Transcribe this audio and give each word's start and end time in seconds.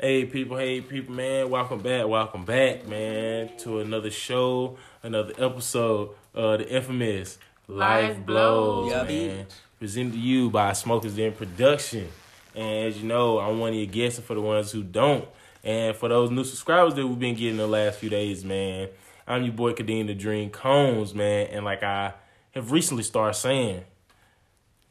Hey 0.00 0.26
people, 0.26 0.56
hey 0.56 0.80
people, 0.80 1.12
man. 1.12 1.50
Welcome 1.50 1.80
back, 1.80 2.06
welcome 2.06 2.44
back, 2.44 2.86
man, 2.86 3.50
to 3.58 3.80
another 3.80 4.12
show, 4.12 4.78
another 5.02 5.32
episode 5.36 6.10
of 6.34 6.60
the 6.60 6.68
infamous 6.68 7.36
Life, 7.66 8.10
Life 8.10 8.24
Blows, 8.24 8.92
Blows. 8.92 9.10
Yeah, 9.10 9.26
man. 9.26 9.46
Presented 9.80 10.12
to 10.12 10.18
you 10.20 10.50
by 10.50 10.72
Smokers 10.74 11.16
Den 11.16 11.32
Production. 11.32 12.06
And 12.54 12.86
as 12.86 12.98
you 12.98 13.08
know, 13.08 13.40
I'm 13.40 13.58
one 13.58 13.70
of 13.70 13.74
your 13.74 13.86
guests 13.86 14.20
for 14.20 14.34
the 14.34 14.40
ones 14.40 14.70
who 14.70 14.84
don't. 14.84 15.26
And 15.64 15.96
for 15.96 16.08
those 16.08 16.30
new 16.30 16.44
subscribers 16.44 16.94
that 16.94 17.04
we've 17.04 17.18
been 17.18 17.34
getting 17.34 17.56
the 17.56 17.66
last 17.66 17.98
few 17.98 18.08
days, 18.08 18.44
man, 18.44 18.90
I'm 19.26 19.42
your 19.42 19.52
boy 19.52 19.72
Kadeem 19.72 20.06
the 20.06 20.14
Dream 20.14 20.50
Combs, 20.50 21.12
man. 21.12 21.48
And 21.48 21.64
like 21.64 21.82
I 21.82 22.14
have 22.52 22.70
recently 22.70 23.02
started 23.02 23.34
saying, 23.34 23.82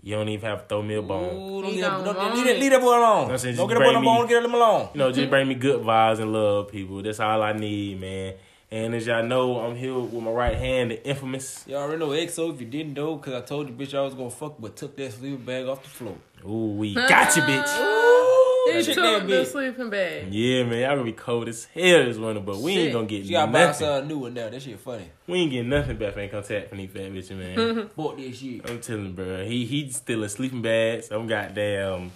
you 0.04 0.16
don't 0.16 0.30
even 0.30 0.50
have 0.50 0.62
to 0.64 0.68
throw 0.68 0.82
me 0.82 0.96
a 0.96 1.02
bone. 1.02 1.36
Ooh, 1.36 1.62
don't 1.62 1.72
leave 1.72 1.82
that, 1.82 1.90
don't 1.90 2.04
don't, 2.06 2.16
want 2.18 2.36
leave, 2.36 2.46
that, 2.46 2.56
it. 2.56 2.60
leave 2.60 2.72
that 2.72 2.82
boy 2.82 2.98
alone. 2.98 3.32
I'm 3.32 3.38
saying 3.38 3.56
Don't 3.56 3.68
get 3.68 3.76
that 3.76 3.80
boy 3.80 3.86
bring 3.92 3.94
no 3.96 4.00
me- 4.02 4.06
bone, 4.06 4.28
get 4.28 4.44
him 4.44 4.54
alone. 4.54 4.90
You 4.94 4.98
know, 5.00 5.12
just 5.12 5.30
bring 5.30 5.48
me 5.48 5.56
good 5.56 5.82
vibes 5.82 6.20
and 6.20 6.32
love, 6.32 6.70
people. 6.72 7.02
That's 7.02 7.20
all 7.20 7.42
I 7.42 7.54
need, 7.54 8.00
man. 8.00 8.34
And 8.70 8.94
as 8.96 9.08
y'all 9.08 9.24
know, 9.24 9.60
I'm 9.62 9.76
here 9.78 9.98
with 9.98 10.14
my 10.22 10.30
right 10.30 10.56
hand, 10.58 10.92
the 10.92 11.08
infamous. 11.08 11.64
Y'all 11.68 11.78
already 11.84 12.00
know 12.00 12.10
EXO 12.10 12.54
if 12.54 12.60
you 12.60 12.68
didn't 12.68 12.94
know, 12.96 13.16
because 13.16 13.34
I 13.34 13.42
told 13.46 13.70
you, 13.70 13.74
bitch, 13.74 13.98
I 13.98 14.02
was 14.02 14.14
going 14.14 14.30
to 14.30 14.36
fuck, 14.36 14.56
but 14.60 14.76
took 14.76 14.98
that 14.98 15.14
sleeping 15.14 15.46
bag 15.46 15.68
off 15.68 15.84
the 15.84 15.90
floor. 15.90 16.16
Ooh, 16.46 16.74
we 16.76 16.94
got 16.94 17.34
you, 17.38 17.44
bitch. 17.44 17.80
Ooh, 17.80 18.37
He 18.76 18.84
shit 18.84 18.96
took 18.96 19.04
that 19.04 19.28
the 19.28 19.34
bitch. 19.34 19.46
sleeping 19.48 19.90
bag. 19.90 20.34
Yeah, 20.34 20.64
man, 20.64 20.80
y'all 20.82 20.92
gonna 20.92 21.04
be 21.04 21.12
cold 21.14 21.48
as 21.48 21.66
hell 21.66 22.06
this 22.06 22.18
winter, 22.18 22.42
but 22.42 22.58
we 22.58 22.74
ain't 22.78 22.94
gonna 22.94 23.06
get 23.08 23.26
She 23.26 23.32
got 23.32 23.48
to 23.48 23.52
buy 23.52 23.64
us 23.64 23.82
nothing. 23.82 24.06
a 24.06 24.08
new 24.08 24.18
one 24.20 24.34
now. 24.34 24.50
That 24.50 24.62
shit 24.62 24.80
funny. 24.80 25.10
We 25.28 25.40
ain't 25.40 25.52
getting 25.52 25.70
nothing 25.70 25.98
back 25.98 26.14
from 26.14 26.30
contact 26.30 26.70
from 26.70 26.78
these 26.80 26.90
fat 26.92 27.12
bitches, 27.12 27.38
man. 27.38 27.90
Bought 27.96 28.18
this 28.18 28.38
shit. 28.40 28.70
I'm 28.70 28.80
telling 28.80 29.06
you, 29.08 29.12
bro. 29.14 29.46
He 29.46 29.66
he's 29.66 29.96
stealing 29.98 30.30
sleeping 30.30 30.62
bags. 30.62 31.12
I'm 31.12 31.28
goddamn. 31.28 32.12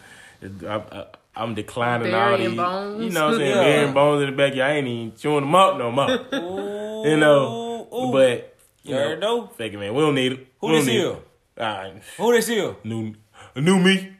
I, 0.68 0.76
I, 0.76 1.06
I'm 1.36 1.54
declining 1.54 2.14
all 2.14 2.38
these. 2.38 2.56
bones. 2.56 3.04
You 3.04 3.10
know 3.12 3.26
what 3.28 3.34
I'm 3.36 3.40
saying? 3.40 3.56
Yeah. 3.56 3.64
Burying 3.64 3.94
bones 3.94 4.24
in 4.24 4.32
the 4.32 4.36
back. 4.36 4.54
I 4.58 4.72
ain't 4.74 4.88
even 4.88 5.16
chewing 5.16 5.42
them 5.42 5.56
up 5.56 5.78
no 5.78 5.92
more. 5.92 6.10
Ooh, 6.34 7.10
you 7.10 7.18
know, 7.18 7.88
ooh. 7.94 8.12
but 8.12 8.58
You 8.84 8.96
already 8.96 9.22
know. 9.22 9.48
Fake 9.48 9.74
it, 9.74 9.78
man. 9.78 9.94
We 9.94 10.02
don't 10.02 10.16
need 10.16 10.32
it. 10.34 10.48
Who 10.60 10.68
we 10.68 10.74
don't 10.74 10.80
this 10.80 10.88
need 10.88 11.00
here? 11.00 11.10
it. 11.12 11.62
All 11.62 11.66
right. 11.68 12.02
Who 12.18 12.32
this 12.34 12.48
here? 12.48 12.76
new 12.84 13.14
new 13.56 13.78
me. 13.80 14.14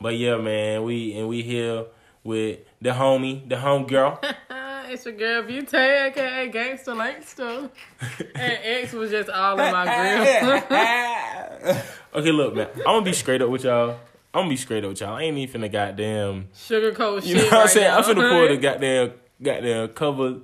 But 0.00 0.16
yeah, 0.16 0.36
man, 0.36 0.82
we 0.84 1.14
and 1.14 1.28
we 1.28 1.42
here 1.42 1.86
with 2.24 2.60
the 2.80 2.90
homie, 2.90 3.48
the 3.48 3.58
home 3.58 3.86
girl. 3.86 4.20
it's 4.88 5.04
your 5.04 5.14
girl 5.14 5.42
Beauty, 5.42 5.76
aka 5.76 6.50
Gangsta 6.50 6.96
Lankster. 6.96 7.70
and 8.34 8.58
X 8.62 8.92
was 8.92 9.10
just 9.10 9.30
all 9.30 9.58
in 9.58 9.72
my 9.72 9.84
grill. 9.84 11.76
okay, 12.14 12.32
look, 12.32 12.54
man, 12.54 12.68
I'm 12.78 12.84
gonna 12.84 13.02
be 13.02 13.12
straight 13.12 13.42
up 13.42 13.50
with 13.50 13.64
y'all. 13.64 13.98
I'm 14.34 14.42
gonna 14.42 14.50
be 14.50 14.56
straight 14.56 14.84
up 14.84 14.90
with 14.90 15.00
y'all. 15.00 15.14
I 15.14 15.22
ain't 15.22 15.38
even 15.38 15.62
finna 15.62 15.72
goddamn. 15.72 16.48
Sugarcoat 16.54 17.22
shit. 17.22 17.30
You 17.30 17.36
know 17.36 17.44
what 17.44 17.54
I'm 17.54 17.68
saying? 17.68 17.86
now. 17.86 17.98
I'm 17.98 18.04
finna 18.04 18.30
pull 18.30 18.48
the 18.48 18.56
goddamn 18.56 19.12
goddamn 19.42 19.88
cover. 19.88 20.36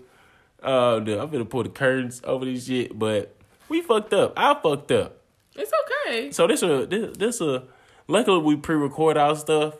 Uh, 0.62 1.00
the, 1.00 1.20
I'm 1.20 1.28
finna 1.28 1.48
pull 1.48 1.64
the 1.64 1.68
curtains 1.68 2.20
over 2.24 2.44
this 2.44 2.66
shit, 2.66 2.98
but 2.98 3.34
we 3.68 3.82
fucked 3.82 4.12
up. 4.12 4.32
I 4.36 4.54
fucked 4.54 4.92
up. 4.92 5.18
It's 5.54 5.72
okay. 6.06 6.30
So 6.30 6.46
this 6.46 6.62
a 6.62 6.86
this, 6.86 7.16
this 7.16 7.40
a 7.40 7.64
luckily 8.12 8.38
we 8.38 8.56
pre-record 8.56 9.16
our 9.16 9.34
stuff, 9.36 9.74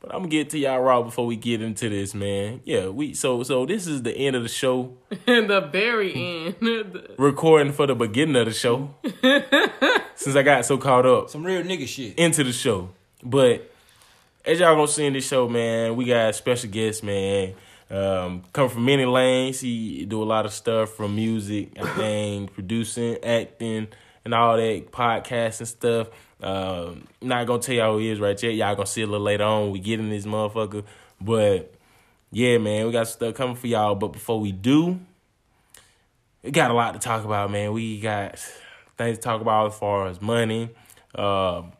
but 0.00 0.10
I'm 0.12 0.20
gonna 0.20 0.28
get 0.28 0.50
to 0.50 0.58
y'all 0.58 0.80
raw 0.80 1.02
before 1.02 1.26
we 1.26 1.36
get 1.36 1.60
into 1.60 1.88
this, 1.88 2.14
man. 2.14 2.60
Yeah, 2.64 2.88
we 2.88 3.14
so 3.14 3.42
so 3.42 3.66
this 3.66 3.86
is 3.86 4.02
the 4.02 4.12
end 4.16 4.36
of 4.36 4.42
the 4.42 4.48
show. 4.48 4.96
In 5.26 5.46
the 5.48 5.60
very 5.60 6.14
end. 6.14 7.08
Recording 7.18 7.72
for 7.72 7.86
the 7.86 7.94
beginning 7.94 8.36
of 8.36 8.46
the 8.46 8.52
show. 8.52 8.94
Since 10.14 10.36
I 10.36 10.42
got 10.42 10.64
so 10.64 10.78
caught 10.78 11.04
up 11.06 11.30
Some 11.30 11.44
real 11.44 11.62
nigga 11.62 11.86
shit. 11.86 12.16
into 12.18 12.44
the 12.44 12.52
show. 12.52 12.90
But 13.22 13.70
as 14.44 14.60
y'all 14.60 14.74
gonna 14.74 14.88
see 14.88 15.06
in 15.06 15.12
this 15.12 15.26
show, 15.26 15.48
man, 15.48 15.96
we 15.96 16.04
got 16.04 16.30
a 16.30 16.32
special 16.32 16.70
guest, 16.70 17.02
man. 17.02 17.54
Um, 17.90 18.42
come 18.52 18.68
from 18.70 18.84
many 18.86 19.04
lanes. 19.04 19.60
He 19.60 20.04
do 20.06 20.22
a 20.22 20.24
lot 20.24 20.46
of 20.46 20.52
stuff 20.52 20.90
from 20.90 21.14
music, 21.14 21.72
I 21.78 21.86
think, 21.94 22.54
producing, 22.54 23.18
acting, 23.22 23.88
and 24.24 24.32
all 24.34 24.56
that, 24.56 24.90
podcasting 24.90 25.66
stuff. 25.66 26.08
Um, 26.42 27.06
not 27.20 27.46
gonna 27.46 27.62
tell 27.62 27.74
y'all 27.74 27.92
who 27.92 27.98
he 27.98 28.10
is 28.10 28.18
right 28.18 28.40
yet. 28.42 28.54
Y'all 28.54 28.74
gonna 28.74 28.86
see 28.86 29.02
a 29.02 29.06
little 29.06 29.24
later 29.24 29.44
on. 29.44 29.70
We 29.70 29.78
get 29.78 30.00
in 30.00 30.10
this 30.10 30.26
motherfucker, 30.26 30.84
but 31.20 31.72
yeah, 32.32 32.58
man, 32.58 32.86
we 32.86 32.92
got 32.92 33.06
stuff 33.06 33.34
coming 33.34 33.54
for 33.54 33.68
y'all. 33.68 33.94
But 33.94 34.08
before 34.08 34.40
we 34.40 34.50
do, 34.50 34.98
we 36.42 36.50
got 36.50 36.70
a 36.70 36.74
lot 36.74 36.94
to 36.94 36.98
talk 36.98 37.24
about, 37.24 37.50
man. 37.50 37.72
We 37.72 38.00
got 38.00 38.38
things 38.98 39.18
to 39.18 39.22
talk 39.22 39.40
about 39.40 39.68
as 39.72 39.78
far 39.78 40.08
as 40.08 40.20
money, 40.20 40.70
um, 41.14 41.72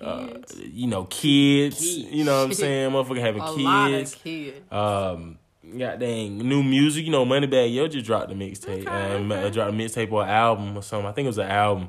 uh, 0.00 0.28
you 0.58 0.86
know, 0.86 1.04
kids, 1.04 1.78
Kids. 1.80 1.96
You 1.96 2.24
know 2.24 2.40
what 2.40 2.48
I'm 2.48 2.54
saying? 2.54 2.90
Motherfucker 2.90 3.20
having 3.20 3.42
a 3.42 3.54
kids. 3.54 4.14
kids. 4.16 4.60
Um, 4.70 5.38
got 5.78 5.98
dang 5.98 6.38
new 6.38 6.62
music. 6.62 7.04
You 7.06 7.10
know, 7.10 7.24
Moneybagg 7.24 7.72
Yo 7.72 7.88
just 7.88 8.04
dropped 8.04 8.28
the 8.28 8.34
mixtape. 8.34 8.86
Okay, 8.86 9.14
um, 9.16 9.32
okay. 9.32 9.46
uh, 9.46 9.50
dropped 9.50 9.72
a 9.72 9.76
mixtape 9.76 10.12
or 10.12 10.26
album 10.26 10.76
or 10.76 10.82
something. 10.82 11.06
I 11.06 11.12
think 11.12 11.24
it 11.24 11.30
was 11.30 11.38
an 11.38 11.50
album. 11.50 11.88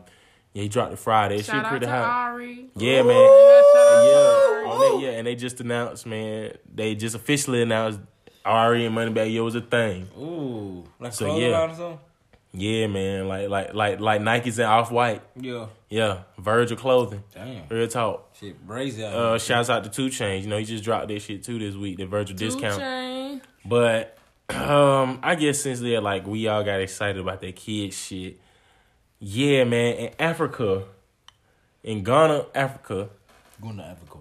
Yeah, 0.53 0.63
he 0.63 0.69
dropped 0.69 0.93
it 0.93 0.99
Friday. 0.99 1.37
That 1.37 1.45
Shout 1.45 1.55
shit 1.55 1.65
out 1.65 1.69
pretty 1.69 1.85
to 1.85 1.91
hot. 1.91 2.03
Ari. 2.31 2.69
Yeah, 2.75 3.03
man. 3.03 3.15
Yeah, 3.15 3.61
shout 3.73 3.87
out 3.87 4.05
Yeah, 4.05 4.69
on 4.69 4.79
that, 4.79 4.99
yeah, 5.05 5.17
and 5.17 5.27
they 5.27 5.35
just 5.35 5.59
announced, 5.61 6.05
man. 6.05 6.53
They 6.73 6.95
just 6.95 7.15
officially 7.15 7.61
announced 7.61 7.99
Ari 8.43 8.85
and 8.85 8.95
Moneybagg 8.95 9.33
Yo 9.33 9.43
was 9.45 9.55
a 9.55 9.61
thing. 9.61 10.07
Ooh. 10.17 10.83
Like 10.99 11.13
So, 11.13 11.27
so, 11.27 11.37
yeah. 11.39 11.47
yeah. 11.49 11.61
or 11.71 11.75
something? 11.75 11.99
Yeah, 12.53 12.87
man. 12.87 13.29
Like 13.29 13.47
like 13.47 13.73
like 13.73 13.99
like 14.01 14.19
Nikes 14.19 14.57
and 14.57 14.67
Off 14.67 14.91
White. 14.91 15.21
Yeah. 15.39 15.67
Yeah, 15.89 16.23
Virgil 16.37 16.75
clothing. 16.75 17.23
Damn. 17.33 17.67
Real 17.69 17.87
talk. 17.87 18.35
Shit, 18.37 18.67
brazy 18.67 19.05
out 19.05 19.13
Uh, 19.13 19.37
shouts 19.39 19.69
out 19.69 19.85
to 19.85 19.89
2 19.89 20.07
Chainz. 20.07 20.41
You 20.41 20.47
know, 20.47 20.57
he 20.57 20.65
just 20.65 20.83
dropped 20.83 21.07
that 21.07 21.21
shit 21.21 21.43
too 21.45 21.59
this 21.59 21.75
week. 21.75 21.97
The 21.97 22.05
Virgil 22.07 22.35
Two 22.35 22.45
discount. 22.45 22.81
Chainz. 22.81 23.41
But 23.63 24.17
um, 24.49 25.19
I 25.23 25.35
guess 25.35 25.61
since 25.61 25.79
they're 25.79 26.01
like 26.01 26.27
we 26.27 26.47
all 26.49 26.63
got 26.63 26.81
excited 26.81 27.21
about 27.21 27.39
that 27.39 27.55
kid 27.55 27.93
shit. 27.93 28.41
Yeah, 29.23 29.65
man. 29.65 29.93
In 29.95 30.09
Africa, 30.19 30.83
in 31.83 32.03
Ghana, 32.03 32.45
Africa, 32.55 33.09
Going 33.61 33.77
to 33.77 33.83
Africa. 33.83 34.17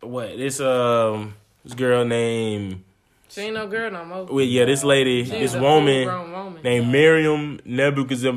what 0.00 0.36
this 0.36 0.58
um 0.60 1.34
this 1.64 1.74
girl 1.74 2.04
named 2.04 2.82
She 3.28 3.42
ain't 3.42 3.54
no 3.54 3.68
girl 3.68 3.90
no 3.92 4.04
more. 4.04 4.24
well 4.24 4.44
yeah 4.44 4.64
this 4.64 4.82
lady 4.82 5.22
She's 5.24 5.52
this 5.52 5.54
woman 5.54 6.06
woman. 6.32 6.62
named 6.64 6.88
Miriam 6.90 7.60
Nebuchadnezzar 7.64 8.32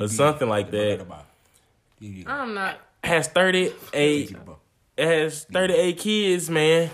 or 0.00 0.08
something 0.08 0.48
like 0.48 0.70
that 0.70 1.04
I'm 2.26 2.54
not. 2.54 2.78
has 3.02 3.26
thirty 3.28 3.72
eight 3.92 4.36
has 4.96 5.44
thirty 5.44 5.74
eight 5.74 5.98
kids, 5.98 6.48
man. 6.48 6.90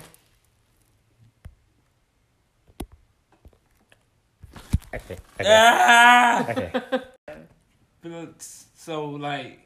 Okay, 4.94 5.16
okay, 5.38 5.46
Ah! 5.46 6.46
okay. 6.50 6.72
so, 8.76 9.04
like, 9.10 9.58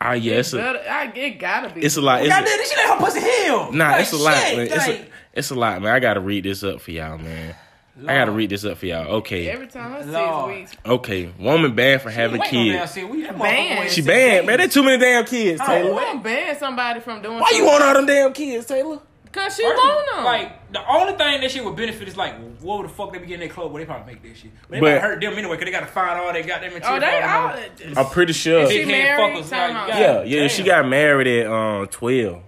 Ah, 0.00 0.12
yeah, 0.12 0.34
it's 0.34 0.52
a, 0.52 0.56
Better, 0.58 0.82
I, 0.90 1.06
it 1.14 1.38
gotta 1.38 1.72
be. 1.74 1.80
it's 1.80 1.96
a 1.96 2.00
lot. 2.00 2.20
It's 2.20 2.28
God 2.28 2.42
a, 2.42 2.46
damn, 2.46 2.58
this 2.58 2.68
shit 2.70 2.78
ain't 2.78 2.88
her 2.90 2.98
pussy 2.98 3.20
heal. 3.20 3.72
nah, 3.72 3.90
Like, 3.92 4.00
it's 4.02 4.12
a 4.12 4.16
lot, 4.16 4.36
shit, 4.36 4.56
man. 4.58 4.66
It's 4.66 4.88
a, 4.88 5.06
it's 5.32 5.50
a 5.50 5.54
lot, 5.54 5.80
man. 5.82 5.94
I 5.94 5.98
gotta 6.00 6.20
read 6.20 6.44
this 6.44 6.62
up 6.62 6.80
for 6.80 6.90
y'all, 6.90 7.16
man. 7.16 7.54
I 8.02 8.14
gotta 8.14 8.32
read 8.32 8.50
this 8.50 8.64
up 8.64 8.76
for 8.78 8.86
y'all. 8.86 9.06
Okay, 9.18 9.48
Every 9.48 9.68
time 9.68 9.92
I 9.94 10.02
Lord. 10.02 10.52
six 10.68 10.72
weeks. 10.72 10.84
okay. 10.84 11.32
Woman 11.38 11.74
banned 11.76 12.02
for 12.02 12.10
having 12.10 12.40
Wait 12.40 12.52
no 12.52 12.58
damn 12.64 12.80
kids. 12.80 12.94
shit. 12.94 13.08
We- 13.08 13.22
that 13.22 13.38
Banned. 13.38 13.78
motherfucker 13.78 13.88
She 13.88 14.02
banned, 14.02 14.46
man. 14.46 14.58
days. 14.58 14.64
There's 14.64 14.74
too 14.74 14.82
many 14.82 14.98
damn 14.98 15.24
kids, 15.24 15.60
Oh, 15.62 15.66
Taylor. 15.66 15.88
You 15.92 16.00
don't 16.00 16.22
ban 16.22 16.58
somebody 16.58 17.00
from 17.00 17.22
doing 17.22 17.38
Why 17.38 17.52
you 17.54 17.64
want 17.64 17.82
all 17.84 17.94
them 17.94 18.06
damn 18.06 18.32
kids, 18.32 18.66
Taylor? 18.66 18.98
Because 19.34 19.56
she 19.56 19.64
First, 19.64 19.76
want 19.82 20.14
them. 20.14 20.24
Like 20.24 20.70
the 20.72 20.88
only 20.88 21.14
thing 21.14 21.40
that 21.40 21.50
shit 21.50 21.64
would 21.64 21.74
benefit 21.74 22.06
is 22.06 22.16
like, 22.16 22.36
what 22.60 22.82
the 22.84 22.88
fuck 22.88 23.12
they 23.12 23.18
be 23.18 23.26
getting 23.26 23.40
their 23.40 23.48
clothes? 23.48 23.72
Well, 23.72 23.78
they 23.80 23.84
probably 23.84 24.14
make 24.14 24.22
that 24.22 24.36
shit. 24.36 24.52
But 24.62 24.70
they 24.70 24.80
But- 24.80 24.92
might 24.92 25.00
hurt 25.02 25.20
them 25.20 25.32
anyway 25.32 25.56
because 25.56 25.64
they 25.64 25.72
gotta 25.72 25.86
find 25.86 26.20
all 26.20 26.32
they 26.32 26.42
goddamn 26.42 26.72
material. 26.72 26.96
oh, 26.96 27.00
they 27.00 27.82
for 27.90 27.98
all. 27.98 28.04
I'm 28.06 28.12
pretty 28.12 28.32
sure. 28.32 28.70
She 28.70 28.84
married? 28.84 29.36
fuckers, 29.36 29.50
Time 29.50 29.74
like, 29.74 29.92
out. 29.94 29.98
Yeah, 29.98 30.42
yeah. 30.42 30.46
She 30.48 30.62
got 30.62 30.86
married 30.86 31.26
at 31.26 31.46
um 31.50 31.88
twelve. 31.88 32.42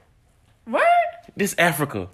What? 0.64 0.84
This 1.36 1.56
Africa. 1.58 2.08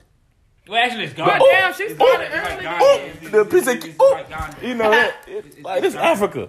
Well, 0.66 0.82
actually, 0.82 1.04
it's 1.04 1.14
gone. 1.14 1.26
But 1.38 1.44
damn, 1.50 1.74
she 1.74 1.90
started 1.90 2.24
It's 2.24 2.34
like 2.34 2.52
early. 2.52 2.62
Ghana. 2.62 2.78
Oh, 2.80 3.10
the 3.30 3.44
piece 3.44 3.66
of- 3.66 3.76
it's 3.84 3.96
oh. 4.00 4.10
like 4.12 4.28
Ghana. 4.30 4.56
You 4.62 4.74
know 4.74 4.90
that? 4.90 5.16
It's 5.26 5.58
like 5.58 5.82
this 5.82 5.94
Africa. 5.96 6.48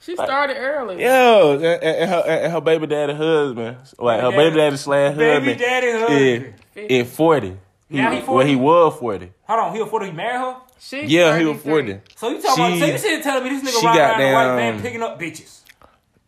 She 0.00 0.14
started 0.14 0.56
early. 0.56 1.02
Yo, 1.02 1.54
and, 1.54 1.64
and 1.64 2.10
her, 2.10 2.24
and 2.26 2.52
her 2.52 2.60
baby 2.60 2.86
daddy 2.86 3.12
husband, 3.14 3.76
like 3.98 4.20
her 4.20 4.30
baby 4.30 4.56
daddy 4.56 4.76
slash 4.76 5.16
Baby 5.16 5.34
husband, 5.34 5.58
daddy 5.60 5.90
husband. 5.92 6.54
is 6.76 6.86
in 6.88 7.04
forty. 7.06 7.56
He, 7.90 7.96
Now 7.96 8.10
he 8.10 8.18
Well, 8.18 8.26
40? 8.26 8.48
he 8.48 8.56
was 8.56 8.98
forty. 8.98 9.32
Hold 9.44 9.60
on, 9.60 9.74
he 9.74 9.80
was 9.80 9.90
40, 9.90 10.06
he 10.06 10.12
married 10.12 10.38
her? 10.38 10.56
She 10.78 11.04
Yeah, 11.06 11.36
he 11.38 11.44
was 11.46 11.60
forty. 11.60 12.00
So 12.16 12.28
you 12.28 12.40
talking 12.40 12.64
She- 12.64 12.76
about, 12.76 12.78
so 12.78 12.92
you 12.92 12.98
sitting 12.98 13.22
telling 13.22 13.44
me 13.44 13.50
this 13.58 13.62
nigga 13.74 13.80
she 13.80 13.86
riding 13.86 14.00
got 14.00 14.20
around 14.20 14.30
a 14.30 14.34
white 14.34 14.56
man 14.56 14.80
picking 14.82 15.02
up 15.02 15.18
bitches. 15.20 15.60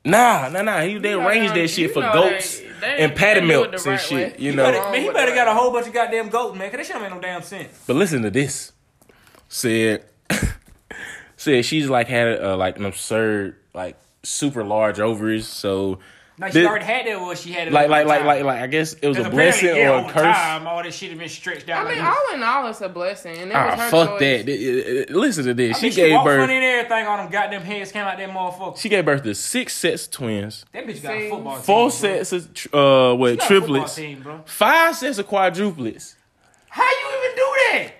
Nah, 0.04 0.48
nah, 0.48 0.62
nah. 0.62 0.80
He 0.80 0.98
they 0.98 1.12
arranged 1.12 1.54
that 1.54 1.68
shit 1.68 1.92
for 1.92 2.00
goats 2.00 2.58
they- 2.58 2.66
they- 2.80 2.96
and 3.04 3.14
patty 3.14 3.40
they 3.40 3.46
do 3.46 3.52
it 3.64 3.70
milks 3.70 3.84
and 3.86 3.92
right 3.92 4.00
shit. 4.00 4.32
way. 4.32 4.34
You 4.38 4.50
He 4.50 4.56
know. 4.56 4.64
better, 4.64 4.90
man, 4.90 5.00
he 5.02 5.10
better 5.10 5.30
that. 5.30 5.44
got 5.44 5.48
a 5.48 5.54
whole 5.54 5.70
bunch 5.70 5.86
of 5.86 5.92
goddamn 5.92 6.28
goats, 6.30 6.58
man, 6.58 6.70
because 6.70 6.86
that 6.88 6.92
shit 6.92 6.94
don't 7.00 7.02
make 7.02 7.12
no 7.14 7.20
damn 7.20 7.42
sense. 7.42 7.84
But 7.86 7.96
listen 7.96 8.22
to 8.22 8.30
this. 8.30 8.72
Said 9.48 10.04
said 11.36 11.64
she's 11.64 11.88
like 11.88 12.08
had 12.08 12.40
uh, 12.42 12.56
like 12.56 12.76
an 12.78 12.84
absurd 12.86 13.56
like 13.74 13.96
super 14.22 14.64
large 14.64 15.00
ovaries. 15.00 15.46
So 15.46 15.98
Like 16.38 16.52
Did- 16.52 16.62
she 16.62 16.66
already 16.66 16.84
had 16.86 17.06
that, 17.06 17.16
or 17.16 17.36
she 17.36 17.52
had 17.52 17.68
it 17.68 17.72
Like, 17.74 17.90
like, 17.90 18.06
like, 18.06 18.24
like, 18.24 18.42
like. 18.44 18.62
I 18.62 18.66
guess 18.66 18.94
it 18.94 19.06
was 19.08 19.18
a 19.18 19.28
blessing 19.28 19.76
yeah, 19.76 19.90
or 19.90 19.94
a 19.96 19.98
over 20.04 20.10
curse. 20.12 20.36
Time, 20.36 20.66
all 20.66 20.82
this 20.82 20.94
shit 20.96 21.10
has 21.10 21.18
been 21.18 21.28
stretched 21.28 21.68
out. 21.68 21.84
I 21.86 21.90
mean, 21.90 21.98
like 21.98 22.08
this. 22.08 22.16
all 22.30 22.34
in 22.34 22.42
all, 22.42 22.66
it's 22.68 22.80
a 22.80 22.88
blessing. 22.88 23.36
And 23.36 23.50
it 23.50 23.54
Ah, 23.54 23.66
was 23.72 23.80
her 23.80 23.90
fuck 23.90 24.18
choice. 24.18 24.44
that. 24.46 25.10
Listen 25.10 25.44
to 25.44 25.52
this. 25.54 25.76
I 25.76 25.80
She 25.80 25.86
mean, 25.88 25.96
gave 25.96 26.12
walked 26.14 26.24
birth. 26.24 26.40
funny 26.40 26.54
and 26.54 26.64
everything 26.64 27.06
on 27.06 27.18
them 27.18 27.30
goddamn 27.30 27.60
heads 27.60 27.92
came 27.92 28.04
out 28.06 28.16
that 28.16 28.30
motherfucker. 28.30 28.78
She 28.78 28.88
gave 28.88 29.04
birth 29.04 29.22
to 29.24 29.34
six 29.34 29.74
sets 29.74 30.06
of 30.06 30.12
twins, 30.12 30.64
That 30.72 30.86
bitch 30.86 31.02
got 31.02 31.12
See? 31.12 31.26
a 31.26 31.30
football 31.30 31.54
team. 31.56 31.62
four 31.62 31.82
bro. 31.82 31.88
sets 31.90 32.32
of 32.32 32.44
uh, 32.72 33.14
what 33.16 33.30
She 33.32 33.36
got 33.36 33.44
a 33.44 33.48
football 33.48 33.58
triplets, 33.60 33.94
Team, 33.96 34.22
bro. 34.22 34.40
five 34.46 34.96
sets 34.96 35.18
of 35.18 35.28
quadruplets. 35.28 36.14
How 36.68 36.84
you 36.84 37.18
even 37.18 37.36
do 37.36 37.54
that? 37.72 37.92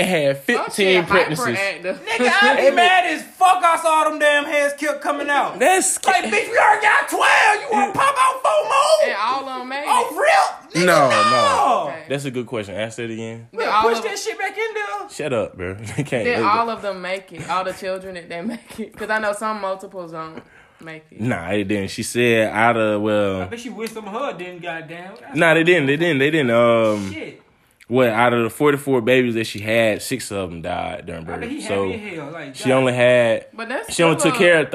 It 0.00 0.06
had 0.06 0.36
Oh, 0.36 0.40
fifteen 0.40 1.00
shit, 1.02 1.06
pregnancies. 1.06 1.56
Nigga, 1.58 1.98
I 2.42 2.56
be 2.70 2.74
mad 2.74 3.04
as 3.06 3.22
fuck. 3.22 3.62
I 3.62 3.76
saw 3.82 4.08
them 4.08 4.18
damn 4.18 4.44
heads 4.44 4.74
kept 4.74 5.00
coming 5.02 5.28
out. 5.28 5.58
That's 5.58 6.02
Like, 6.06 6.24
bitch, 6.24 6.50
we 6.50 6.58
already 6.58 6.82
got 6.82 7.08
12. 7.08 7.60
You 7.60 7.68
want 7.70 7.92
to 7.94 7.98
pop 8.00 8.14
out 8.18 8.42
four 8.42 8.64
more? 8.64 8.72
and 9.04 9.12
more? 9.12 9.20
all 9.20 9.48
of 9.48 9.58
them 9.60 9.68
made 9.68 9.84
Oh, 9.86 10.08
it. 10.08 10.12
real? 10.16 10.82
Nigga, 10.82 10.86
No, 10.86 11.08
no. 11.10 11.88
Okay. 11.90 12.04
that's 12.08 12.24
a 12.24 12.30
good 12.30 12.46
question. 12.46 12.74
Ask 12.76 12.96
that 12.96 13.10
again. 13.10 13.48
Did 13.52 13.60
Yeah, 13.60 13.82
push 13.82 13.98
of, 13.98 14.04
that 14.04 14.18
shit 14.18 14.38
back 14.38 14.56
in 14.56 14.74
there. 14.74 15.08
Shut 15.10 15.32
up, 15.32 15.56
bro. 15.56 15.74
They 15.80 16.02
can't. 16.02 16.24
did 16.24 16.38
they- 16.38 16.42
all 16.42 16.70
of 16.70 16.80
them 16.82 17.02
make 17.02 17.32
it? 17.32 17.48
All 17.50 17.64
the 17.64 17.72
children 17.72 18.14
that 18.14 18.28
they 18.28 18.40
make 18.40 18.80
it? 18.80 18.92
Because 18.92 19.10
I 19.10 19.18
know 19.18 19.32
some 19.34 19.60
multiples 19.60 20.12
don't 20.12 20.42
make 20.80 21.04
it. 21.10 21.20
Nah, 21.20 21.50
they 21.50 21.64
didn't. 21.64 21.90
She 21.90 22.02
said 22.02 22.48
out 22.52 22.76
of 22.76 23.02
well. 23.02 23.34
I 23.36 23.38
well, 23.40 23.48
bet 23.48 23.64
you 23.66 23.74
wish 23.74 23.90
some 23.90 24.06
of 24.08 24.12
her 24.14 24.38
didn't, 24.38 24.62
goddamn. 24.62 25.12
That's 25.20 25.36
nah, 25.36 25.52
they 25.54 25.62
didn't. 25.64 25.86
They 25.86 25.96
didn't. 25.98 26.18
They 26.18 26.30
didn't. 26.30 26.50
Um, 26.50 27.12
shit. 27.12 27.42
What 27.90 28.08
out 28.08 28.32
of 28.32 28.44
the 28.44 28.50
forty-four 28.50 29.02
babies 29.02 29.34
that 29.34 29.44
she 29.44 29.58
had, 29.58 30.00
six 30.00 30.30
of 30.30 30.50
them 30.50 30.62
died 30.62 31.06
during 31.06 31.28
I 31.28 31.36
bet 31.38 31.50
he 31.50 31.56
birth. 31.58 31.68
So 31.68 31.90
as 31.90 32.00
hell. 32.00 32.30
Like, 32.30 32.54
she 32.54 32.72
only 32.72 32.94
had. 32.94 33.46
But 33.52 33.68
that's 33.68 33.94
She 33.94 34.02
only 34.02 34.18
still 34.18 34.30
took 34.30 34.38
care 34.38 34.60
of 34.60 34.70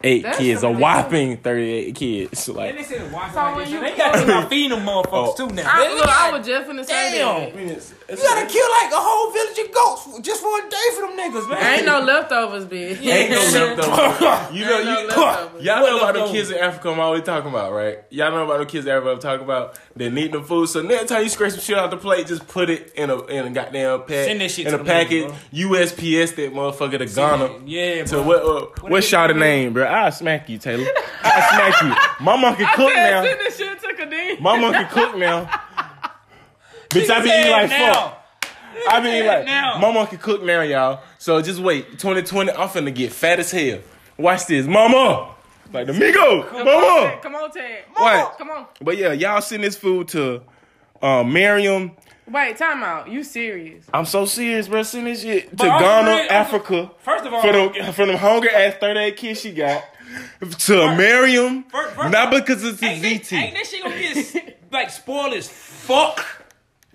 thirty-eight 0.00 0.22
That's 0.22 0.38
kids. 0.38 0.62
A 0.62 0.70
whopping 0.70 1.36
thirty-eight 1.38 1.94
kids. 1.94 2.48
And 2.48 2.56
Like 2.56 2.76
they 2.76 2.82
said 2.84 3.12
watch 3.12 3.32
So 3.32 3.38
like 3.40 3.68
you- 3.68 3.80
They 3.80 3.96
got 3.96 4.12
to 4.14 4.20
start 4.24 4.48
feeding 4.48 4.70
them 4.78 4.86
motherfuckers 4.86 5.08
Oh. 5.12 5.34
too 5.48 5.54
now. 5.54 5.62
I, 5.70 5.80
Man, 5.88 5.94
look, 5.96 6.04
I 6.08 6.30
God 6.30 6.38
was 6.38 6.46
just 6.46 6.70
finna 6.70 6.84
say 6.86 7.18
damn. 7.18 7.66
that. 7.68 7.92
You 8.10 8.16
gotta 8.16 8.46
kill 8.46 8.70
like 8.70 8.92
a 8.92 8.96
whole 8.96 9.32
village 9.32 9.58
of 9.58 9.74
goats 9.74 10.20
just 10.26 10.40
for 10.40 10.58
a 10.58 10.70
day 10.70 10.76
for 10.94 11.00
them 11.02 11.16
niggas, 11.18 11.48
man. 11.50 11.74
Ain't 11.78 11.86
no 11.86 12.00
leftovers, 12.00 12.64
bitch. 12.64 13.04
Ain't 13.06 13.30
no 13.30 13.36
leftovers. 13.76 14.56
You 14.56 14.64
know, 14.64 14.78
Ain't 14.78 14.84
no 14.86 15.00
you, 15.00 15.06
leftovers. 15.08 15.62
y'all 15.64 15.80
know 15.80 15.98
about 15.98 16.14
the 16.14 16.32
kids 16.32 16.50
in 16.50 16.58
Africa 16.58 16.88
I'm 16.90 17.00
always 17.00 17.22
talking 17.24 17.50
about, 17.50 17.72
right? 17.72 17.98
Y'all 18.10 18.30
know 18.30 18.44
about 18.44 18.58
the 18.60 18.66
kids 18.66 18.86
in 18.86 18.92
Africa 18.92 19.10
I'm 19.12 19.18
talking 19.20 19.44
about. 19.44 19.78
They 19.94 20.08
need 20.10 20.32
the 20.32 20.42
food. 20.42 20.68
So 20.68 20.80
next 20.80 21.08
time 21.08 21.22
you 21.24 21.28
scrape 21.28 21.50
some 21.50 21.60
shit 21.60 21.76
out 21.76 21.90
the 21.90 21.96
plate, 21.96 22.26
just 22.28 22.46
put 22.48 22.70
it 22.70 22.92
in 22.94 23.10
a 23.10 23.22
in 23.26 23.46
a 23.46 23.50
goddamn 23.50 24.00
pack. 24.00 24.26
Send 24.26 24.40
that 24.40 24.50
shit 24.52 24.66
in 24.66 24.72
to 24.72 24.76
a 24.80 24.84
them 24.84 24.86
package. 24.86 25.30
USPS 25.52 26.36
that 26.36 26.54
motherfucker 26.54 26.98
to 26.98 27.06
Ghana. 27.06 27.60
Yeah, 27.66 28.04
To 28.04 28.22
what 28.22 28.42
uh, 28.42 28.66
What 28.80 28.90
what's 28.90 29.10
they 29.10 29.16
y'all 29.18 29.28
do? 29.28 29.34
name, 29.34 29.72
bro? 29.74 29.87
I'll 29.88 30.12
smack 30.12 30.48
you, 30.48 30.58
Taylor. 30.58 30.86
I'll 31.22 31.48
smack 31.50 31.82
you. 31.82 32.24
My 32.24 32.54
can 32.54 32.66
cook 32.74 32.94
now. 32.94 33.22
This 33.22 33.56
shit 33.56 33.80
to 33.80 33.88
Kadeem. 33.88 34.40
My 34.40 34.58
monkey 34.58 34.84
cook 34.90 35.16
now. 35.16 35.44
Bitch, 36.90 37.10
I 37.10 37.22
be 37.22 37.28
eating 37.28 37.50
like 37.50 37.70
now. 37.70 37.92
fuck. 37.92 38.14
I 38.90 39.06
it 39.06 39.26
like, 39.26 39.44
now. 39.44 39.78
my 39.78 39.92
monkey 39.92 40.16
cook 40.16 40.42
now, 40.42 40.62
y'all. 40.62 41.02
So 41.18 41.42
just 41.42 41.60
wait, 41.60 41.98
2020, 41.98 42.52
I'm 42.52 42.68
finna 42.68 42.94
get 42.94 43.12
fat 43.12 43.40
as 43.40 43.50
hell. 43.50 43.80
Watch 44.16 44.46
this, 44.46 44.66
mama. 44.66 45.34
Like 45.72 45.86
the 45.86 45.92
Migo, 45.92 46.48
Come 46.48 46.60
on, 46.60 46.64
mama. 46.64 47.10
Ted. 47.10 47.22
Come 47.22 47.34
on, 47.34 47.50
Ted. 47.50 47.84
What? 47.92 48.38
Come 48.38 48.50
on. 48.50 48.66
But 48.80 48.96
yeah, 48.96 49.12
y'all 49.12 49.40
send 49.40 49.64
this 49.64 49.76
food 49.76 50.08
to 50.08 50.42
uh, 51.02 51.22
Miriam. 51.24 51.92
Wait, 52.30 52.56
time 52.56 52.82
out. 52.82 53.08
You 53.08 53.24
serious? 53.24 53.84
I'm 53.92 54.04
so 54.04 54.24
serious, 54.26 54.68
bro. 54.68 54.82
Send 54.82 55.06
this 55.06 55.22
shit 55.22 55.56
to 55.56 55.64
I'm 55.64 55.80
Ghana, 55.80 56.10
really- 56.10 56.28
Africa. 56.28 56.90
First 56.98 57.24
of 57.24 57.32
all, 57.34 57.40
For 57.42 57.52
the 57.52 57.92
for 57.92 58.06
them 58.06 58.16
hunger 58.16 58.50
ass 58.50 58.74
38 58.80 59.16
kids 59.16 59.40
she 59.40 59.52
got. 59.52 59.84
To 60.40 60.96
Miriam, 60.96 61.64
First- 61.64 61.94
first 61.94 62.10
not 62.10 62.30
because 62.30 62.64
it's 62.64 62.82
a 62.82 62.86
ain't, 62.86 63.04
ZT. 63.04 63.32
ain't 63.36 63.54
that 63.54 63.66
shit 63.66 63.82
gonna 63.82 63.98
get 63.98 64.58
like 64.72 64.90
spoiled 64.90 65.34
as 65.34 65.48
fuck 65.48 66.24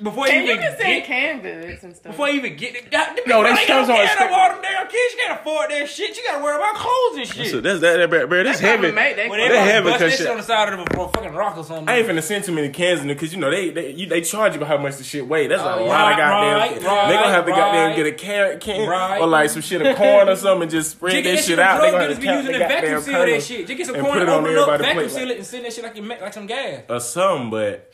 before 0.02 0.28
you 0.28 0.34
And 0.34 0.48
you 0.48 0.54
even 0.54 0.64
can 0.64 0.72
send 0.78 0.90
get 0.90 1.06
canvas 1.06 1.84
and 1.84 1.96
stuff. 1.96 2.12
before 2.14 2.28
you 2.28 2.40
even 2.40 2.56
get 2.58 2.76
it. 2.76 2.90
God, 2.90 3.20
No, 3.28 3.42
no, 3.42 3.50
they 3.50 3.56
they 3.62 3.66
comes 3.68 3.88
got 3.88 3.92
on 3.92 3.96
care 3.98 4.06
expect- 4.06 4.32
of 4.32 4.38
all 4.38 4.50
them 4.50 4.62
damn 4.64 4.88
kids. 4.88 5.14
She 5.14 5.18
can't 5.20 5.40
afford 5.40 5.70
that 5.70 5.88
shit. 5.90 6.18
You 6.18 6.24
gotta 6.26 6.44
worry 6.44 6.56
about 6.56 6.76
clothes 6.76 7.18
and 7.18 7.28
shit. 7.28 7.52
So 7.52 7.62
that's 7.62 7.80
that, 7.82 7.98
that 7.98 8.10
bro, 8.10 8.26
bro, 8.26 8.44
that's 8.44 8.60
They 8.60 8.68
probably 8.70 8.88
heavy. 8.92 8.96
make 8.96 9.16
that 9.18 9.30
Well, 9.30 9.38
clothes. 9.38 9.50
they 9.50 9.54
They 9.54 9.54
probably 9.54 9.72
heavy 9.72 9.86
bust 9.90 10.00
that 10.00 10.06
because 10.06 10.12
shit 10.18 10.20
shit- 10.26 10.32
on 10.32 10.38
the 10.38 10.44
side 10.44 10.74
of 10.74 10.80
a, 10.80 10.84
a 11.02 11.08
fucking 11.10 11.34
rock 11.34 11.58
or 11.58 11.64
something. 11.64 11.88
I 11.90 11.98
ain't 12.00 12.08
finna 12.08 12.24
send 12.24 12.44
too 12.44 12.52
many 12.54 12.70
cans 12.70 13.02
in 13.02 13.08
there 13.08 13.16
because 13.16 13.34
you 13.34 13.40
know 13.40 13.52
they 13.52 13.70
they 13.70 13.92
you, 13.92 14.08
they 14.08 14.22
charge 14.22 14.56
you 14.56 14.60
by 14.60 14.66
how 14.66 14.78
much 14.78 14.98
the 14.98 15.04
shit 15.04 15.28
weigh. 15.28 15.46
That's 15.46 15.62
a 15.62 15.66
Oh, 15.76 15.86
lot 15.86 16.12
of 16.14 16.18
goddamn. 16.18 16.58
right, 16.58 16.80
they 16.80 16.86
right, 16.88 17.14
gonna 17.14 17.30
have 17.32 17.46
to 17.46 17.52
goddamn 17.52 17.88
right. 17.90 17.96
get 17.96 18.06
a 18.08 18.12
carrot 18.14 18.62
can 18.62 18.90
Right. 18.90 19.22
or 19.22 19.28
like 19.28 19.52
some 19.52 19.62
shit 19.62 19.80
of 19.86 19.96
corn 19.96 20.28
or 20.28 20.36
something 20.36 20.64
and 20.64 20.72
just 20.72 20.90
spread 20.92 21.12
Just 21.14 21.24
that 21.24 21.30
that 21.30 21.38
shit 21.38 21.46
shit 21.46 21.60
out. 21.60 21.82
They 21.82 21.92
drug 21.92 22.02
gonna 22.02 22.04
have 22.08 22.16
to 22.16 22.20
be 22.22 22.28
using 22.28 22.46
the 22.52 22.52
the 22.54 22.66
vacuum 22.66 23.02
seal 23.02 23.20
that 23.28 23.44
shit. 23.44 23.68
Just 23.68 23.78
get 23.78 23.86
some 23.86 23.96
and 23.96 24.04
corn, 24.04 24.18
put 24.20 24.24
it 24.24 24.30
on 24.30 24.40
open 24.44 24.52
it 24.52 24.58
up, 24.58 24.70
everybody's 24.70 24.96
vacuum 24.96 25.10
seal 25.10 25.32
it, 25.32 25.38
and 25.38 25.46
send 25.46 25.66
that 25.66 25.74
shit 25.74 25.84
like 25.84 25.96
you 25.96 26.02
make 26.02 26.20
like 26.20 26.34
some 26.34 26.48
gas. 26.48 26.82
or 26.90 27.00
something, 27.00 27.50
but 27.52 27.92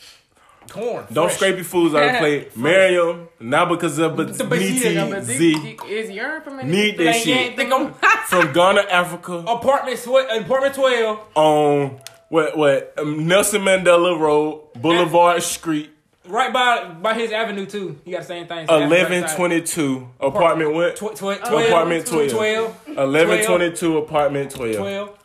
Corn. 0.72 1.06
don't 1.12 1.28
fresh. 1.28 1.36
scrape 1.38 1.56
your 1.56 1.66
foods 1.66 1.96
out 1.96 2.04
of 2.04 2.12
the 2.14 2.18
plate. 2.20 2.58
Marry 2.58 2.92
Miriam, 2.92 3.28
not 3.40 3.70
because 3.70 3.98
of 4.00 4.16
but 4.16 4.38
The 4.38 4.44
bazooka, 4.44 4.92
Yeah, 4.94 5.10
but 5.10 5.24
Z 5.24 5.54
Z- 5.54 5.78
Is 5.88 6.10
urine 6.12 6.42
from 6.42 6.58
need 6.70 6.98
that 6.98 7.16
shit 7.16 7.38
ain't 7.38 7.56
think 7.56 7.72
I'm 7.74 7.94
from 8.28 8.52
Ghana, 8.54 8.82
Africa 8.90 9.34
apartment 9.48 10.00
apartment 10.06 10.76
twelve. 10.76 11.20
on 11.36 12.00
what 12.30 12.58
what 12.58 12.94
um, 12.98 13.28
Nelson 13.28 13.62
Mandela 13.62 14.20
Road, 14.20 14.74
Boulevard 14.76 15.42
Street. 15.44 15.92
Right 16.28 16.54
by 16.54 16.90
by 16.90 17.16
his 17.16 17.32
avenue 17.32 17.66
too. 17.66 18.00
You 18.06 18.12
got 18.12 18.22
the 18.22 18.28
same 18.28 18.46
thing. 18.48 18.68
Eleven 18.70 19.24
twenty 19.36 19.62
two 19.62 20.10
apartment 20.20 20.74
what? 20.74 20.96
Tw- 20.96 21.16
tw- 21.16 21.18
12, 21.18 21.42
Apartment 21.42 22.06
12. 22.06 22.30
12, 22.30 22.90
Eleven 22.98 23.46
twenty 23.46 23.72
two 23.76 23.98
apartment 23.98 24.52
twelve. 24.52 24.76
12. 24.76 25.18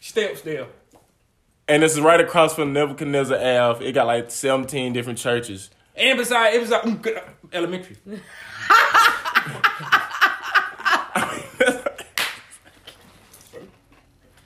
Step 0.00 0.36
still. 0.36 0.68
And 1.68 1.82
this 1.82 1.92
is 1.92 2.00
right 2.00 2.20
across 2.20 2.54
from 2.54 2.72
Nebuchadnezzar 2.72 3.36
Ave. 3.38 3.84
It 3.84 3.92
got 3.92 4.06
like 4.06 4.30
seventeen 4.30 4.92
different 4.92 5.18
churches. 5.18 5.70
And 5.96 6.16
besides, 6.18 6.54
it 6.54 6.60
was 6.60 6.70
like 6.70 6.82
mm, 6.82 7.02
good, 7.02 7.20
elementary. 7.52 7.96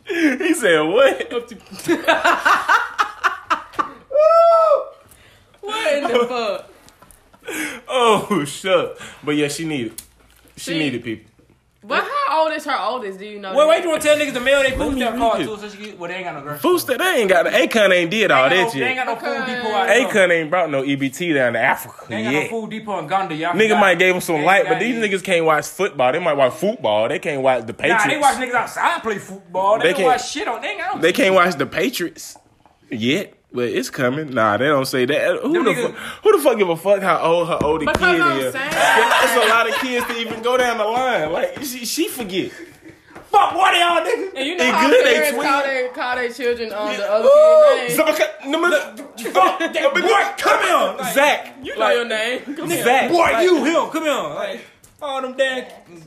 he 0.06 0.54
said 0.54 0.80
what? 0.80 1.30
What 5.60 5.94
in 5.94 6.02
the 6.04 6.08
fuck? 6.28 6.70
Oh 7.88 8.44
shut. 8.44 8.98
But 9.22 9.36
yeah, 9.36 9.48
she 9.48 9.64
needed. 9.66 10.00
She 10.56 10.70
See? 10.72 10.78
needed 10.78 11.04
people. 11.04 11.29
But 11.82 12.04
how 12.04 12.44
old 12.44 12.52
is 12.52 12.64
her 12.66 12.76
oldest? 12.78 13.18
Do 13.18 13.24
you 13.24 13.38
know? 13.38 13.52
Wait, 13.52 13.56
that? 13.56 13.68
wait, 13.68 13.82
you 13.84 13.88
want 13.88 14.02
to 14.02 14.08
tell 14.08 14.18
niggas 14.18 14.34
to 14.34 14.40
mail 14.40 14.60
their 14.62 14.76
Let 14.76 14.78
food 14.78 14.94
me 14.94 15.00
stamp 15.00 15.16
card 15.18 15.40
too, 15.40 15.56
so 15.56 15.68
she 15.70 15.78
get, 15.78 15.98
well, 15.98 16.08
they 16.10 16.16
ain't 16.16 16.24
got 16.26 16.34
no 16.34 16.42
girl. 16.42 16.58
Food 16.58 16.78
stamp, 16.80 16.98
they 17.00 17.06
ain't 17.20 17.28
got 17.30 17.44
the 17.44 17.50
Akon 17.50 17.90
ain't 17.90 18.10
did 18.10 18.30
all 18.30 18.50
that 18.50 18.52
ain't 18.52 18.66
got 18.66 18.74
no- 18.74 18.80
They 18.80 18.86
ain't 18.86 18.96
got 18.96 19.06
no 19.06 19.16
food 19.16 19.46
depot 19.46 19.74
out. 19.74 19.88
Akon 19.88 20.30
ain't 20.30 20.50
brought 20.50 20.70
no 20.70 20.82
EBT 20.82 21.32
down 21.34 21.54
to 21.54 21.58
Africa 21.58 22.04
They 22.08 22.16
ain't 22.16 22.34
got 22.34 22.42
no 22.52 22.60
food 22.60 22.70
depot 22.70 22.98
in 22.98 23.04
Uganda. 23.04 23.34
Y'all 23.34 23.52
Nigga 23.54 23.80
might 23.80 23.98
gave 23.98 24.12
them 24.12 24.20
some 24.20 24.42
light, 24.44 24.66
but 24.68 24.78
these 24.78 24.94
it. 24.96 25.10
niggas 25.10 25.24
can't 25.24 25.44
watch 25.46 25.66
football. 25.68 26.12
They 26.12 26.18
might 26.18 26.34
watch 26.34 26.52
football. 26.52 27.08
They 27.08 27.18
can't 27.18 27.40
watch 27.40 27.64
the 27.66 27.72
Patriots. 27.72 28.04
Nah, 28.04 28.10
they 28.10 28.18
watch 28.20 28.34
niggas 28.36 28.54
outside 28.54 29.02
play 29.02 29.16
football. 29.18 29.78
They, 29.78 29.84
They 29.88 29.94
can't- 29.94 30.06
watch 30.06 30.30
shit 30.30 30.46
on. 30.48 30.60
They 30.60 30.68
ain't 30.68 30.80
got 30.80 30.96
no 30.96 31.00
They 31.00 31.12
can't 31.14 31.34
watch 31.34 31.54
the 31.56 31.64
Patriots 31.66 32.36
yet, 32.90 33.32
but 33.52 33.68
it's 33.68 33.90
coming. 33.90 34.30
Nah, 34.30 34.56
they 34.56 34.66
don't 34.66 34.86
say 34.86 35.04
that. 35.06 35.40
Who 35.42 35.64
the 35.64 35.74
fuck? 35.74 35.94
Who 36.22 36.36
the 36.36 36.42
fuck 36.42 36.58
give 36.58 36.68
a 36.68 36.76
fuck 36.76 37.02
how 37.02 37.18
old 37.20 37.48
her 37.48 37.58
older 37.62 37.86
Because 37.86 37.98
kid 38.14 38.20
I'm 38.20 38.38
is? 38.40 38.52
saying- 38.52 38.70
That's 38.70 39.46
a 39.46 39.48
lot 39.48 39.68
of 39.68 39.74
kids 39.76 40.06
to 40.06 40.16
even 40.18 40.42
go 40.42 40.56
down 40.56 40.78
the 40.78 40.84
line. 40.84 41.32
Like 41.32 41.58
she, 41.62 41.84
she 41.84 42.08
forget. 42.08 42.52
Fuck 43.30 43.54
what 43.54 43.72
y'all 43.78 44.04
niggas. 44.04 44.32
And 44.34 44.46
you 44.48 44.56
know 44.56 44.64
They 44.64 44.70
how 44.70 44.88
good, 44.90 45.06
they 45.06 45.14
parents 45.14 45.42
call 45.44 45.62
their 45.62 45.88
call 45.90 46.16
their 46.16 46.32
children 46.32 46.72
on 46.72 46.96
the 46.96 47.04
other 47.12 47.28
Ooh, 47.28 47.86
kid's 47.86 47.96
name. 48.42 48.50
Number- 48.50 48.70
Fuck 48.70 49.58
boy. 49.60 50.34
Come 50.38 50.96
here. 50.98 51.12
Zach. 51.12 51.54
You 51.62 51.74
know 51.74 51.80
Like, 51.80 51.94
your 51.96 52.04
name. 52.06 52.40
Come 52.56 52.70
here. 52.70 52.82
Zach. 52.84 53.10
Boy, 53.10 53.16
Like, 53.18 53.44
you 53.44 53.64
him, 53.64 53.90
Come 53.90 54.02
here. 54.04 54.12
Like, 54.14 54.60
all 55.02 55.22
them 55.22 55.36
damn. 55.36 55.64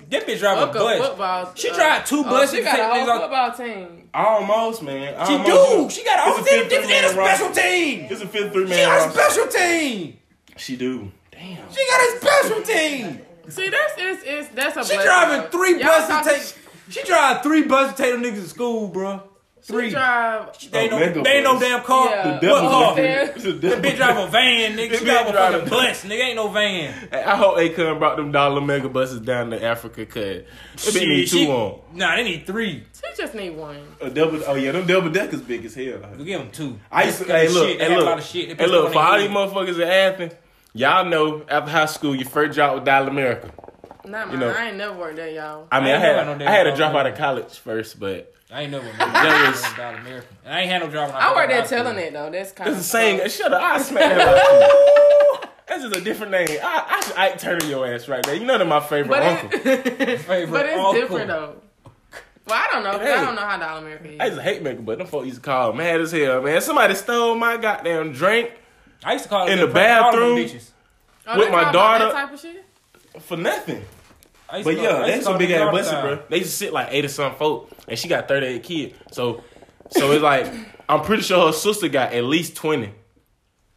That 0.10 0.28
bitch 0.28 0.40
driving 0.40 0.64
a 0.64 0.68
Fuck 0.68 0.76
a 0.76 0.80
bus. 0.80 1.08
football. 1.08 1.52
She 1.56 1.70
uh, 1.70 1.76
tried 1.76 2.06
two 2.06 2.20
oh, 2.20 2.24
buses 2.24 2.56
She 2.58 2.64
got 2.64 2.72
take 2.72 2.82
a 2.82 2.86
whole 2.88 2.96
niggas 2.96 3.10
off- 3.10 3.22
football 3.56 3.66
team. 3.68 4.10
Almost, 4.14 4.84
man. 4.84 5.28
She 5.28 5.38
do. 5.44 5.90
She 5.90 6.04
got 6.04 6.20
a 6.28 6.30
It's 6.30 6.38
whole 6.38 6.46
a 6.46 6.50
team. 6.50 6.70
fifth 6.70 6.70
This 6.70 6.86
is 7.10 7.14
a 7.14 7.18
roster. 7.18 7.36
special 7.36 7.64
team. 7.64 8.08
It's 8.12 8.22
a 8.22 8.28
fifth 8.28 8.54
three 8.54 8.66
man. 8.66 8.78
She 8.78 8.86
got 8.86 9.08
a 9.08 9.12
special 9.12 9.48
team. 9.48 10.18
She 10.58 10.76
do. 10.78 11.12
Damn. 11.32 11.72
She 11.72 11.88
got 11.88 12.02
a 12.02 12.20
special 12.20 12.62
team. 12.62 13.20
See, 13.50 13.70
that's 13.70 13.94
it's, 13.98 14.24
it's 14.26 14.48
that's 14.50 14.78
a. 14.78 14.84
She 14.84 14.94
blessing, 14.96 15.06
driving 15.06 15.42
though. 15.42 15.50
three 15.50 15.84
buses 15.84 16.08
to 16.18 16.24
take. 16.24 16.60
She 16.90 17.04
drive 17.04 17.42
three 17.44 17.64
buses 17.64 17.96
to 17.96 18.02
take 18.04 18.12
them 18.14 18.22
niggas 18.24 18.44
to 18.44 18.50
school, 18.50 18.88
bro. 18.90 19.24
She 19.66 19.72
Three. 19.72 19.90
drive. 19.92 20.58
They 20.72 20.80
ain't 20.82 20.92
Oh, 20.94 21.00
no, 21.00 21.24
they 21.24 21.32
ain't 21.36 21.44
no 21.46 21.58
damn 21.58 21.82
car. 21.84 22.10
Yeah. 22.10 22.32
What 22.34 22.42
Devil 22.42 22.58
car? 22.60 22.96
bus. 22.96 22.98
It's 22.98 23.44
That 23.62 23.82
bitch 23.82 23.96
drive 23.96 24.18
a 24.18 24.28
van, 24.28 24.78
nigga. 24.78 24.90
She 25.00 25.06
bitch 25.06 25.06
drive 25.06 25.28
a 25.28 25.32
fucking 25.34 25.70
bus, 25.70 26.04
nigga. 26.04 26.20
Ain't 26.20 26.36
no 26.36 26.48
van. 26.50 27.10
I 27.14 27.36
hope 27.38 27.58
Akon 27.58 27.98
brought 27.98 28.18
them 28.18 28.34
dollar 28.34 28.60
mega 28.60 28.90
buses 28.90 29.22
down 29.22 29.52
to 29.52 29.64
Africa, 29.64 30.06
cause 30.06 30.24
they 30.94 31.00
Shit, 31.00 31.08
need 31.08 31.28
two 31.30 31.48
on. 31.50 31.80
Nah, 31.94 32.16
they 32.18 32.24
need 32.24 32.46
three. 32.46 32.84
She 32.94 33.16
just 33.22 33.34
need 33.36 33.52
one. 33.52 33.78
A 34.02 34.10
double. 34.10 34.42
Oh 34.46 34.56
yeah, 34.56 34.74
them 34.74 34.86
double 34.86 35.10
deckers 35.10 35.40
big 35.42 35.64
as 35.64 35.76
hell. 35.76 36.00
We 36.18 36.26
give 36.26 36.42
them 36.42 36.52
two. 36.52 36.78
I 36.92 37.06
used 37.06 37.20
to. 37.20 37.24
They 37.24 37.48
Hey 37.48 37.54
look. 37.54 37.70
shit. 37.70 37.82
Hey 37.82 37.90
look. 37.96 38.02
a 38.06 38.10
lot 38.10 38.18
of 38.20 38.26
shit. 38.26 38.60
Hey 38.60 38.68
look. 38.68 38.92
For 38.92 39.00
all 39.00 39.18
these 39.18 39.28
head. 39.30 39.36
motherfuckers 39.38 39.76
in 39.82 39.88
Athens, 39.88 40.34
y'all 40.74 41.06
know 41.06 41.46
after 41.48 41.72
high 41.72 41.86
school 41.86 42.14
your 42.14 42.28
first 42.30 42.56
job 42.58 42.76
was 42.76 42.84
Dollar 42.86 43.08
America. 43.08 43.50
Not 44.06 44.28
mine. 44.28 44.34
You 44.34 44.46
know- 44.46 44.54
I 44.54 44.68
ain't 44.68 44.76
never 44.78 44.98
worked 44.98 45.16
there, 45.16 45.30
y'all. 45.30 45.68
I 45.72 45.80
mean, 45.80 45.92
I 45.92 45.96
I, 45.96 46.00
had 46.00 46.38
no 46.38 46.46
I 46.46 46.52
had 46.52 46.64
to 46.64 46.76
drop 46.76 46.94
out 46.94 47.08
of 47.08 47.18
college 47.18 47.58
first, 47.60 47.98
but 47.98 48.34
I 48.54 48.62
ain't 48.62 48.72
never 48.72 48.86
That 48.98 49.50
was- 49.52 49.62
was 49.64 49.74
dollar 49.74 49.98
American. 49.98 50.38
And 50.46 50.54
I 50.54 50.60
ain't 50.62 50.70
had 50.72 50.82
no 50.84 50.90
job 50.90 51.08
when 51.12 51.22
I 51.22 51.28
I 51.32 51.36
worked 51.36 51.52
at 51.52 51.68
telling 51.68 51.98
it 51.98 52.14
though. 52.14 52.30
That's 52.30 52.52
kind 52.52 52.70
It's 52.70 52.78
of 52.78 52.84
the 52.84 52.90
same. 52.90 53.30
Shut 53.30 53.52
up. 53.54 53.62
I 53.62 53.82
smack 53.82 54.16
that 54.16 54.28
out 54.28 55.44
you. 55.44 55.50
That's 55.68 55.84
just 55.84 55.96
a 55.96 56.02
different 56.02 56.32
name. 56.34 56.48
I, 56.62 56.86
I 56.88 57.02
should 57.06 57.18
Ike 57.18 57.40
Turner 57.40 57.66
your 57.66 57.88
ass 57.92 58.08
right 58.08 58.24
there. 58.24 58.36
You 58.36 58.46
know 58.46 58.58
that 58.58 58.66
my 58.66 58.80
favorite 58.80 59.10
But 59.10 59.24
uncle. 59.24 59.60
it, 59.64 60.20
Favorite 60.22 60.52
but 60.52 60.66
it's 60.68 60.78
uncle. 60.78 60.94
different 60.94 61.28
though. 61.28 61.56
Well, 62.46 62.62
I 62.62 62.68
don't 62.74 62.84
know. 62.84 62.92
'cause 62.92 63.02
Hey. 63.08 63.14
I 63.14 63.26
don't 63.26 63.36
know 63.36 63.42
how 63.42 63.58
Dollar 63.58 63.80
America 63.80 64.10
I 64.20 64.26
is. 64.26 64.30
used 64.32 64.36
to 64.38 64.44
hate 64.44 64.62
maker, 64.62 64.82
but 64.82 64.98
them 65.00 65.08
folks 65.08 65.26
used 65.28 65.38
to 65.38 65.42
call 65.44 65.74
mad 65.74 66.02
as 66.02 66.12
hell, 66.12 66.42
man. 66.42 66.62
Somebody 66.62 66.94
stole 66.96 67.36
my 67.36 67.58
goddamn 67.58 68.12
drink 68.12 68.52
I 69.04 69.14
used 69.14 69.24
to 69.24 69.30
call 69.30 69.48
In 69.48 69.60
the 69.60 69.68
prank 69.68 70.00
calling 70.02 70.36
them 70.36 70.46
bathroom. 70.46 70.62
Oh, 71.26 71.40
with 71.40 71.52
my 71.52 71.72
daughter- 71.72 72.06
That 72.06 72.14
type 72.14 72.34
of 72.34 72.40
shit. 72.40 72.66
for 73.22 73.38
nothing. 73.38 73.84
I 74.54 74.58
used 74.58 74.70
to 74.70 74.76
But 74.76 74.84
call- 74.84 75.00
yeah, 75.00 75.04
I 75.04 75.08
that's 75.08 75.24
call 75.24 75.34
some 75.34 75.40
big 75.40 75.50
ass 75.50 75.62
all 75.62 75.72
the 75.72 75.78
pussy, 75.80 75.92
time. 75.92 76.06
bro. 76.06 76.26
They 76.30 76.40
just 76.42 76.58
sit 76.60 76.72
like 76.74 76.88
eight 76.92 77.06
or 77.06 77.08
some 77.08 77.34
folk, 77.36 77.72
and 77.88 77.98
she 77.98 78.08
got 78.08 78.28
38 78.28 78.62
kids. 78.62 78.96
So, 79.12 79.44
so 79.90 80.12
it's 80.12 80.22
like, 80.22 80.46
I'm 80.88 81.02
pretty 81.02 81.24
sure 81.24 81.48
her 81.48 81.54
sister 81.54 81.88
got 81.90 82.14
at 82.14 82.24
least 82.24 82.56
20. 82.56 82.94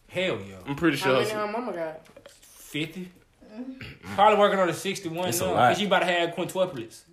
Hell 0.09 0.39
yeah. 0.47 0.57
I'm 0.67 0.77
pretty 0.77 0.99
sure. 0.99 1.15
How 1.15 1.25
sure. 1.25 1.29
many 1.29 1.31
her, 1.31 1.47
her 1.47 1.53
mama 1.53 1.73
got? 1.73 2.07
50. 2.29 3.11
Mm-hmm. 3.55 4.15
Probably 4.15 4.39
working 4.39 4.59
on 4.59 4.67
the 4.67 4.75
61 4.75 5.29
It's 5.31 5.41
a 5.41 5.47
lot. 5.47 5.73
Cause 5.73 5.81
you 5.81 5.87
about 5.87 6.01
to 6.01 6.05
have 6.07 6.35
quintuplets. 6.35 7.05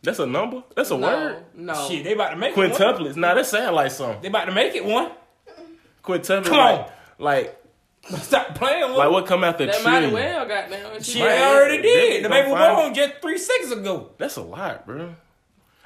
that's 0.00 0.20
a 0.20 0.26
number? 0.26 0.62
That's 0.76 0.92
a 0.92 0.96
no, 0.96 1.08
word? 1.08 1.44
no. 1.56 1.88
Shit, 1.88 2.04
they 2.04 2.12
about 2.12 2.30
to 2.30 2.36
make 2.36 2.56
it 2.56 2.56
one. 2.56 2.70
Quintuplets. 2.70 3.16
Nah, 3.16 3.34
that 3.34 3.46
sound 3.46 3.74
like 3.74 3.90
something. 3.90 4.22
They 4.22 4.28
about 4.28 4.44
to 4.44 4.52
make 4.52 4.76
it 4.76 4.84
one. 4.84 5.10
Quintuplets. 6.04 6.44
Come 6.44 6.56
like, 6.56 6.78
on. 6.80 6.90
Like, 7.18 7.65
Stop 8.08 8.54
playing 8.54 8.82
one. 8.82 8.94
like 8.96 9.10
what 9.10 9.26
come 9.26 9.42
after 9.44 9.66
That 9.66 9.82
might 9.84 10.00
trillion? 10.00 10.12
well 10.12 10.46
goddamn. 10.46 11.02
Shit, 11.02 11.22
Right. 11.22 11.28
they 11.30 11.42
already 11.44 11.76
They- 11.78 11.82
did. 11.82 12.10
they 12.18 12.22
The 12.22 12.28
baby 12.28 12.50
was 12.50 12.58
gonna 12.58 12.74
born 12.74 12.94
just 12.94 13.12
three 13.20 13.38
seconds 13.38 13.72
ago. 13.72 14.10
That's 14.18 14.36
a 14.36 14.42
lot, 14.42 14.86
bro. 14.86 15.14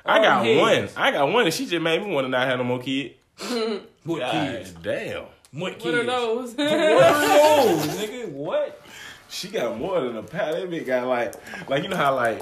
I 0.05 0.19
Oh, 0.19 0.23
got 0.23 0.45
yes. 0.47 0.95
one. 0.97 1.05
I 1.05 1.11
got 1.13 1.29
one, 1.31 1.45
and 1.45 1.55
she 1.55 1.67
just 1.67 1.83
made 1.83 2.03
me 2.03 2.13
want 2.13 2.25
to 2.27 2.29
not 2.31 2.47
have 2.47 2.59
no 2.59 2.65
more 2.65 2.79
kid. 2.81 3.15
What 4.05 4.21
God 4.21 4.33
kids? 4.33 4.71
damn. 4.83 5.25
What 5.53 5.75
kids? 5.79 5.85
What 5.85 5.95
are 5.95 6.05
those? 6.05 6.55
What 6.55 6.73
are 6.73 7.27
those, 7.67 7.87
nigga? 7.99 8.29
What? 8.33 8.81
She 9.29 9.49
got 9.49 9.77
more 9.79 10.01
than 10.01 10.17
a 10.17 10.23
pal. 10.23 10.53
That 10.55 10.71
bitch 10.71 10.87
got 10.87 11.07
like, 11.07 11.35
like 11.69 11.83
you 11.83 11.89
know 11.91 11.97
how 11.97 12.15
like 12.17 12.41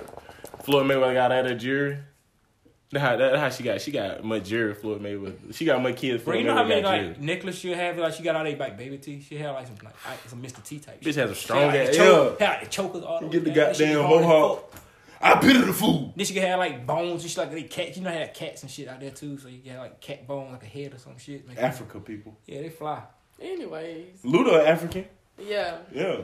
Floyd 0.65 0.87
Mayweather 0.87 1.15
got 1.15 1.33
out 1.33 1.47
of 1.47 1.59
jury. 1.59 1.99
That 2.91 3.01
how, 3.01 3.17
that 3.17 3.39
how 3.39 3.51
she 3.51 3.63
got 3.63 3.81
she 3.83 3.91
got 3.91 4.25
much 4.25 4.45
jury 4.45 4.73
Floyd 4.75 5.03
Mayweather. 5.03 5.55
She 5.55 5.67
got 5.67 5.83
more 5.83 5.93
kids. 5.93 6.25
Bro, 6.25 6.37
you 6.37 6.45
know 6.45 6.55
how 6.55 6.65
many 6.65 6.83
like 6.83 7.03
jury. 7.03 7.17
necklace 7.21 7.59
she'll 7.59 7.75
have? 7.75 7.99
Like 7.99 8.15
she 8.15 8.23
got 8.23 8.35
all 8.35 8.45
these 8.45 8.59
like 8.59 8.79
baby 8.79 8.97
teeth. 8.97 9.27
She 9.29 9.37
had 9.37 9.51
like 9.51 9.67
some 9.67 9.77
like 9.85 10.19
some 10.27 10.43
Mr. 10.43 10.65
T 10.65 10.79
type. 10.79 11.01
Bitch 11.01 11.05
shit. 11.05 11.17
has 11.17 11.31
a 11.31 11.35
strong 11.35 11.71
had, 11.71 11.81
like, 11.81 11.89
ass. 11.91 11.97
choke, 11.97 12.41
Yeah. 12.41 12.47
had 12.47 12.53
like 12.55 12.65
the 12.65 12.71
chokers 12.71 13.03
all. 13.05 13.29
Get 13.29 13.45
the. 13.45 13.51
Goddamn 13.51 13.99
mohawk. 13.99 14.75
I 15.21 15.35
pity 15.41 15.59
the 15.61 15.73
fool. 15.73 16.13
Then 16.17 16.25
she 16.25 16.33
could 16.33 16.45
have 16.45 16.59
like 16.61 16.87
bones 16.87 17.23
and 17.23 17.31
shit 17.31 17.37
like 17.39 17.51
they 17.51 17.65
cats. 17.65 17.97
You 17.99 18.05
know, 18.05 18.09
how 18.11 18.15
they 18.15 18.21
have 18.25 18.33
cats 18.35 18.63
and 18.63 18.71
shit 18.71 18.89
out 18.89 19.01
there 19.01 19.11
too. 19.11 19.37
So 19.37 19.49
you 19.49 19.71
have 19.73 19.81
like 19.81 20.01
cat 20.01 20.27
bone, 20.27 20.53
like 20.53 20.63
a 20.63 20.67
head 20.67 20.95
or 20.95 20.99
some 20.99 21.19
shit. 21.19 21.47
Make 21.47 21.59
Africa 21.59 22.01
people. 22.01 22.39
Yeah, 22.47 22.63
they 22.63 22.71
fly. 22.71 23.03
Anyways, 23.41 24.23
Luda 24.25 24.67
African. 24.67 25.05
yeah. 25.39 25.79
Yeah. 25.93 26.19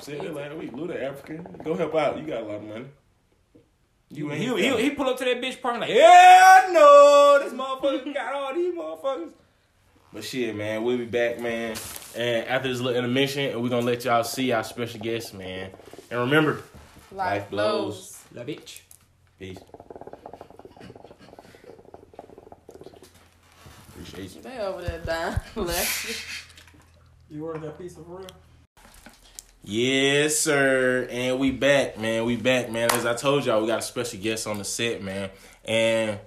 Said 0.00 0.20
that 0.20 0.34
last 0.34 0.56
week. 0.56 0.72
Luda 0.72 1.02
African. 1.02 1.42
Go 1.64 1.74
help 1.74 1.94
out. 1.94 2.18
You 2.18 2.24
got 2.26 2.42
a 2.42 2.44
lot 2.44 2.56
of 2.56 2.62
money. 2.64 2.86
You 4.14 4.28
He, 4.30 4.46
ain't. 4.46 4.58
he, 4.78 4.82
he, 4.84 4.90
pull 4.90 5.08
up 5.08 5.18
to 5.18 5.24
that 5.24 5.40
bitch 5.40 5.60
party 5.60 5.80
like, 5.80 5.90
yeah, 5.90 6.68
no, 6.70 7.40
this 7.42 7.52
motherfucker 7.52 8.14
got 8.14 8.34
all 8.34 8.54
these 8.54 8.72
motherfuckers. 8.74 9.30
But 10.12 10.22
shit, 10.22 10.54
man, 10.54 10.84
we'll 10.84 10.98
be 10.98 11.04
back, 11.06 11.40
man. 11.40 11.76
And 12.16 12.46
after 12.46 12.68
this 12.68 12.80
little 12.80 12.96
intermission, 12.98 13.50
and 13.50 13.60
we're 13.62 13.68
gonna 13.70 13.84
let 13.84 14.04
y'all 14.04 14.22
see 14.22 14.52
our 14.52 14.62
special 14.62 15.00
guest, 15.00 15.34
man. 15.34 15.70
And 16.10 16.20
remember, 16.20 16.62
Life, 17.10 17.42
Life 17.42 17.50
blows. 17.50 18.22
blows. 18.32 18.46
La 18.48 18.54
bitch. 18.54 18.80
peace. 19.38 19.58
Appreciate 23.88 24.36
you. 24.36 24.42
They 24.42 24.58
over 24.58 24.82
there 24.82 25.00
dying. 25.00 25.36
Left. 25.56 26.24
You 27.30 27.46
ordered 27.46 27.62
that 27.62 27.78
piece 27.78 27.96
of 27.96 28.08
real? 28.08 28.26
Yes, 29.64 30.36
sir. 30.38 31.08
And 31.10 31.38
we 31.38 31.50
back, 31.50 31.98
man. 31.98 32.24
We 32.26 32.36
back, 32.36 32.70
man. 32.70 32.90
As 32.92 33.06
I 33.06 33.14
told 33.14 33.46
y'all, 33.46 33.60
we 33.62 33.66
got 33.66 33.78
a 33.78 33.82
special 33.82 34.20
guest 34.20 34.46
on 34.46 34.58
the 34.58 34.64
set, 34.64 35.02
man. 35.02 35.30
And 35.64 36.18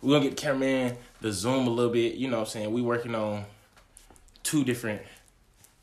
we're 0.00 0.12
gonna 0.16 0.24
get 0.30 0.36
the 0.36 0.42
cameraman 0.42 0.96
the 1.20 1.32
zoom 1.32 1.66
a 1.66 1.70
little 1.70 1.92
bit. 1.92 2.14
You 2.14 2.28
know 2.28 2.36
what 2.38 2.44
I'm 2.48 2.50
saying? 2.50 2.72
We 2.72 2.80
working 2.82 3.14
on 3.14 3.44
two 4.42 4.64
different 4.64 5.02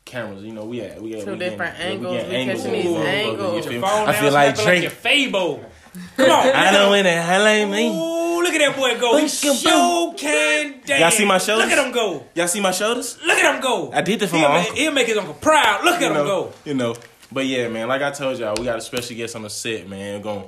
cameras. 0.04 0.42
You 0.42 0.52
know, 0.52 0.64
we 0.64 0.80
at 0.80 1.00
we 1.00 1.14
at 1.14 1.24
Two 1.24 1.32
we 1.32 1.38
getting- 1.38 1.50
different 1.58 1.78
yeah, 1.78 1.84
angles. 1.84 2.12
We 2.16 2.18
getting 2.30 2.48
catching 2.56 2.72
these 2.72 2.86
angles. 2.96 3.56
you 3.56 3.62
feel 3.62 3.72
Your 3.72 3.82
phone 3.82 4.08
I 4.08 4.12
feel 4.14 4.32
like 4.32 4.56
snapping 4.56 4.64
Drake. 4.82 5.04
like 5.04 5.04
your 5.04 5.30
Fabo. 5.32 5.64
Come 6.16 6.30
on. 6.30 6.46
I 6.54 6.70
know 6.72 6.92
in 6.94 7.06
it. 7.06 7.22
How 7.22 7.42
like 7.42 7.68
me? 7.68 8.07
Ooh, 8.48 8.52
look 8.52 8.60
at 8.60 8.66
that 8.66 8.76
boy 8.76 9.00
go. 9.00 9.16
He 9.16 9.22
Boom, 9.22 9.56
sure 9.56 10.14
can 10.14 10.80
dance. 10.84 11.00
Y'all 11.00 11.10
see 11.10 11.24
my 11.24 11.38
shoulders? 11.38 11.68
Look 11.68 11.78
at 11.78 11.86
him 11.86 11.92
go. 11.92 12.26
Y'all 12.34 12.48
see 12.48 12.60
my 12.60 12.70
shoulders? 12.70 13.18
Look 13.24 13.38
at 13.38 13.54
him 13.54 13.60
go. 13.60 13.92
I 13.92 14.00
did 14.02 14.20
that 14.20 14.28
for 14.28 14.36
he'll, 14.36 14.48
my 14.48 14.54
make, 14.58 14.68
uncle. 14.68 14.76
he'll 14.76 14.92
make 14.92 15.06
his 15.06 15.16
uncle 15.16 15.34
proud. 15.34 15.84
Look 15.84 15.94
at 15.96 16.00
you 16.00 16.06
him 16.08 16.14
know, 16.14 16.24
go. 16.24 16.52
You 16.64 16.74
know. 16.74 16.96
But 17.30 17.46
yeah, 17.46 17.68
man, 17.68 17.88
like 17.88 18.02
I 18.02 18.10
told 18.10 18.38
y'all, 18.38 18.54
we 18.58 18.64
got 18.64 18.78
a 18.78 18.80
special 18.80 19.16
guest 19.16 19.36
on 19.36 19.42
the 19.42 19.50
set, 19.50 19.88
man. 19.88 20.18
We're 20.18 20.24
gonna 20.24 20.46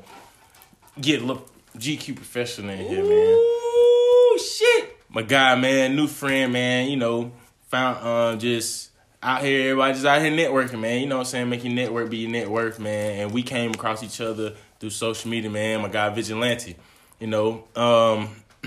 get 1.01 1.23
a 1.23 1.27
little 1.27 1.47
GQ 1.77 2.17
professional 2.17 2.71
in 2.71 2.79
here, 2.79 3.03
man. 3.03 3.13
Ooh, 3.13 4.39
shit. 4.39 4.97
My 5.11 5.23
guy, 5.23 5.55
man, 5.57 5.97
new 5.97 6.07
friend, 6.07 6.53
man, 6.53 6.89
you 6.89 6.97
know, 6.97 7.33
found 7.69 7.99
uh 8.03 8.37
just 8.37 8.91
out 9.23 9.43
here, 9.43 9.73
everybody 9.73 9.93
just 9.95 10.07
out 10.07 10.23
here 10.23 10.31
networking, 10.31 10.81
man. 10.81 11.01
You 11.01 11.07
know 11.07 11.17
what 11.17 11.27
I'm 11.27 11.27
saying? 11.27 11.51
Make 11.51 11.65
your 11.65 11.75
network 11.75 12.09
be 12.09 12.19
your 12.19 12.31
net 12.31 12.49
worth, 12.49 12.79
man. 12.79 13.21
And 13.21 13.33
we 13.33 13.43
came 13.43 13.73
across 13.73 14.03
each 14.03 14.21
other 14.21 14.55
through 14.79 14.91
social 14.91 15.31
media, 15.31 15.51
man. 15.51 15.83
My 15.83 15.89
guy 15.89 16.09
Vigilante. 16.09 16.77
You 17.21 17.27
know, 17.27 17.65
um, 17.77 18.31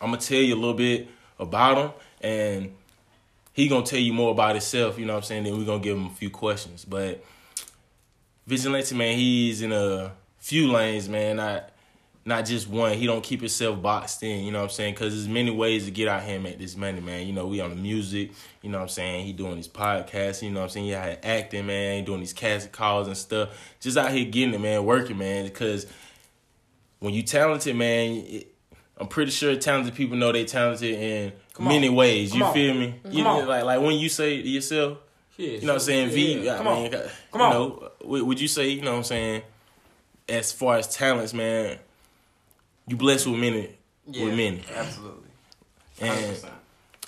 I'm 0.00 0.10
gonna 0.10 0.18
tell 0.18 0.38
you 0.38 0.54
a 0.54 0.56
little 0.56 0.74
bit 0.74 1.08
about 1.40 1.78
him 1.78 1.90
and 2.20 2.74
he 3.54 3.68
gonna 3.68 3.84
tell 3.84 3.98
you 3.98 4.12
more 4.12 4.30
about 4.30 4.52
himself, 4.52 4.98
you 4.98 5.06
know 5.06 5.14
what 5.14 5.20
I'm 5.20 5.24
saying? 5.24 5.44
Then 5.44 5.58
we're 5.58 5.64
gonna 5.64 5.82
give 5.82 5.96
him 5.96 6.06
a 6.06 6.10
few 6.10 6.30
questions. 6.30 6.84
But 6.84 7.24
Vigilante, 8.46 8.94
man, 8.94 9.16
he's 9.16 9.62
in 9.62 9.72
a 9.72 10.12
few 10.38 10.70
lanes, 10.70 11.08
man. 11.08 11.36
Not 11.36 11.70
not 12.24 12.46
just 12.46 12.68
one. 12.68 12.92
He 12.92 13.06
don't 13.06 13.22
keep 13.22 13.40
himself 13.40 13.82
boxed 13.82 14.22
in, 14.22 14.44
you 14.44 14.52
know 14.52 14.58
what 14.58 14.64
I'm 14.64 14.70
saying? 14.70 14.94
Cause 14.94 15.12
there's 15.12 15.26
many 15.26 15.50
ways 15.50 15.86
to 15.86 15.90
get 15.90 16.06
out 16.08 16.22
here 16.22 16.36
and 16.36 16.44
make 16.44 16.58
this 16.58 16.76
money, 16.76 17.00
man. 17.00 17.26
You 17.26 17.32
know, 17.32 17.46
we 17.46 17.60
on 17.60 17.70
the 17.70 17.76
music, 17.76 18.30
you 18.60 18.70
know 18.70 18.78
what 18.78 18.84
I'm 18.84 18.88
saying? 18.90 19.26
He 19.26 19.32
doing 19.32 19.56
these 19.56 19.66
podcasts, 19.66 20.42
you 20.42 20.50
know 20.50 20.60
what 20.60 20.64
I'm 20.64 20.70
saying? 20.70 20.86
He 20.86 20.92
had 20.92 21.18
acting, 21.24 21.66
man, 21.66 21.96
he 21.96 22.02
doing 22.02 22.20
these 22.20 22.32
casting 22.32 22.70
calls 22.70 23.08
and 23.08 23.16
stuff. 23.16 23.48
Just 23.80 23.96
out 23.96 24.12
here 24.12 24.24
getting 24.24 24.54
it, 24.54 24.60
man, 24.60 24.84
working, 24.84 25.18
man. 25.18 25.44
Because 25.44 25.86
when 27.02 27.12
you 27.14 27.22
talented, 27.22 27.74
man, 27.76 28.12
it, 28.26 28.54
I'm 28.98 29.08
pretty 29.08 29.30
sure 29.32 29.54
talented 29.56 29.94
people 29.94 30.16
know 30.16 30.30
they 30.32 30.44
talented 30.44 30.94
in 30.94 31.32
Come 31.54 31.66
on. 31.66 31.72
many 31.74 31.88
ways. 31.88 32.30
Come 32.30 32.38
you 32.40 32.44
on. 32.46 32.54
feel 32.54 32.74
me? 32.74 32.94
You 33.04 33.24
Come 33.24 33.24
know, 33.24 33.40
on. 33.42 33.48
like 33.48 33.64
like 33.64 33.80
when 33.80 33.96
you 33.98 34.08
say 34.08 34.40
to 34.40 34.48
yourself, 34.48 34.98
Shit, 35.36 35.60
you 35.62 35.66
know 35.66 35.74
what 35.74 35.82
I'm 35.82 35.86
saying? 35.86 36.10
V, 36.10 36.44
Yeah. 36.44 36.54
I 36.54 36.56
Come 36.58 36.66
mean, 36.66 36.94
on. 36.94 37.00
Come 37.32 37.40
on. 37.40 37.50
know, 37.52 37.90
would 38.04 38.22
would 38.22 38.40
you 38.40 38.48
say, 38.48 38.68
you 38.68 38.82
know 38.82 38.92
what 38.92 38.98
I'm 38.98 39.04
saying, 39.04 39.42
as 40.28 40.52
far 40.52 40.76
as 40.76 40.94
talents, 40.94 41.34
man, 41.34 41.78
you 42.86 42.96
blessed 42.96 43.26
with 43.26 43.40
many, 43.40 43.74
Yeah, 44.06 44.24
with 44.26 44.34
many. 44.36 44.62
absolutely. 44.74 45.28
And 46.00 46.10
100%. 46.36 46.48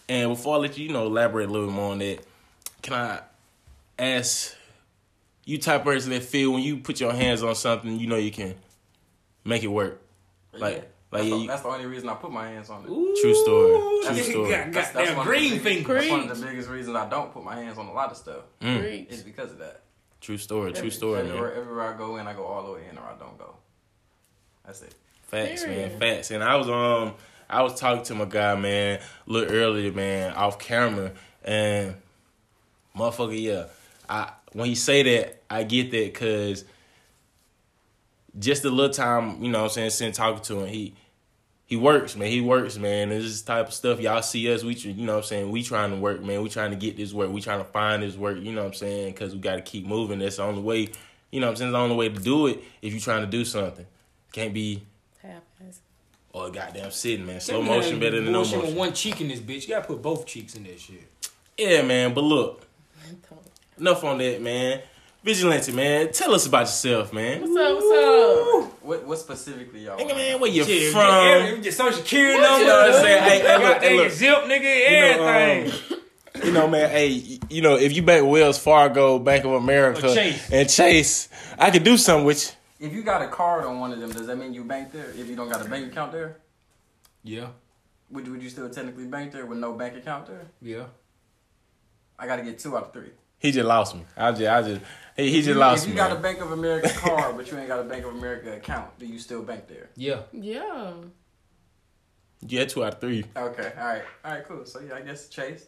and 0.09 0.31
before 0.31 0.57
I 0.57 0.59
let 0.59 0.77
you, 0.79 0.87
you 0.87 0.93
know, 0.93 1.07
elaborate 1.07 1.49
a 1.49 1.53
little 1.53 1.69
bit 1.69 1.75
more 1.75 1.93
on 1.93 1.99
that, 1.99 2.19
can 2.83 2.95
I 2.95 3.21
ask 3.99 4.55
you 5.45 5.59
type 5.59 5.81
of 5.83 5.85
person 5.85 6.11
that 6.11 6.23
feel 6.23 6.53
when 6.53 6.63
you 6.63 6.79
put 6.79 7.01
your 7.01 7.13
hands 7.13 7.43
on 7.43 7.55
something, 7.55 7.99
you 8.01 8.07
know 8.07 8.17
you 8.17 8.31
can 8.33 8.55
make 9.45 9.63
it 9.63 9.69
work. 9.69 10.01
Like 10.53 10.61
Yeah. 10.61 10.79
like 10.79 10.89
that's, 11.11 11.25
yeah, 11.25 11.31
the, 11.31 11.41
you, 11.43 11.47
that's 11.49 11.63
the 11.63 11.69
only 11.69 11.87
reason 11.87 12.09
I 12.09 12.15
put 12.15 12.33
my 12.33 12.49
hands 12.49 12.71
on 12.71 12.83
it. 12.85 12.87
True 12.87 13.35
story. 13.35 14.15
True 14.15 14.23
story. 14.25 14.51
Got, 14.51 14.73
That's, 14.73 14.89
got 14.89 14.95
that's 14.95 15.09
damn 15.09 15.17
one 15.19 15.27
green 15.27 15.53
of 15.53 15.63
the 15.63 15.71
finger. 15.71 15.95
That's 15.95 16.11
one 16.11 16.29
of 16.31 16.41
the 16.41 16.47
biggest 16.47 16.69
reasons 16.69 16.97
I 16.97 17.09
don't 17.09 17.33
put 17.33 17.45
my 17.45 17.55
hands 17.57 17.79
on 17.79 17.87
a 17.87 17.93
lot 17.93 18.11
of 18.11 18.17
stuff. 18.17 18.43
Mm, 18.61 19.07
It's 19.11 19.23
because 19.23 19.53
of 19.53 19.59
that. 19.59 19.83
true 20.21 20.39
story, 20.39 20.73
true 20.73 20.91
story, 20.91 21.21
everywhere, 21.21 21.51
man. 21.51 21.59
everywhere 21.61 21.95
I 21.95 21.97
go 21.97 22.17
in, 22.17 22.27
I 22.27 22.33
go 22.33 22.45
all 22.45 22.67
the 22.67 22.73
way 22.73 22.81
in, 22.91 22.99
or 22.99 23.03
I 23.03 23.15
don't 23.19 23.39
go. 23.39 23.55
That's 24.67 24.83
it. 24.83 24.95
Facts, 25.23 25.65
man, 25.67 25.99
facts. 25.99 26.31
And 26.31 26.43
I 26.43 26.57
was 26.57 26.69
um 26.69 27.15
I 27.49 27.63
was 27.63 27.79
talking 27.79 28.03
to 28.05 28.15
my 28.15 28.25
guy, 28.25 28.55
man, 28.57 28.99
a 29.29 29.31
little 29.31 29.55
earlier, 29.55 29.93
man, 29.93 30.33
off 30.35 30.59
camera, 30.59 31.13
and 31.45 31.95
motherfucker, 32.97 33.41
yeah. 33.41 33.67
I 34.09 34.33
when 34.53 34.67
he 34.69 34.75
say 34.75 35.03
that, 35.03 35.43
I 35.51 35.65
get 35.65 35.91
that 35.91 36.13
because 36.13 36.65
just 38.39 38.63
the 38.63 38.71
little 38.71 38.93
time, 38.93 39.43
you 39.43 39.51
know 39.51 39.61
what 39.61 39.65
I'm 39.65 39.71
saying, 39.71 39.91
since 39.91 40.17
talking 40.17 40.43
to 40.45 40.61
him, 40.61 40.67
he 40.69 40.95
he 41.67 41.77
works, 41.77 42.15
man. 42.15 42.29
He 42.29 42.41
works, 42.41 42.77
man. 42.77 43.09
This 43.09 43.25
is 43.25 43.43
the 43.43 43.53
type 43.55 43.69
of 43.69 43.75
stuff 43.75 43.99
y'all 43.99 44.23
see 44.23 44.53
us. 44.53 44.63
We, 44.63 44.75
you 44.75 45.07
know 45.07 45.15
what 45.15 45.19
I'm 45.19 45.25
saying. 45.25 45.51
We 45.51 45.63
trying 45.63 45.91
to 45.91 45.97
work, 45.97 46.23
man. 46.23 46.43
We 46.43 46.51
trying 46.51 46.71
to 46.71 46.77
get 46.77 46.97
this 46.97 47.13
work. 47.15 47.31
We 47.31 47.41
trying 47.41 47.61
to 47.61 47.65
find 47.65 48.03
this 48.03 48.17
work. 48.17 48.39
You 48.39 48.53
know 48.53 48.63
what 48.63 48.69
I'm 48.69 48.75
saying? 48.75 49.13
Because 49.13 49.35
we 49.35 49.41
got 49.41 49.57
to 49.57 49.63
keep 49.63 49.87
moving. 49.87 50.19
That's 50.19 50.37
the 50.37 50.43
only 50.43 50.61
way. 50.61 50.91
You 51.31 51.41
know 51.41 51.47
what 51.47 51.53
I'm 51.53 51.57
saying? 51.57 51.69
It's 51.71 51.75
the 51.75 51.79
only 51.79 51.97
way 51.97 52.09
to 52.11 52.21
do 52.21 52.49
it 52.49 52.63
if 52.83 52.93
you 52.93 53.01
trying 53.01 53.23
to 53.23 53.27
do 53.27 53.45
something. 53.45 53.87
Can't 54.33 54.53
be 54.53 54.83
Happens. 55.23 55.81
oh 56.35 56.51
goddamn 56.51 56.91
sitting, 56.91 57.25
man. 57.25 57.41
Slow 57.41 57.63
man 57.63 57.79
motion 57.79 57.99
better 57.99 58.21
than 58.21 58.27
no 58.27 58.41
bullshit 58.41 58.57
motion. 58.57 58.71
with 58.71 58.79
one 58.79 58.93
cheek 58.93 59.21
in 59.21 59.29
this 59.29 59.41
bitch. 59.41 59.63
You 59.63 59.75
gotta 59.75 59.87
put 59.87 60.03
both 60.03 60.27
cheeks 60.27 60.55
in 60.55 60.65
that 60.65 60.79
shit. 60.79 61.09
Yeah, 61.57 61.83
man. 61.83 62.13
But 62.13 62.25
look, 62.25 62.67
enough 63.79 64.05
on 64.05 64.19
that, 64.19 64.43
man. 64.43 64.83
Vigilante, 65.25 65.73
man. 65.73 66.13
Tell 66.13 66.35
us 66.35 66.47
about 66.47 66.61
yourself, 66.61 67.11
man. 67.15 67.41
What's 67.41 67.57
up? 67.57 67.75
What's 67.77 68.67
up? 68.67 68.85
What 68.85 69.05
what 69.07 69.19
specifically 69.19 69.81
y'all? 69.87 69.97
Nigga, 69.97 70.05
want? 70.07 70.17
man, 70.19 70.41
where 70.41 70.51
you 70.51 70.65
Shit, 70.65 70.93
from? 70.93 71.01
Get, 71.01 71.49
every- 71.55 71.71
social 71.71 71.93
security 72.03 72.39
number. 72.43 72.59
you 72.61 72.67
know 72.67 72.77
what 72.77 72.95
I'm 72.95 73.03
saying? 73.03 73.23
Hey, 73.23 73.41
hey, 73.41 73.69
look, 73.69 73.83
hey, 73.83 73.97
look. 73.97 74.13
zip, 74.13 74.35
nigga, 74.45 74.61
You 75.15 75.17
know, 75.17 75.27
everything. 75.27 75.99
um, 76.35 76.45
you 76.45 76.53
know, 76.53 76.69
man. 76.69 76.91
Hey, 76.91 77.39
you 77.49 77.63
know, 77.63 77.77
if 77.77 77.97
you 77.97 78.03
bank 78.03 78.27
Wells 78.27 78.59
Fargo, 78.59 79.19
Bank 79.19 79.47
of 79.47 79.53
America, 79.53 80.13
Chase. 80.15 80.51
and 80.53 80.69
Chase, 80.69 81.31
I 81.59 81.71
could 81.71 81.85
do 81.85 81.97
something 81.97 82.27
with 82.27 82.55
If 82.79 82.93
you 82.93 83.03
got 83.03 83.23
a 83.23 83.29
card 83.29 83.65
on 83.65 83.81
one 83.81 83.93
of 83.93 84.01
them, 84.01 84.11
does 84.13 84.27
that 84.27 84.37
mean 84.37 84.53
you 84.53 84.63
bank 84.65 84.93
there? 84.93 85.09
If 85.17 85.27
you 85.27 85.37
don't 85.37 85.49
got 85.49 85.65
a 85.65 85.69
bank 85.71 85.91
account 85.91 86.13
there, 86.13 86.37
yeah, 87.23 87.47
would 88.11 88.29
would 88.29 88.43
you 88.43 88.51
still 88.51 88.69
technically 88.69 89.07
bank 89.07 89.33
there 89.33 89.47
with 89.47 89.57
no 89.57 89.73
bank 89.73 89.97
account 89.97 90.27
there? 90.27 90.43
yeah. 90.61 90.85
I 92.19 92.27
got 92.29 92.37
to 92.37 92.43
get 92.43 92.59
two 92.61 92.77
out 92.77 92.85
of 92.85 92.93
three. 92.93 93.11
You. 93.45 93.49
He 93.49 93.53
just 93.53 93.67
lost 93.67 93.95
me. 93.95 94.05
I 94.17 94.31
just, 94.33 94.43
I 94.51 94.63
just, 94.63 94.81
he, 95.17 95.31
he 95.31 95.37
just 95.39 95.49
If 95.51 95.55
you- 95.55 95.61
lost 95.61 95.83
If 95.85 95.89
you 95.91 95.95
me. 95.95 95.99
got 95.99 96.13
a. 96.13 96.17
Bank 96.17 96.41
of 96.41 96.53
America 96.53 96.89
card, 96.97 97.37
but 97.37 97.51
you 97.51 97.59
ain't 97.59 97.69
got 97.69 97.81
a 97.81 97.85
Bank 97.85 98.05
of 98.05 98.15
America 98.15 98.53
account, 98.57 98.99
do 98.99 99.07
you 99.07 99.19
still 99.19 99.43
bank 99.43 99.69
there? 99.69 99.91
Yeah. 99.97 100.23
Yeah. 100.33 100.93
Yeah, 102.47 102.65
two 102.67 102.85
out 102.85 102.95
of 102.95 103.01
three. 103.01 103.25
Okay, 103.37 103.73
all 103.79 103.87
right, 103.87 104.03
all 104.25 104.33
right, 104.33 104.45
cool. 104.47 104.67
So 104.67 104.81
yeah, 104.81 104.97
I 104.97 105.01
guess 105.01 105.29
Chase. 105.29 105.67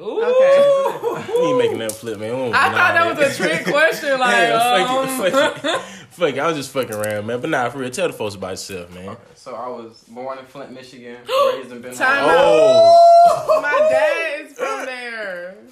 Ooh. 0.00 0.22
Okay. 0.24 1.22
We 1.40 1.46
ain't 1.48 1.58
making 1.58 1.78
that 1.78 1.92
flip, 1.92 2.18
man. 2.18 2.30
We 2.32 2.36
don't 2.36 2.54
I 2.54 2.68
deny 2.68 2.78
thought 2.78 3.16
that 3.16 3.18
was 3.28 3.38
a 3.40 3.42
trick 3.42 3.64
question. 3.64 4.10
Like, 4.18 4.48
yeah, 4.48 4.96
um, 4.98 5.08
fuck 5.08 5.26
it, 5.28 5.32
fuck 5.32 5.64
it. 5.64 5.80
fuck 6.10 6.34
it. 6.34 6.38
I 6.40 6.46
was 6.48 6.56
just 6.56 6.70
fucking 6.72 6.94
around, 6.94 7.26
man. 7.26 7.40
But 7.40 7.50
nah, 7.50 7.68
for 7.70 7.78
real, 7.78 7.90
tell 7.90 8.08
the 8.08 8.12
folks 8.12 8.34
about 8.34 8.50
yourself, 8.50 8.92
man. 8.92 9.10
Okay, 9.10 9.22
so 9.36 9.54
I 9.54 9.68
was 9.68 10.02
born 10.08 10.38
in 10.38 10.46
Flint, 10.46 10.72
Michigan, 10.72 11.18
raised 11.54 11.70
in 11.72 11.80
Benton 11.80 11.96
Harbor. 11.96 12.32
Oh, 12.36 13.60
my 13.62 13.78
dad 13.88 14.46
is 14.46 14.52
from 14.58 14.84
there. 14.86 15.05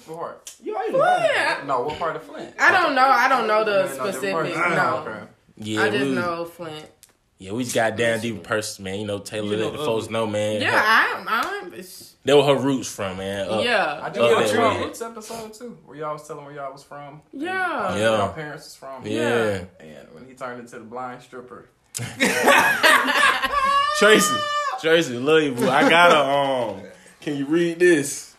What 0.05 0.17
part? 0.17 0.55
You 0.63 0.77
ain't 0.79 0.91
Flint. 0.91 1.67
No, 1.67 1.81
what 1.81 1.97
part 1.99 2.15
of 2.15 2.23
Flint? 2.23 2.53
I 2.59 2.71
don't 2.71 2.95
know. 2.95 3.05
I 3.05 3.27
don't 3.27 3.47
know 3.47 3.63
the 3.63 3.71
You 3.71 3.77
know, 3.77 3.87
different 4.05 4.15
specifics. 4.15 4.55
No. 4.57 5.27
Yeah, 5.57 5.81
I 5.83 5.89
just 5.89 6.03
we, 6.05 6.11
know 6.15 6.45
Flint. 6.45 6.85
yeah, 7.37 7.51
we 7.53 7.63
just 7.63 7.75
got 7.75 7.95
down 7.95 8.19
deep 8.19 8.43
person, 8.43 8.83
man. 8.83 8.99
You 8.99 9.05
know, 9.07 9.19
Taylor 9.19 9.51
You 9.51 9.57
know, 9.57 9.63
let 9.69 9.73
the 9.73 9.79
uh, 9.81 9.85
folks 9.85 10.09
know, 10.09 10.27
man. 10.27 10.61
Yeah, 10.61 10.83
I'm. 10.85 11.27
I'm. 11.27 11.67
it's- 11.73 12.15
That 12.25 12.35
were 12.35 12.43
her 12.43 12.55
roots 12.57 12.89
from, 12.93 13.17
man. 13.17 13.47
Up- 13.47 13.59
I 13.59 13.63
yeah. 13.63 14.09
did 14.09 14.21
Oh, 14.21 14.37
a 14.37 14.43
that 14.47 14.79
Roots 14.85 15.01
episode 15.01 15.53
too, 15.53 15.77
where 15.85 15.97
y'all 15.97 16.13
was 16.13 16.27
telling 16.27 16.43
where 16.45 16.53
y'all 16.55 16.73
was 16.73 16.83
from. 16.83 17.21
Yeah. 17.31 17.91
and, 17.91 17.99
Yeah. 17.99 18.09
Where 18.09 18.19
y'all 18.19 18.33
parents 18.33 18.65
was 18.65 18.75
from. 18.75 19.05
Yeah. 19.05 19.63
And 19.79 20.07
when 20.13 20.25
he 20.27 20.33
turned 20.33 20.59
into 20.59 20.77
the 20.79 20.83
blind 20.85 21.21
stripper. 21.21 21.69
Tracy, 23.99 24.35
Tracy, 24.81 25.17
love 25.17 25.41
you, 25.43 25.53
boo. 25.53 25.69
I 25.69 25.89
got 25.89 26.11
a 26.11 26.19
um. 26.19 26.81
Can 27.21 27.37
you 27.37 27.45
read 27.45 27.79
this? 27.79 28.34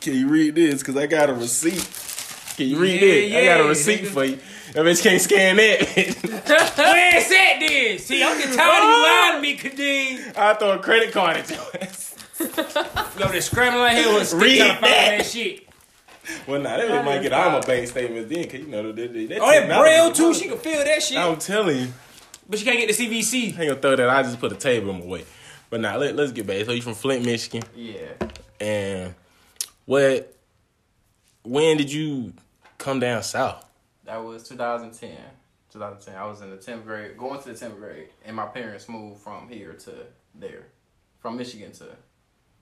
Can 0.00 0.14
you 0.14 0.28
read 0.28 0.54
this? 0.54 0.82
Cause 0.82 0.96
I 0.96 1.06
got 1.06 1.30
a 1.30 1.34
receipt. 1.34 2.54
Can 2.56 2.68
you 2.68 2.78
read 2.78 3.00
Yeah, 3.00 3.38
it? 3.38 3.42
I 3.42 3.56
got 3.58 3.64
a 3.66 3.68
receipt 3.68 4.02
nigga. 4.02 4.06
for 4.08 4.24
you. 4.24 4.38
That 4.72 4.84
bitch 4.84 5.02
can't 5.02 5.20
scan 5.20 5.56
that. 5.56 5.80
Where's 5.96 7.28
that 7.28 7.56
then? 7.60 7.98
See, 7.98 8.22
I'm 8.22 8.38
getting 8.38 8.54
tired 8.56 8.82
of 8.82 8.90
you 8.90 9.02
lying 9.02 9.34
to 9.36 9.40
me, 9.40 9.56
Kadeem. 9.56 10.36
I 10.36 10.54
throw 10.54 10.72
a 10.72 10.78
credit 10.78 11.12
card 11.12 11.36
at 11.38 11.50
your 11.50 11.60
ass. 11.80 12.14
You 12.40 12.46
over 13.24 13.32
there 13.32 13.40
scrambling 13.40 13.82
like 13.82 13.96
hell 13.96 14.14
with 14.14 14.22
a 14.22 14.26
stick 14.26 14.40
Read 14.42 14.58
trying 14.58 14.68
to 14.74 14.80
find 14.80 14.84
that. 14.92 15.18
that 15.18 15.26
shit. 15.26 15.68
Well, 16.46 16.60
nah, 16.60 16.76
that 16.76 16.88
bitch 16.88 17.04
might 17.04 17.22
get 17.22 17.32
all 17.32 17.50
my 17.50 17.60
bank 17.60 17.88
statements 17.88 18.30
then, 18.32 18.44
cause 18.44 18.60
you 18.60 18.66
know 18.66 18.92
that. 18.92 18.96
that, 19.14 19.28
that 19.30 19.38
Oh, 19.40 19.50
that 19.50 19.80
braille 19.80 20.12
too. 20.12 20.34
She 20.34 20.48
can 20.48 20.58
feel 20.58 20.84
that 20.84 21.02
shit. 21.02 21.16
I'm 21.16 21.38
telling 21.38 21.78
you, 21.78 21.88
But 22.48 22.58
she 22.58 22.64
can't 22.66 22.78
get 22.78 22.94
the 22.94 23.06
CVC. 23.06 23.42
I 23.42 23.46
ain't 23.46 23.56
gonna 23.70 23.74
throw 23.76 23.96
that. 23.96 24.08
I 24.10 24.22
just 24.22 24.38
put 24.38 24.52
a 24.52 24.56
table 24.56 24.90
in 24.90 25.00
my 25.00 25.06
way. 25.06 25.24
But 25.70 25.80
nah, 25.80 25.96
let, 25.96 26.14
let's 26.16 26.32
get 26.32 26.46
back. 26.46 26.64
So 26.66 26.72
you 26.72 26.82
from 26.82 26.94
Flint, 26.94 27.24
Michigan, 27.24 27.62
Yeah. 27.74 27.96
and 28.60 29.14
what? 29.88 30.36
When 31.44 31.78
did 31.78 31.90
you 31.90 32.34
come 32.76 33.00
down 33.00 33.22
south? 33.22 33.64
That 34.04 34.22
was 34.22 34.46
2010. 34.46 35.16
2010. 35.72 36.14
I 36.14 36.26
was 36.26 36.42
in 36.42 36.50
the 36.50 36.58
10th 36.58 36.84
grade, 36.84 37.16
going 37.16 37.40
to 37.40 37.52
the 37.52 37.54
10th 37.54 37.78
grade, 37.78 38.08
and 38.26 38.36
my 38.36 38.44
parents 38.44 38.86
moved 38.86 39.22
from 39.22 39.48
here 39.48 39.72
to 39.72 39.94
there, 40.34 40.66
from 41.20 41.38
Michigan 41.38 41.72
to 41.72 41.86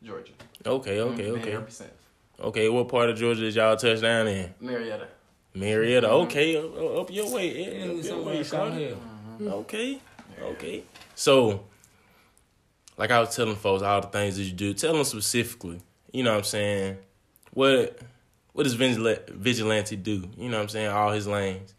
Georgia. 0.04 0.34
Okay, 0.64 1.00
okay, 1.00 1.24
mm-hmm. 1.24 1.40
okay. 1.40 1.52
ever 1.54 1.68
since. 1.68 1.90
Okay, 2.38 2.68
what 2.68 2.88
part 2.88 3.10
of 3.10 3.18
Georgia 3.18 3.40
did 3.40 3.56
y'all 3.56 3.76
touch 3.76 4.02
down 4.02 4.28
in? 4.28 4.54
Marietta. 4.60 5.08
Marietta. 5.52 6.06
Mm-hmm. 6.06 6.26
Okay, 6.26 6.56
up, 6.56 7.00
up 7.00 7.10
your 7.12 7.32
way. 7.32 7.58
Yeah, 7.58 7.86
Yeah, 7.86 7.92
up 7.92 8.04
your 8.04 8.22
way, 8.22 8.34
down 8.34 8.44
son. 8.44 8.78
here. 8.78 8.90
Mm-hmm. 8.90 9.48
Okay, 9.48 10.00
okay. 10.40 10.84
So, 11.16 11.64
like 12.96 13.10
I 13.10 13.18
was 13.18 13.34
telling 13.34 13.56
folks, 13.56 13.82
all 13.82 14.00
the 14.00 14.06
things 14.06 14.36
that 14.36 14.44
you 14.44 14.52
do. 14.52 14.74
Tell 14.74 14.92
them 14.92 15.02
specifically. 15.02 15.80
You 16.12 16.22
know 16.22 16.30
what 16.30 16.38
I'm 16.38 16.44
saying? 16.44 16.98
What 17.56 17.98
what 18.52 18.64
does 18.64 18.74
vigilante, 18.74 19.96
do? 19.96 20.28
You 20.36 20.50
know 20.50 20.58
what 20.58 20.64
I'm 20.64 20.68
saying? 20.68 20.88
All 20.88 21.10
his 21.10 21.26
lanes. 21.26 21.72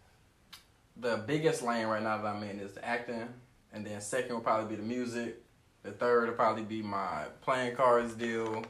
The 1.00 1.18
biggest 1.18 1.62
lane 1.62 1.86
right 1.86 2.02
now 2.02 2.18
that 2.18 2.26
I'm 2.26 2.42
in 2.42 2.60
is 2.60 2.74
the 2.74 2.84
acting, 2.84 3.30
and 3.72 3.86
then 3.86 4.02
second 4.02 4.34
will 4.34 4.42
probably 4.42 4.76
be 4.76 4.82
the 4.82 4.88
music. 4.88 5.40
The 5.84 5.92
third 5.92 6.30
will 6.30 6.36
probably 6.36 6.64
be 6.64 6.82
my 6.82 7.26
playing 7.42 7.76
cards 7.76 8.16
deal. 8.16 8.64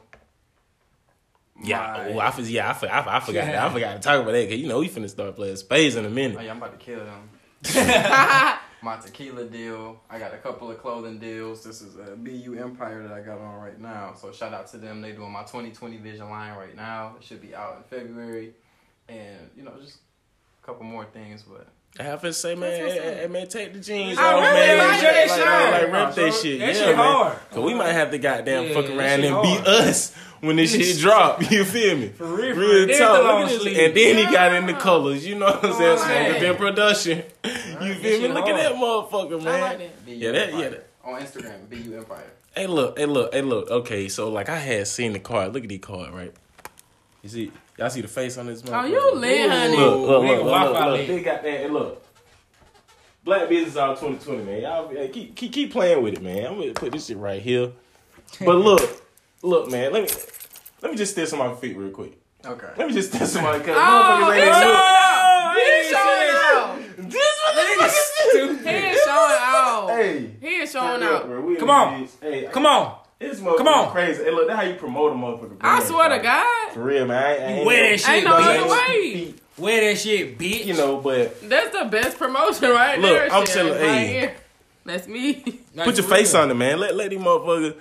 Yeah, 1.64 2.08
oh, 2.10 2.18
I, 2.18 2.38
yeah, 2.40 2.76
I, 2.78 2.86
I, 2.86 3.16
I 3.16 3.20
forgot. 3.20 3.46
that. 3.46 3.56
I 3.56 3.68
forgot 3.72 3.94
to 3.94 4.00
talk 4.00 4.20
about 4.20 4.32
that 4.32 4.46
because 4.46 4.60
you 4.60 4.68
know 4.68 4.80
we 4.80 4.90
finna 4.90 5.08
start 5.08 5.34
playing 5.34 5.56
spades 5.56 5.96
in 5.96 6.04
a 6.04 6.10
minute. 6.10 6.36
Oh 6.38 6.42
yeah, 6.42 6.50
I'm 6.50 6.58
about 6.58 6.78
to 6.78 6.84
kill 6.84 7.00
them. 7.06 7.30
my 8.88 8.96
tequila 8.96 9.44
deal. 9.44 10.00
I 10.08 10.18
got 10.18 10.32
a 10.32 10.38
couple 10.38 10.70
of 10.70 10.78
clothing 10.78 11.18
deals. 11.18 11.62
This 11.62 11.82
is 11.82 11.96
a 11.96 12.16
BU 12.16 12.56
Empire 12.58 13.02
that 13.02 13.12
I 13.12 13.20
got 13.20 13.38
on 13.38 13.60
right 13.60 13.78
now. 13.78 14.14
So 14.14 14.32
shout 14.32 14.54
out 14.54 14.66
to 14.68 14.78
them. 14.78 15.02
They 15.02 15.12
doing 15.12 15.30
my 15.30 15.42
2020 15.42 15.98
vision 15.98 16.30
line 16.30 16.56
right 16.56 16.74
now. 16.74 17.16
It 17.18 17.22
should 17.22 17.42
be 17.42 17.54
out 17.54 17.76
in 17.76 17.82
February, 17.82 18.54
and 19.06 19.50
you 19.54 19.62
know 19.62 19.72
just 19.78 19.98
a 20.62 20.66
couple 20.66 20.84
more 20.84 21.04
things. 21.04 21.42
But 21.42 21.68
I 22.00 22.04
have 22.04 22.20
to 22.22 22.32
say, 22.32 22.54
man, 22.54 22.84
what's 22.84 22.94
hey, 22.94 23.18
hey, 23.22 23.26
man, 23.26 23.48
take 23.48 23.72
the 23.72 23.80
jeans 23.80 24.16
I 24.18 24.22
off, 24.32 24.40
really 24.42 24.54
man. 24.54 24.78
like 24.78 25.00
that 25.00 25.28
like, 25.28 25.36
shit. 25.38 25.46
like, 25.46 25.82
like, 25.82 25.92
rep 25.92 26.14
That 26.14 26.16
that 26.16 26.34
shit. 26.34 26.58
That 26.60 26.66
yeah, 26.68 26.72
shit 26.74 26.86
man. 26.86 26.96
hard. 26.96 27.38
Cause 27.50 27.64
we 27.64 27.74
might 27.74 27.92
have 27.92 28.10
to 28.12 28.18
goddamn 28.18 28.64
Yeah, 28.68 28.74
fuck 28.74 28.84
around 28.90 29.20
shit 29.20 29.32
and 29.32 29.42
beat 29.42 29.66
us 29.66 30.14
when 30.40 30.56
this 30.56 30.70
shit 30.72 30.98
drop. 31.00 31.42
You 31.50 31.64
feel 31.64 31.96
me? 31.96 32.08
For 32.10 32.24
real, 32.26 32.54
for 32.54 32.60
Real 32.60 32.86
real. 32.86 32.98
Talk. 32.98 33.16
the 33.18 33.22
long 33.24 33.42
at 33.42 33.48
this. 33.48 33.62
sleeve. 33.62 33.78
And 33.78 33.96
then 33.96 34.16
he 34.16 34.32
got 34.32 34.54
in 34.54 34.66
the 34.66 34.74
colors. 34.74 35.26
You 35.26 35.38
know 35.40 35.46
what 35.46 35.64
I'm 35.64 35.72
saying? 35.72 35.98
Smoking 35.98 36.32
man. 36.32 36.40
their 36.40 36.54
production. 36.54 37.22
You 37.44 37.94
feel 37.94 38.12
me? 38.12 38.20
shit 38.20 38.30
Look 38.32 38.46
at 38.46 38.56
that 38.56 38.74
hard. 38.76 39.10
motherfucker, 39.10 39.40
I 39.40 39.44
man. 39.44 39.60
like 39.60 39.78
that. 39.78 40.04
BU 40.06 40.12
Yeah, 40.12 40.32
that- 40.32 40.52
yeah, 40.54 40.68
that- 40.68 40.86
on 41.04 41.20
Instagram, 41.20 41.68
BU 41.70 41.96
Empire. 41.96 42.30
Hey, 42.54 42.66
look. 42.66 42.98
Hey, 42.98 43.06
look. 43.06 43.32
Hey, 43.34 43.42
look. 43.42 43.70
Okay, 43.70 44.08
so 44.08 44.30
like 44.30 44.48
I 44.48 44.58
had 44.58 44.86
seen 44.86 45.12
the 45.14 45.18
card. 45.20 45.52
Look 45.54 45.62
at 45.64 45.68
the 45.68 45.78
card, 45.78 46.12
right? 46.12 46.32
You 47.22 47.28
see? 47.28 47.52
Y'all 47.78 47.88
see 47.90 48.00
the 48.00 48.08
face 48.08 48.36
on 48.38 48.46
this? 48.46 48.62
Oh, 48.68 48.84
you 48.84 49.14
lit, 49.14 49.50
honey. 49.50 49.76
Look, 49.76 50.00
look, 50.00 50.22
look, 50.24 50.44
look, 50.44 50.44
look, 50.44 50.84
look. 50.84 51.06
They 51.06 51.22
got 51.22 51.42
that. 51.42 51.50
Hey, 51.60 51.68
look. 51.68 52.04
Black 53.24 53.48
business 53.48 53.76
all 53.76 53.94
2020, 53.94 54.42
man. 54.44 54.62
Y'all 54.62 55.08
keep, 55.08 55.36
keep 55.36 55.52
keep 55.52 55.70
playing 55.72 56.02
with 56.02 56.14
it, 56.14 56.22
man. 56.22 56.46
I'm 56.46 56.58
gonna 56.58 56.72
put 56.72 56.92
this 56.92 57.06
shit 57.06 57.18
right 57.18 57.40
here. 57.40 57.70
But 58.44 58.56
look, 58.58 59.02
look, 59.42 59.70
man. 59.70 59.92
Let 59.92 60.02
me 60.04 60.08
let 60.82 60.90
me 60.90 60.96
just 60.96 61.12
stand 61.12 61.32
on 61.40 61.50
my 61.50 61.54
feet 61.54 61.76
real 61.76 61.90
quick. 61.90 62.18
Okay. 62.44 62.68
Let 62.76 62.88
me 62.88 62.94
just 62.94 63.12
stand 63.12 63.36
on 63.36 63.52
my 63.52 63.58
because 63.58 63.76
Oh, 63.76 63.80
motherfuckers 63.80 64.34
he 64.34 64.50
showing 64.50 64.76
out. 64.98 65.56
He 65.56 65.90
showing 65.90 66.30
out. 66.32 66.78
look. 66.98 67.10
This 67.10 67.38
motherfucker 67.44 68.62
He 68.66 68.86
is 68.88 69.00
showing 69.04 69.38
out. 69.40 69.88
Hey. 69.90 70.30
He 70.40 70.46
is 70.56 70.72
showing 70.72 71.02
out. 71.02 71.26
bro, 71.26 71.40
we 71.42 71.54
in 71.54 71.60
Come 71.60 71.70
on. 71.70 72.02
this 72.02 72.14
bitch. 72.16 72.20
Hey, 72.32 72.48
Come 72.50 72.66
on. 72.66 72.97
This 73.18 73.40
motherfucker 73.40 73.56
Come 73.58 73.68
on. 73.68 73.90
crazy. 73.90 74.22
Hey, 74.22 74.30
look, 74.30 74.46
that's 74.46 74.60
how 74.60 74.66
you 74.68 74.74
promote 74.76 75.12
a 75.12 75.14
motherfucker. 75.16 75.56
I 75.60 75.76
brand, 75.76 75.84
swear 75.84 76.08
to. 76.10 76.18
God. 76.22 76.72
For 76.72 76.82
real, 76.82 77.06
man. 77.06 77.16
I, 77.22 77.28
I 77.30 77.34
ain't 77.52 77.66
Wear 77.66 77.90
that 77.90 78.00
shit, 78.00 78.08
Ain't 78.10 78.24
no 78.24 78.36
bro. 78.36 78.44
other 78.44 78.58
You- 78.60 78.70
way. 79.24 79.34
Wear 79.58 79.80
that 79.92 79.98
shit, 79.98 80.38
bitch. 80.38 80.66
You 80.66 80.74
know, 80.74 80.98
but 80.98 81.40
That's 81.48 81.76
the 81.76 81.86
best 81.86 82.16
promotion 82.16 82.70
right 82.70 82.96
Look, 83.00 83.10
there. 83.10 83.32
I'm 83.32 83.44
shit. 83.44 83.54
telling- 83.54 83.72
right 83.72 83.80
hey. 83.82 84.06
here. 84.20 84.34
That's 84.84 85.08
me. 85.08 85.42
Like, 85.74 85.84
put 85.86 85.96
your 85.96 86.04
for 86.06 86.14
face 86.14 86.32
real. 86.32 86.42
on 86.44 86.50
it, 86.50 86.54
man. 86.54 86.78
Let 86.80 86.94
let 86.96 87.10
these 87.10 87.18
motherfuckers. 87.18 87.76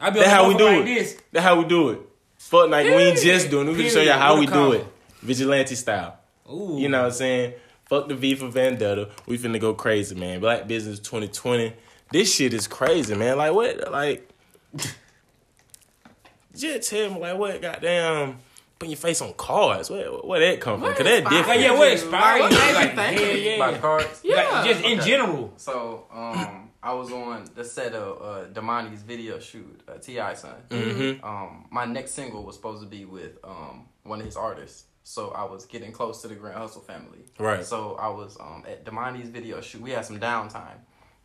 I 0.00 0.10
be 0.10 0.18
That's 0.18 0.30
how 0.32 0.48
we 0.48 0.54
do 0.56 0.64
like 0.66 0.78
it. 0.80 0.84
This. 0.84 1.16
That's 1.30 1.44
how 1.44 1.58
we 1.58 1.64
do 1.64 1.90
it. 1.90 2.00
Fuck 2.38 2.68
like 2.70 2.86
we 2.86 2.92
ain't 2.92 3.18
just 3.18 3.50
doing 3.50 3.68
it. 3.68 3.70
We 3.70 3.76
can 3.78 3.86
show 3.86 3.94
Period. 3.94 4.06
you 4.06 4.12
how 4.18 4.32
What 4.32 4.38
we 4.40 4.44
a 4.46 4.48
do 4.48 4.52
combo. 4.54 4.72
it. 4.72 4.86
Vigilante 5.22 5.74
style. 5.76 6.18
Ooh. 6.52 6.76
You 6.78 6.88
know 6.88 6.98
what 7.02 7.06
I'm 7.06 7.12
saying? 7.12 7.54
Fuck 7.86 8.08
the 8.08 8.14
V 8.16 8.34
for 8.34 8.48
Vendetta. 8.48 9.10
We 9.26 9.38
finna 9.38 9.60
go 9.60 9.74
crazy, 9.74 10.14
man. 10.16 10.40
Black 10.40 10.66
Business 10.66 10.98
2020. 10.98 11.72
This 12.10 12.34
shit 12.34 12.52
is 12.52 12.66
crazy, 12.66 13.14
man. 13.14 13.38
Like 13.38 13.52
what? 13.54 13.90
Like, 13.92 14.28
just 16.56 16.90
tell 16.90 17.10
me 17.10 17.20
like 17.20 17.38
what? 17.38 17.60
Goddamn, 17.62 18.38
putting 18.78 18.90
your 18.92 18.98
face 18.98 19.20
on 19.20 19.32
cards. 19.34 19.90
Where 19.90 20.10
where 20.10 20.40
that 20.40 20.60
come 20.60 20.74
from? 20.80 20.82
What 20.88 20.96
Cause 20.96 21.04
that 21.06 21.18
inspired 21.22 21.30
different. 21.30 21.48
Like, 21.48 21.60
yeah, 21.60 21.78
what 21.78 21.92
inspired 21.92 22.40
What 22.40 22.52
you? 22.52 22.58
made 22.58 22.68
you 22.68 22.74
Like, 22.74 22.94
think? 22.94 23.20
hell 23.20 23.36
yeah. 23.36 23.58
By 23.58 23.78
cards. 23.78 24.20
Yeah. 24.24 24.34
Like, 24.50 24.64
just 24.66 24.84
in 24.84 25.00
general. 25.00 25.52
So, 25.56 26.06
um, 26.12 26.70
I 26.82 26.92
was 26.94 27.12
on 27.12 27.44
the 27.54 27.64
set 27.64 27.94
of 27.94 28.20
uh, 28.20 28.48
Domani's 28.52 29.02
video 29.02 29.38
shoot, 29.38 29.80
uh, 29.88 29.98
T.I. 29.98 30.34
son. 30.34 30.54
Mm-hmm. 30.68 31.24
Um, 31.24 31.66
my 31.70 31.84
next 31.84 32.10
single 32.12 32.42
was 32.44 32.56
supposed 32.56 32.82
to 32.82 32.88
be 32.88 33.04
with 33.04 33.38
um 33.44 33.86
one 34.02 34.18
of 34.18 34.26
his 34.26 34.36
artists, 34.36 34.86
so 35.04 35.30
I 35.30 35.44
was 35.44 35.64
getting 35.66 35.92
close 35.92 36.22
to 36.22 36.28
the 36.28 36.34
Grand 36.34 36.58
Hustle 36.58 36.82
family. 36.82 37.20
Right. 37.38 37.64
So 37.64 37.94
I 37.94 38.08
was 38.08 38.36
um 38.40 38.64
at 38.68 38.84
Domani's 38.84 39.28
video 39.28 39.60
shoot. 39.60 39.80
We 39.80 39.90
had 39.92 40.04
some 40.04 40.18
downtime, 40.18 40.78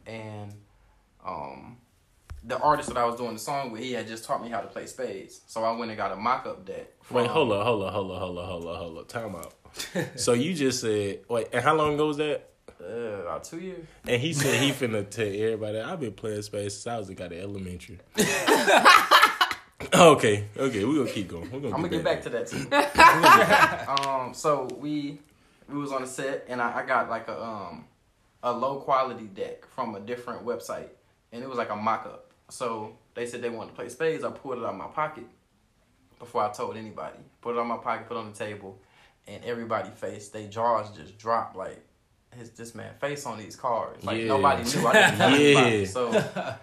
and 0.06 0.54
um, 1.26 1.78
the 2.43 2.58
artist 2.60 2.89
that 2.89 2.97
I 2.97 3.06
was 3.06 3.15
doing 3.15 3.34
the 3.34 3.39
song 3.39 3.71
with, 3.71 3.82
he 3.82 3.93
had 3.93 4.08
just 4.08 4.23
taught 4.23 4.41
me 4.41 4.50
how 4.50 4.62
to 4.62 4.67
play 4.67 4.86
spades. 4.86 5.41
So 5.47 5.63
I 5.63 5.71
went 5.76 5.91
and 5.91 5.97
got 5.97 6.12
a 6.12 6.15
mock-up 6.15 6.65
deck. 6.65 6.88
Wait, 7.10 7.28
hold 7.28 7.52
up, 7.52 7.65
hold 7.65 7.84
up, 7.84 7.93
hold 7.93 8.12
up, 8.12 8.19
hold 8.19 8.38
up, 8.38 8.45
hold 8.45 8.65
up, 8.67 8.78
hold 8.78 8.97
up. 8.97 9.08
Time 9.08 9.36
out. 9.36 9.54
so 10.19 10.34
you 10.34 10.54
just 10.54 10.82
said, 10.82 11.21
wait, 11.30 11.47
and 11.54 11.63
how 11.63 11.76
long 11.76 11.93
ago 11.95 12.08
was 12.08 12.17
that? 12.17 12.50
Uh, 12.80 13.21
about 13.23 13.43
two 13.43 13.60
years. 13.60 13.86
And 14.08 14.21
he 14.21 14.34
said 14.34 14.62
he 14.62 14.71
finna 14.71 15.10
tell 15.10 15.26
everybody 15.26 15.80
I've 15.80 16.00
been 16.00 16.13
playing 16.13 16.43
space 16.43 16.76
since 16.76 16.88
I 16.88 16.97
was 17.00 17.10
in 17.10 17.15
got 17.15 17.32
in 17.32 17.41
elementary. 17.41 17.97
okay, 19.93 20.45
okay, 20.56 20.86
we're 20.86 20.97
gonna 20.97 21.10
keep 21.10 21.28
going. 21.28 21.50
We're 21.52 21.60
gonna 21.60 21.76
I'm 21.76 21.82
gonna 21.82 21.89
get 21.89 22.04
back 22.04 22.21
to 22.23 22.30
that 22.30 22.47
too. 22.47 24.08
um, 24.08 24.34
so 24.34 24.67
we 24.80 25.19
we 25.67 25.78
was 25.80 25.91
on 25.91 26.04
a 26.04 26.08
set, 26.08 26.45
and 26.47 26.62
I, 26.62 26.80
I 26.80 26.86
got 26.86 27.10
like 27.10 27.28
a 27.28 27.43
um 27.43 27.86
a 28.43 28.52
low 28.52 28.80
quality 28.80 29.26
deck 29.26 29.65
from 29.73 29.95
a 29.95 30.00
different 30.00 30.45
website, 30.45 30.89
and 31.32 31.43
it 31.43 31.50
was 31.50 31.58
like 31.58 31.71
a 31.71 31.76
mock 31.76 32.06
up. 32.06 32.27
So 32.50 32.96
they 33.14 33.26
said 33.26 33.42
they 33.42 33.50
wanted 33.50 33.72
to 33.72 33.76
play 33.76 33.90
spades. 33.90 34.24
I 34.24 34.32
pulled 34.32 34.58
it 34.60 34.64
out 34.64 34.70
of 34.72 34.76
my 34.76 34.88
pocket 34.88 35.26
before 36.20 36.44
I 36.44 36.52
told 36.52 36.78
anybody. 36.78 37.18
Put 37.42 37.56
it 37.56 37.60
on 37.60 37.68
my 37.68 37.78
pocket, 37.78 38.08
put 38.08 38.16
it 38.16 38.20
on 38.20 38.32
the 38.32 38.38
table, 38.38 38.80
and 39.28 39.44
everybody 39.44 39.90
face 39.90 40.30
they 40.30 40.48
jaws 40.48 40.96
just 40.96 41.18
dropped 41.18 41.56
like 41.56 41.84
his 42.36 42.52
this 42.52 42.74
man 42.76 42.94
face 43.00 43.26
on 43.26 43.38
these 43.38 43.56
cards. 43.56 44.04
Like 44.04 44.20
Yeah. 44.20 44.28
nobody 44.28 44.64
knew. 44.64 44.88
I 44.88 44.94
didn't 44.94 45.18
tell 45.18 45.34
anybody. 45.34 45.78
Yeah. 45.78 45.86
So 45.86 46.54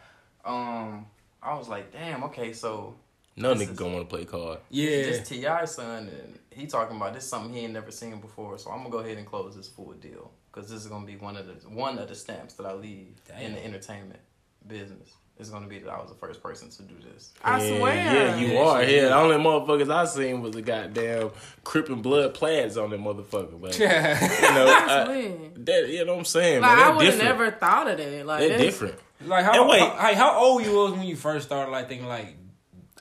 um 0.44 1.06
I 1.42 1.54
was 1.58 1.68
like, 1.68 1.92
damn, 1.92 2.24
okay, 2.24 2.52
so 2.54 2.94
No 3.36 3.52
This 3.52 3.64
nigga 3.68 3.72
is- 3.72 3.78
gonna 3.78 3.92
wanna 3.94 4.04
play 4.06 4.24
card. 4.24 4.60
Yeah. 4.70 4.88
this 5.02 5.28
T.I. 5.28 5.64
son, 5.66 6.08
and 6.08 6.38
he 6.50 6.66
talking 6.66 6.96
about 6.96 7.12
this 7.14 7.28
something 7.28 7.52
he 7.52 7.60
ain't 7.60 7.72
never 7.74 7.90
seen 7.90 8.18
before. 8.20 8.56
So 8.58 8.70
I'm 8.70 8.78
gonna 8.78 8.90
go 8.90 8.98
ahead 8.98 9.18
and 9.18 9.26
close 9.26 9.54
this 9.56 9.68
full 9.68 9.92
deal 9.92 10.30
because 10.52 10.70
this 10.70 10.80
is 10.80 10.86
gonna 10.86 11.04
be 11.06 11.16
one 11.16 11.36
of 11.36 11.46
the 11.46 11.68
one 11.68 11.98
of 11.98 12.08
the 12.08 12.14
stamps 12.14 12.54
that 12.54 12.64
I 12.66 12.72
leave 12.72 13.16
in 13.40 13.52
the 13.54 13.64
entertainment 13.64 14.20
business. 14.66 15.10
It's 15.36 15.50
gonna 15.50 15.66
be 15.66 15.80
that 15.80 15.90
I 15.90 16.00
was 16.00 16.10
the 16.10 16.16
first 16.16 16.40
person 16.40 16.70
to 16.70 16.82
do 16.82 16.94
this. 17.12 17.32
I 17.42 17.60
Yeah, 17.60 17.78
swear. 17.78 17.94
Yeah, 17.96 18.36
you 18.36 18.58
are. 18.58 18.82
Yeah, 18.84 18.88
yeah. 18.88 19.02
the 19.08 19.16
only 19.16 19.36
motherfuckers 19.36 19.90
I 19.92 20.04
seen 20.04 20.40
was 20.42 20.52
the 20.54 20.62
goddamn 20.62 21.30
crippin' 21.64 22.02
blood 22.02 22.34
plaids 22.34 22.76
on 22.76 22.90
that 22.90 23.00
motherfucker. 23.00 23.60
But 23.60 23.76
you 23.78 23.86
know, 23.88 23.94
I, 24.88 25.04
lit. 25.08 25.66
that 25.66 25.88
you 25.88 26.04
know 26.04 26.12
what 26.12 26.18
I'm 26.20 26.24
saying, 26.24 26.62
Like 26.62 26.78
man. 26.78 26.86
I 26.86 26.96
would 26.96 27.06
have 27.06 27.18
never 27.18 27.50
thought 27.50 27.88
of 27.88 27.98
that. 27.98 28.26
Like 28.26 28.40
They're 28.40 28.58
different. 28.58 28.94
like 29.26 29.44
how, 29.44 29.68
wait. 29.68 29.80
how 29.80 29.96
like 29.96 30.16
how 30.16 30.38
old 30.38 30.64
you 30.64 30.72
was 30.72 30.92
when 30.92 31.02
you 31.02 31.16
first 31.16 31.46
started 31.46 31.72
like 31.72 31.88
thinking 31.88 32.06
like 32.06 32.36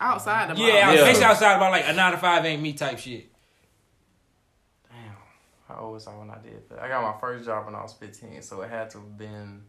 outside 0.01 0.49
the 0.55 0.59
yeah, 0.59 0.87
box. 0.87 0.97
Yeah. 0.97 1.05
basically 1.05 1.25
outside 1.25 1.55
about 1.57 1.71
like 1.71 1.85
a 1.87 1.93
nine 1.93 2.13
to 2.13 2.17
five 2.17 2.43
ain't 2.45 2.63
me 2.63 2.73
type 2.73 2.97
shit. 2.97 3.31
Damn, 4.89 5.13
how 5.67 5.83
old 5.83 5.93
was 5.93 6.07
I 6.07 6.17
when 6.17 6.31
I 6.31 6.39
did 6.39 6.67
that? 6.69 6.79
I 6.79 6.87
got 6.87 7.03
my 7.13 7.19
first 7.21 7.45
job 7.45 7.65
when 7.67 7.75
I 7.75 7.83
was 7.83 7.93
15, 7.93 8.41
so 8.41 8.61
it 8.63 8.71
had 8.71 8.89
to 8.89 8.97
have 8.97 9.17
been. 9.19 9.61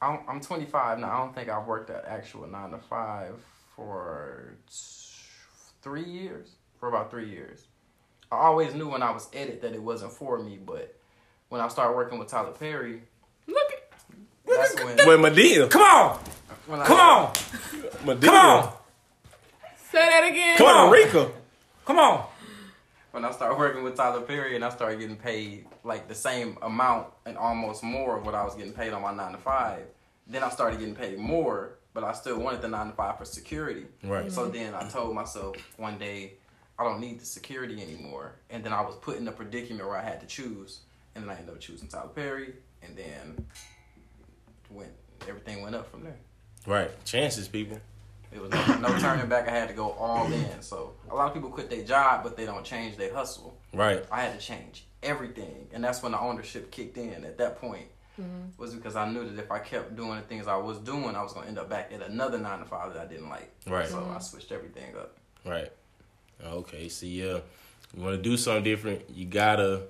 I'm, 0.00 0.20
I'm 0.28 0.40
25 0.40 0.98
now. 1.00 1.10
I 1.12 1.18
don't 1.18 1.34
think 1.34 1.48
I've 1.48 1.66
worked 1.66 1.90
at 1.90 2.04
actual 2.06 2.46
nine 2.46 2.70
to 2.70 2.78
five 2.78 3.34
for 3.74 4.54
t- 4.70 4.74
three 5.82 6.04
years. 6.04 6.50
For 6.78 6.88
about 6.88 7.10
three 7.10 7.28
years. 7.28 7.66
I 8.30 8.36
always 8.36 8.72
knew 8.74 8.88
when 8.88 9.02
I 9.02 9.10
was 9.10 9.28
edit 9.32 9.62
that 9.62 9.72
it 9.72 9.82
wasn't 9.82 10.12
for 10.12 10.38
me, 10.38 10.58
but 10.64 10.94
when 11.48 11.60
I 11.60 11.66
started 11.68 11.96
working 11.96 12.18
with 12.20 12.28
Tyler 12.28 12.52
Perry, 12.52 13.02
Look 13.48 13.72
at 13.72 13.90
that's 14.46 14.74
when. 14.76 14.96
Wait, 14.96 15.32
Madea. 15.32 15.68
Come 15.70 15.82
on, 15.82 16.18
when 16.66 16.80
I- 16.80 16.84
come 16.86 17.00
on, 17.00 17.32
Madea. 18.04 18.20
come 18.22 18.34
on, 18.36 18.72
say 19.90 19.98
that 19.98 20.28
again. 20.30 20.56
Come 20.58 20.66
on, 20.68 20.86
on. 20.86 20.92
Rica. 20.92 21.30
come 21.84 21.98
on. 21.98 22.26
When 23.18 23.28
I 23.28 23.32
started 23.32 23.58
working 23.58 23.82
with 23.82 23.96
Tyler 23.96 24.20
Perry 24.20 24.54
and 24.54 24.64
I 24.64 24.68
started 24.68 25.00
getting 25.00 25.16
paid 25.16 25.66
like 25.82 26.06
the 26.06 26.14
same 26.14 26.56
amount 26.62 27.08
and 27.26 27.36
almost 27.36 27.82
more 27.82 28.16
of 28.16 28.24
what 28.24 28.36
I 28.36 28.44
was 28.44 28.54
getting 28.54 28.72
paid 28.72 28.92
on 28.92 29.02
my 29.02 29.12
nine 29.12 29.32
to 29.32 29.38
five, 29.38 29.86
then 30.28 30.44
I 30.44 30.50
started 30.50 30.78
getting 30.78 30.94
paid 30.94 31.18
more, 31.18 31.78
but 31.94 32.04
I 32.04 32.12
still 32.12 32.38
wanted 32.38 32.62
the 32.62 32.68
nine 32.68 32.90
to 32.90 32.92
five 32.92 33.18
for 33.18 33.24
security. 33.24 33.86
Right. 34.04 34.30
So 34.30 34.48
then 34.48 34.72
I 34.72 34.88
told 34.88 35.16
myself 35.16 35.56
one 35.78 35.98
day, 35.98 36.34
I 36.78 36.84
don't 36.84 37.00
need 37.00 37.18
the 37.18 37.26
security 37.26 37.82
anymore. 37.82 38.36
And 38.50 38.62
then 38.62 38.72
I 38.72 38.82
was 38.82 38.94
put 38.94 39.16
in 39.16 39.26
a 39.26 39.32
predicament 39.32 39.84
where 39.84 39.96
I 39.96 40.04
had 40.04 40.20
to 40.20 40.26
choose. 40.26 40.82
And 41.16 41.24
then 41.24 41.30
I 41.30 41.40
ended 41.40 41.54
up 41.54 41.60
choosing 41.60 41.88
Tyler 41.88 42.10
Perry. 42.10 42.52
And 42.84 42.96
then 42.96 43.46
went 44.70 44.92
everything 45.26 45.60
went 45.60 45.74
up 45.74 45.90
from 45.90 46.04
there. 46.04 46.18
Right. 46.68 47.04
Chances, 47.04 47.48
people. 47.48 47.80
It 48.32 48.40
was 48.40 48.50
no, 48.50 48.78
no 48.78 48.98
turning 48.98 49.28
back. 49.28 49.48
I 49.48 49.52
had 49.52 49.68
to 49.68 49.74
go 49.74 49.92
all 49.92 50.30
in. 50.30 50.60
So 50.62 50.94
a 51.10 51.14
lot 51.14 51.28
of 51.28 51.34
people 51.34 51.50
quit 51.50 51.70
their 51.70 51.82
job, 51.82 52.22
but 52.22 52.36
they 52.36 52.44
don't 52.44 52.64
change 52.64 52.96
their 52.96 53.12
hustle. 53.12 53.58
Right. 53.72 54.04
I 54.10 54.22
had 54.22 54.38
to 54.38 54.44
change 54.44 54.84
everything, 55.02 55.68
and 55.72 55.82
that's 55.82 56.02
when 56.02 56.12
the 56.12 56.20
ownership 56.20 56.70
kicked 56.70 56.98
in. 56.98 57.24
At 57.24 57.38
that 57.38 57.60
point, 57.60 57.86
mm-hmm. 58.20 58.60
was 58.60 58.74
because 58.74 58.96
I 58.96 59.10
knew 59.10 59.28
that 59.28 59.42
if 59.42 59.50
I 59.50 59.58
kept 59.58 59.96
doing 59.96 60.16
the 60.16 60.22
things 60.22 60.46
I 60.46 60.56
was 60.56 60.78
doing, 60.78 61.16
I 61.16 61.22
was 61.22 61.32
gonna 61.32 61.46
end 61.46 61.58
up 61.58 61.70
back 61.70 61.90
at 61.92 62.02
another 62.02 62.38
nine 62.38 62.58
to 62.58 62.64
five 62.64 62.92
that 62.94 63.02
I 63.02 63.06
didn't 63.06 63.28
like. 63.28 63.50
Right. 63.66 63.88
So 63.88 63.98
I 63.98 64.00
mm-hmm. 64.00 64.18
switched 64.20 64.52
everything 64.52 64.96
up. 64.96 65.16
Right. 65.44 65.72
Okay. 66.44 66.88
See, 66.88 67.22
yeah, 67.22 67.38
you 67.96 68.02
want 68.02 68.16
to 68.16 68.22
do 68.22 68.36
something 68.36 68.64
different, 68.64 69.02
you 69.10 69.24
gotta 69.26 69.82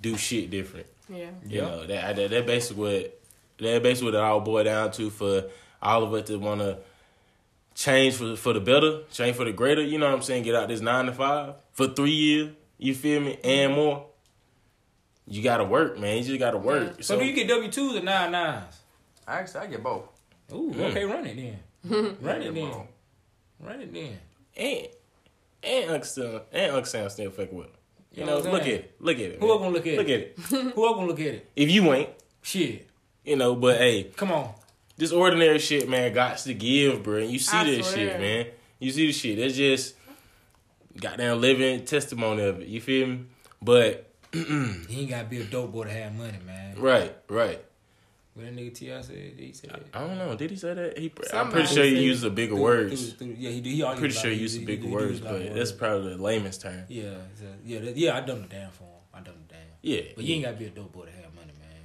do 0.00 0.16
shit 0.16 0.50
different. 0.50 0.86
Yeah. 1.08 1.30
You 1.46 1.60
Yeah. 1.60 1.60
know 1.62 1.86
that 1.86 2.16
that 2.16 2.30
that 2.30 2.46
basically 2.46 2.82
what 2.82 3.20
that 3.58 3.82
basically 3.82 4.12
what 4.12 4.18
it 4.18 4.20
all 4.20 4.40
boiled 4.40 4.64
down 4.66 4.90
to 4.92 5.10
for 5.10 5.44
all 5.80 6.02
of 6.02 6.12
us 6.14 6.26
to 6.28 6.38
want 6.38 6.60
to 6.60 6.78
change 7.74 8.14
for 8.16 8.36
for 8.36 8.52
the 8.52 8.60
better, 8.60 9.02
change 9.10 9.36
for 9.36 9.44
the 9.44 9.52
greater. 9.52 9.82
You 9.82 9.98
know 9.98 10.06
what 10.06 10.14
I'm 10.14 10.22
saying? 10.22 10.42
Get 10.44 10.54
out 10.54 10.68
this 10.68 10.80
nine 10.80 11.06
to 11.06 11.12
five 11.12 11.54
for 11.72 11.86
three 11.88 12.10
years. 12.10 12.50
You 12.78 12.94
feel 12.94 13.20
me? 13.20 13.38
And 13.44 13.74
more. 13.74 14.06
You 15.26 15.42
gotta 15.42 15.64
work, 15.64 15.98
man. 15.98 16.18
You 16.18 16.24
just 16.24 16.38
gotta 16.38 16.58
work. 16.58 17.02
So, 17.02 17.18
do 17.18 17.24
you 17.24 17.32
get 17.32 17.48
W 17.48 17.70
twos 17.70 17.96
or 17.96 18.02
nine 18.02 18.32
nines? 18.32 18.74
Actually, 19.26 19.60
I 19.60 19.66
get 19.68 19.82
both. 19.82 20.04
Ooh, 20.52 20.72
Mm. 20.74 20.90
okay, 20.90 21.04
run 21.04 21.24
it 21.26 21.36
then. 21.36 21.58
Run 22.20 22.42
it 22.42 22.54
then. 22.54 22.70
both. 22.70 22.86
Run 23.60 23.80
it 23.80 23.92
then. 23.92 24.18
and 24.56 24.86
and 25.62 25.90
Uncle 25.90 26.04
Sam 26.06 26.40
and 26.52 26.72
Uncle 26.72 26.84
Sam 26.90 27.08
still 27.08 27.30
fucking 27.30 27.56
with. 27.56 27.66
him. 27.66 27.72
You 28.12 28.20
You 28.20 28.26
know, 28.26 28.40
know 28.40 28.50
look 28.52 28.62
at 28.62 28.68
it. 28.68 28.94
Look 29.00 29.16
at 29.16 29.22
it. 29.22 29.40
Who 29.40 29.48
man. 29.48 29.58
gonna 29.58 29.70
look 29.70 29.86
at 29.86 29.96
Look 29.96 30.08
it? 30.08 30.36
Look 30.38 30.52
at 30.52 30.66
it. 30.66 30.74
Who 30.74 30.86
else 30.86 30.94
gonna 30.96 31.06
look 31.06 31.20
at 31.20 31.26
it? 31.26 31.50
If 31.56 31.70
you 31.70 31.92
ain't, 31.92 32.10
Shit. 32.42 32.88
you 33.24 33.36
know, 33.36 33.54
but 33.54 33.78
hey, 33.78 34.04
Come 34.16 34.32
on. 34.32 34.52
This 34.96 35.12
ordinary 35.12 35.58
shit, 35.58 35.88
man, 35.88 36.12
got 36.12 36.38
to 36.38 36.54
give, 36.54 37.02
bro. 37.02 37.18
And 37.18 37.30
you 37.30 37.38
see 37.38 37.56
I 37.56 37.64
this 37.64 37.86
swear. 37.90 38.10
shit, 38.10 38.20
man. 38.20 38.46
You 38.78 38.90
see 38.90 39.06
this 39.06 39.16
shit. 39.16 39.38
It's 39.38 39.56
just 39.56 39.94
goddamn 41.00 41.40
living 41.40 41.84
testimony 41.84 42.42
of 42.44 42.60
it. 42.60 42.68
You 42.68 42.80
feel 42.80 43.06
me? 43.06 43.20
But 43.60 44.08
He 44.32 45.00
ain't 45.00 45.10
gotta 45.10 45.24
be 45.24 45.40
a 45.40 45.44
dope 45.44 45.72
boy 45.72 45.84
to 45.84 45.90
have 45.90 46.14
money, 46.14 46.38
man. 46.46 46.76
right, 46.78 47.14
right. 47.28 47.62
What 48.34 48.46
that 48.46 48.56
nigga 48.56 48.74
T.I. 48.74 49.00
said, 49.02 49.34
he 49.36 49.52
said. 49.52 49.84
I 49.92 50.00
don't 50.06 50.16
know. 50.16 50.34
Did 50.34 50.50
he 50.50 50.56
say 50.56 50.72
that? 50.72 50.96
He, 50.96 51.12
I'm 51.34 51.50
pretty 51.50 51.68
sure 51.68 51.84
he 51.84 52.02
used 52.02 52.24
a 52.24 52.30
bigger 52.30 52.54
Through- 52.54 52.62
words. 52.62 53.12
through- 53.12 53.26
through- 53.28 53.36
yeah, 53.38 53.50
he 53.50 53.60
do. 53.60 53.68
He 53.68 53.82
always 53.82 53.98
Pretty 54.00 54.14
sure 54.14 54.30
lot- 54.30 54.36
he 54.36 54.40
used 54.40 54.54
some 54.54 54.60
he- 54.60 54.66
big 54.66 54.80
he- 54.80 54.86
he 54.88 54.92
words, 54.94 55.20
a 55.20 55.24
lot 55.24 55.34
of 55.34 55.42
but 55.48 55.54
that's 55.54 55.72
probably 55.72 56.16
the 56.16 56.22
layman's 56.22 56.56
term. 56.56 56.84
Yeah, 56.88 57.10
so, 57.38 57.44
yeah, 57.66 57.80
that- 57.80 57.96
yeah. 57.98 58.16
I 58.16 58.20
done 58.22 58.40
the 58.40 58.48
damn 58.48 58.70
for 58.70 58.84
him. 58.84 58.90
I 59.12 59.20
done 59.20 59.34
the 59.46 59.54
damn. 59.54 59.62
Yeah. 59.82 60.00
But 60.16 60.24
you 60.24 60.34
ain't 60.36 60.44
gotta 60.44 60.56
be 60.56 60.64
a 60.64 60.70
dope 60.70 60.92
boy 60.92 61.04
to 61.04 61.10
have 61.10 61.34
money, 61.34 61.52
man. 61.60 61.82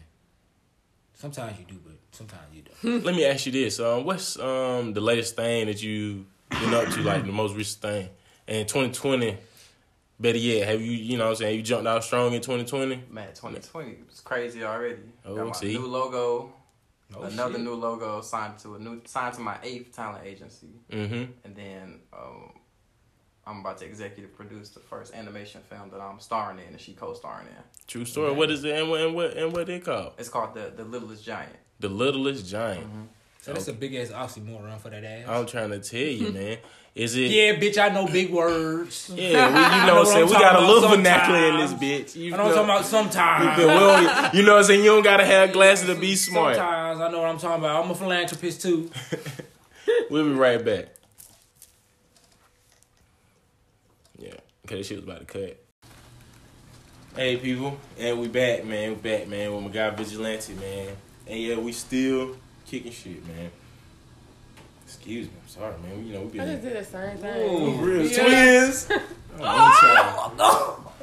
Sometimes 1.15 1.59
you 1.59 1.65
do, 1.65 1.81
but 1.85 1.96
sometimes 2.17 2.43
you 2.53 2.63
don't. 2.83 3.03
Let 3.05 3.15
me 3.15 3.25
ask 3.25 3.45
you 3.45 3.51
this: 3.51 3.79
um, 3.79 4.03
What's 4.03 4.37
um 4.39 4.93
the 4.93 5.01
latest 5.01 5.35
thing 5.35 5.67
that 5.67 5.81
you 5.81 6.25
been 6.49 6.73
up 6.73 6.89
to, 6.89 7.01
like 7.01 7.25
the 7.25 7.31
most 7.31 7.55
recent 7.55 7.81
thing? 7.81 8.09
And 8.47 8.67
2020, 8.67 9.37
better 10.19 10.37
yet, 10.37 10.67
have 10.67 10.81
you 10.81 10.91
you 10.91 11.17
know 11.17 11.25
what 11.25 11.29
I'm 11.31 11.35
saying 11.37 11.55
you 11.57 11.61
jumped 11.63 11.87
out 11.87 12.03
strong 12.03 12.33
in 12.33 12.41
2020? 12.41 13.03
Man, 13.09 13.27
2020 13.29 13.97
was 14.09 14.19
crazy 14.21 14.63
already. 14.63 15.01
Oh, 15.25 15.35
Got 15.35 15.47
my 15.47 15.51
see? 15.53 15.73
new 15.77 15.85
logo, 15.87 16.53
Oh, 17.15 17.21
another 17.23 17.53
shit. 17.55 17.61
new 17.63 17.73
logo 17.75 18.19
signed 18.21 18.57
to 18.59 18.75
a 18.75 18.79
new 18.79 19.01
signed 19.05 19.33
to 19.35 19.41
my 19.41 19.57
eighth 19.63 19.95
talent 19.95 20.25
agency, 20.25 20.67
Mm-hmm. 20.91 21.23
and 21.45 21.55
then 21.55 21.99
um, 22.13 22.51
I'm 23.47 23.59
about 23.61 23.77
to 23.77 23.85
executive 23.85 24.35
produce 24.35 24.69
the 24.69 24.79
first 24.81 25.13
animation 25.15 25.61
film 25.69 25.89
that 25.91 26.01
I'm 26.01 26.19
starring 26.19 26.59
in, 26.59 26.65
and 26.73 26.79
she 26.81 26.93
co-starring 26.93 27.47
in. 27.47 27.63
True 27.87 28.03
story. 28.05 28.33
What 28.33 28.51
is 28.51 28.63
it? 28.63 28.75
And 28.77 28.89
what 28.89 29.01
and 29.01 29.15
what 29.15 29.37
and 29.37 29.53
what 29.53 29.67
they 29.67 29.79
call 29.79 30.13
It's 30.17 30.29
called 30.29 30.53
the 30.53 30.73
the 30.75 30.83
Littlest 30.83 31.23
Giant. 31.23 31.55
the 31.79 31.89
littlest 31.89 32.45
giant? 32.47 32.85
Mm-hmm. 32.85 33.03
So 33.41 33.53
that's 33.53 33.67
a 33.69 33.73
big 33.73 33.95
ass 33.95 34.09
oxymoron 34.09 34.77
for 34.79 34.89
that 34.89 35.05
ass. 35.05 35.27
I'm 35.29 35.45
trying 35.45 35.69
to 35.69 35.79
tell 35.79 35.99
you, 35.99 36.31
man. 36.33 36.57
Is 36.95 37.15
it? 37.15 37.29
yeah, 37.29 37.53
bitch, 37.53 37.77
I 37.77 37.89
know 37.93 38.07
big 38.07 38.31
words. 38.31 39.11
Yeah, 39.15 39.21
we, 39.21 39.29
you 39.29 39.81
know, 39.81 39.85
know 39.85 39.95
what 39.99 40.07
I'm 40.07 40.13
saying 40.13 40.25
we 40.25 40.31
got 40.33 40.41
a 40.41 40.57
talking 40.57 40.67
little 40.67 40.83
about 40.85 40.95
vernacular 40.97 41.49
in 41.51 41.57
this 41.59 41.73
bitch. 41.73 42.15
You 42.15 42.33
I 42.33 42.37
know 42.37 42.43
what 42.45 42.57
I'm 42.57 42.65
talking 42.65 42.69
about 42.71 42.85
sometimes. 42.85 43.45
You, 43.45 43.67
feel- 43.67 44.31
we 44.33 44.39
you 44.39 44.45
know 44.45 44.53
what 44.53 44.59
I'm 44.59 44.63
saying? 44.65 44.83
You 44.83 44.89
don't 44.89 45.03
gotta 45.03 45.25
have 45.25 45.53
glasses 45.53 45.85
to 45.87 45.95
be 45.95 46.15
smart. 46.15 46.55
Sometimes 46.55 46.99
I 46.99 47.11
know 47.11 47.19
what 47.21 47.29
I'm 47.29 47.37
talking 47.37 47.63
about. 47.63 47.85
I'm 47.85 47.91
a 47.91 47.95
philanthropist 47.95 48.61
too. 48.61 48.91
We'll 50.09 50.25
be 50.25 50.31
right 50.33 50.63
back. 50.63 50.87
Yeah, 54.69 54.73
okay, 54.73 54.83
shit 54.83 54.97
was 54.97 55.05
about 55.05 55.19
to 55.19 55.25
cut. 55.25 55.63
Hey 57.15 57.37
people, 57.37 57.77
and 57.97 58.19
we 58.19 58.27
back, 58.27 58.65
man. 58.65 58.89
We 58.89 58.95
back, 58.95 59.27
man. 59.27 59.53
With 59.53 59.63
my 59.63 59.69
guy 59.69 59.89
Vigilante, 59.91 60.53
man. 60.53 60.89
And 61.25 61.39
yeah, 61.39 61.57
we 61.57 61.71
still 61.71 62.35
kicking 62.65 62.91
shit, 62.91 63.25
man. 63.27 63.49
Excuse 64.85 65.27
me, 65.27 65.33
I'm 65.41 65.49
sorry, 65.49 65.73
man. 65.79 66.05
You 66.05 66.13
know 66.13 66.21
we 66.21 66.39
I 66.39 66.45
been 66.45 66.61
just 66.61 66.63
did 66.63 66.77
the 66.77 66.83
same 66.83 67.17
thing. 67.17 67.49
Ooh. 67.49 67.71
real 67.75 68.05
Yeah. 68.05 68.21
twins. 68.21 68.87
I'm 68.91 69.39
the 69.39 69.47
only 69.47 69.75
child. 69.79 70.31
I'm 70.31 70.37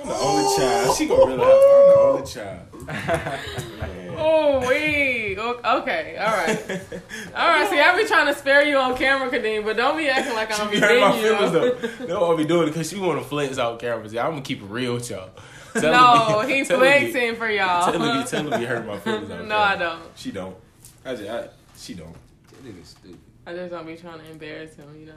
the 0.08 0.14
only 0.14 0.56
child. 0.56 0.96
She 0.96 1.06
gonna 1.06 1.26
realize 1.26 1.48
I'm 1.48 1.86
the 1.88 2.00
only 2.00 2.26
child. 2.26 2.73
Man. 2.86 4.14
Oh, 4.16 4.66
wait. 4.66 5.38
Okay, 5.38 6.16
all 6.18 6.26
right, 6.26 6.58
all 7.34 7.48
right. 7.48 7.68
See, 7.68 7.80
I 7.80 7.96
be 8.00 8.06
trying 8.06 8.26
to 8.32 8.38
spare 8.38 8.64
you 8.64 8.76
on 8.78 8.96
camera, 8.96 9.28
Kadeem, 9.30 9.64
but 9.64 9.76
don't 9.76 9.96
be 9.96 10.08
acting 10.08 10.34
like 10.34 10.58
I'm 10.58 10.68
She 10.68 10.74
be 10.76 10.80
hurting 10.80 11.00
my 11.00 11.12
beating 11.12 11.36
feelings 11.36 11.52
you. 11.52 11.88
though. 12.06 12.06
No, 12.20 12.24
I'll 12.30 12.36
be 12.36 12.44
doing 12.44 12.64
it 12.68 12.70
because 12.70 12.88
she 12.88 12.98
want 12.98 13.20
to 13.20 13.26
flex 13.28 13.58
out 13.58 13.78
cameras. 13.80 14.12
Yeah, 14.12 14.24
I'm 14.24 14.30
gonna 14.32 14.42
keep 14.42 14.62
it 14.62 14.66
real 14.66 14.94
with 14.94 15.10
y'all. 15.10 15.30
Tell 15.74 15.92
No, 15.92 16.40
her 16.40 16.46
be- 16.46 16.54
he 16.54 16.64
tell 16.64 16.78
her 16.78 16.84
flexing 16.84 17.34
for 17.36 17.50
y'all. 17.50 17.90
Tell 17.90 18.00
her 18.00 18.22
be, 18.22 18.28
tell 18.28 18.44
her 18.50 18.58
be 18.58 18.64
hurting 18.64 18.86
my 18.86 18.98
feelings. 18.98 19.30
out 19.30 19.44
No, 19.46 19.56
I 19.58 19.76
don't. 19.76 20.02
She 20.14 20.30
don't. 20.30 20.56
I 21.04 21.14
just, 21.16 21.28
I, 21.28 21.48
she 21.76 21.94
don't. 21.94 22.14
That 22.48 22.64
nigga 22.64 22.84
stupid. 22.86 23.18
I 23.46 23.52
just 23.54 23.70
don't 23.72 23.86
be 23.86 23.96
trying 23.96 24.20
to 24.20 24.30
embarrass 24.30 24.76
him, 24.76 24.86
you 24.98 25.06
know. 25.06 25.14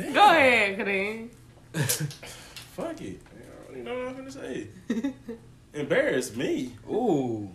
Damn. 0.00 0.12
Go 0.14 0.30
ahead, 0.30 0.78
Kadeem. 0.78 1.28
Fuck 2.74 3.00
it. 3.02 3.20
I 3.28 3.66
don't 3.66 3.72
even 3.72 3.84
know 3.84 3.98
what 3.98 4.08
I'm 4.08 4.16
gonna 4.16 4.30
say. 4.30 4.68
Embarrass 5.74 6.34
me. 6.36 6.72
Ooh. 6.90 7.48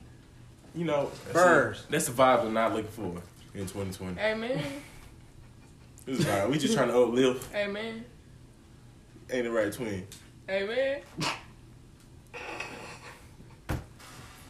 You 0.75 0.86
know, 0.86 1.10
that's 1.25 1.34
Birds. 1.34 1.79
it. 1.81 1.86
That's 1.91 2.05
the 2.08 2.12
vibe 2.12 2.41
I'm 2.45 2.53
not 2.53 2.73
looking 2.73 2.91
for 2.91 3.21
in 3.53 3.62
2020. 3.65 4.19
Amen. 4.19 4.62
This 6.05 6.19
is 6.19 6.25
vibe. 6.25 6.51
We 6.51 6.60
just 6.60 6.75
trying 6.75 6.89
to 6.89 6.99
uplift. 6.99 7.47
Amen. 7.55 8.05
Ain't 9.31 9.43
the 9.45 9.51
right 9.51 9.73
twin. 9.73 10.05
Amen. 10.47 11.01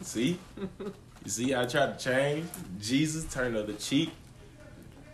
See? 0.02 0.38
You 0.58 1.30
see, 1.30 1.54
I 1.54 1.64
tried 1.64 1.98
to 1.98 2.04
change. 2.04 2.46
Jesus 2.78 3.24
turned 3.32 3.56
the 3.56 3.62
other 3.62 3.72
cheek. 3.72 4.10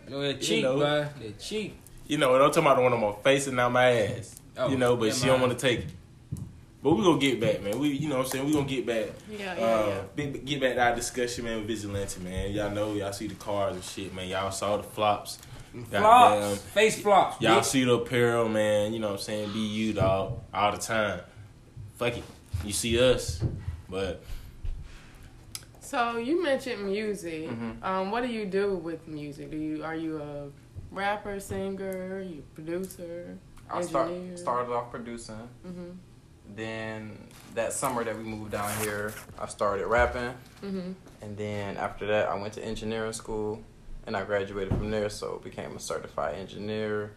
You 0.05 0.11
know 0.11 0.21
that 0.21 0.35
You 0.35 0.41
cheek, 0.41 0.63
know. 0.63 0.75
boy. 0.75 1.07
That 1.21 1.39
cheek. 1.39 1.77
You 2.07 2.17
know, 2.17 2.35
and 2.35 2.43
I'm 2.43 2.49
talking 2.49 2.63
about 2.63 2.75
the 2.77 2.81
one 2.83 2.93
on 2.93 3.01
my 3.01 3.13
face 3.23 3.47
and 3.47 3.55
not 3.55 3.71
my 3.71 3.89
ass. 3.91 4.39
Oh, 4.57 4.69
you 4.69 4.77
know, 4.77 4.95
but 4.95 5.05
never 5.05 5.17
she 5.17 5.25
don't 5.25 5.41
want 5.41 5.57
to 5.57 5.59
take 5.59 5.79
it. 5.79 5.87
But 6.83 6.97
we're 6.97 7.03
gonna 7.03 7.17
get 7.17 7.39
back, 7.39 7.63
man. 7.63 7.79
We, 7.79 7.89
you 7.89 8.09
know 8.09 8.17
what 8.17 8.25
I'm 8.25 8.29
saying? 8.31 8.45
we're 8.45 8.53
gonna 8.53 8.65
get 8.67 8.85
back. 8.85 9.07
Yeah, 9.31 9.57
yeah, 9.57 9.65
Uh, 9.65 10.03
yeah. 10.17 10.25
get 10.25 10.59
back 10.59 10.75
to 10.75 10.83
our 10.83 10.95
discussion, 10.95 11.45
man, 11.45 11.57
with 11.59 11.67
Vigilante, 11.67 12.19
man. 12.19 12.51
Y'all 12.51 12.69
know, 12.71 12.93
y'all 12.93 13.13
see 13.13 13.27
the 13.27 13.35
cars 13.35 13.75
and 13.75 13.83
shit, 13.83 14.13
man. 14.13 14.27
Y'all 14.27 14.51
saw 14.51 14.75
the 14.75 14.83
flops. 14.83 15.39
Flops. 15.89 16.57
Face 16.61 17.01
flops. 17.01 17.41
Y'all 17.41 17.61
bitch. 17.61 17.65
see 17.65 17.83
the 17.85 17.93
apparel, 17.93 18.49
man. 18.49 18.93
You 18.93 18.99
know 18.99 19.07
what 19.07 19.13
I'm 19.13 19.19
saying? 19.21 19.53
Be 19.53 19.59
you, 19.59 19.93
dog, 19.93 20.39
all 20.53 20.71
the 20.73 20.77
time. 20.77 21.21
Fuck 21.95 22.17
it. 22.17 22.23
You 22.65 22.73
see 22.73 22.99
us, 22.99 23.41
but 23.89 24.21
So 25.79 26.17
you 26.17 26.43
mentioned 26.43 26.85
music. 26.85 27.49
Mm-hmm. 27.49 27.83
Um, 27.83 28.11
what 28.11 28.23
do 28.23 28.29
you 28.29 28.45
do 28.45 28.75
with 28.75 29.07
music? 29.07 29.49
Do 29.51 29.57
you 29.57 29.83
are 29.83 29.95
you 29.95 30.21
a 30.21 30.49
rapper, 30.93 31.39
singer, 31.39 32.21
you 32.21 32.43
producer, 32.53 33.37
I 33.69 33.81
start, 33.81 34.11
started 34.35 34.71
off 34.71 34.91
producing. 34.91 35.49
Mm-hmm. 35.65 35.89
Then 36.55 37.17
that 37.55 37.73
summer 37.73 38.03
that 38.03 38.17
we 38.17 38.23
moved 38.23 38.51
down 38.51 38.71
here, 38.83 39.13
I 39.39 39.47
started 39.47 39.87
rapping. 39.87 40.33
Mm-hmm. 40.63 40.91
And 41.21 41.37
then 41.37 41.77
after 41.77 42.05
that, 42.07 42.29
I 42.29 42.35
went 42.35 42.53
to 42.53 42.63
engineering 42.63 43.13
school, 43.13 43.61
and 44.05 44.15
I 44.15 44.23
graduated 44.23 44.77
from 44.77 44.91
there. 44.91 45.09
So 45.09 45.39
became 45.43 45.75
a 45.75 45.79
certified 45.79 46.35
engineer. 46.35 47.13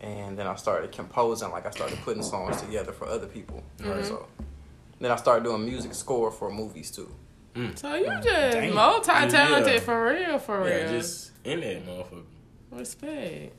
And 0.00 0.38
then 0.38 0.46
I 0.46 0.54
started 0.56 0.92
composing, 0.92 1.50
like 1.50 1.66
I 1.66 1.70
started 1.70 1.98
putting 2.04 2.22
songs 2.22 2.60
together 2.62 2.92
for 2.92 3.06
other 3.06 3.26
people. 3.26 3.62
Mhm. 3.78 4.04
So 4.04 4.26
then 5.00 5.10
I 5.10 5.16
started 5.16 5.44
doing 5.44 5.64
music 5.64 5.92
score 5.94 6.30
for 6.30 6.50
movies 6.50 6.90
too. 6.90 7.12
So 7.74 7.94
you 7.94 8.06
just 8.06 8.24
Damn. 8.24 8.74
multi-talented 8.74 9.72
Yeah. 9.74 9.80
for 9.80 10.04
real, 10.04 10.38
for 10.38 10.60
real. 10.62 10.68
yeah, 10.68 10.86
just 10.92 11.32
in 11.42 11.60
that 11.60 11.84
motherfucker. 11.84 12.22
Respect. 12.70 13.54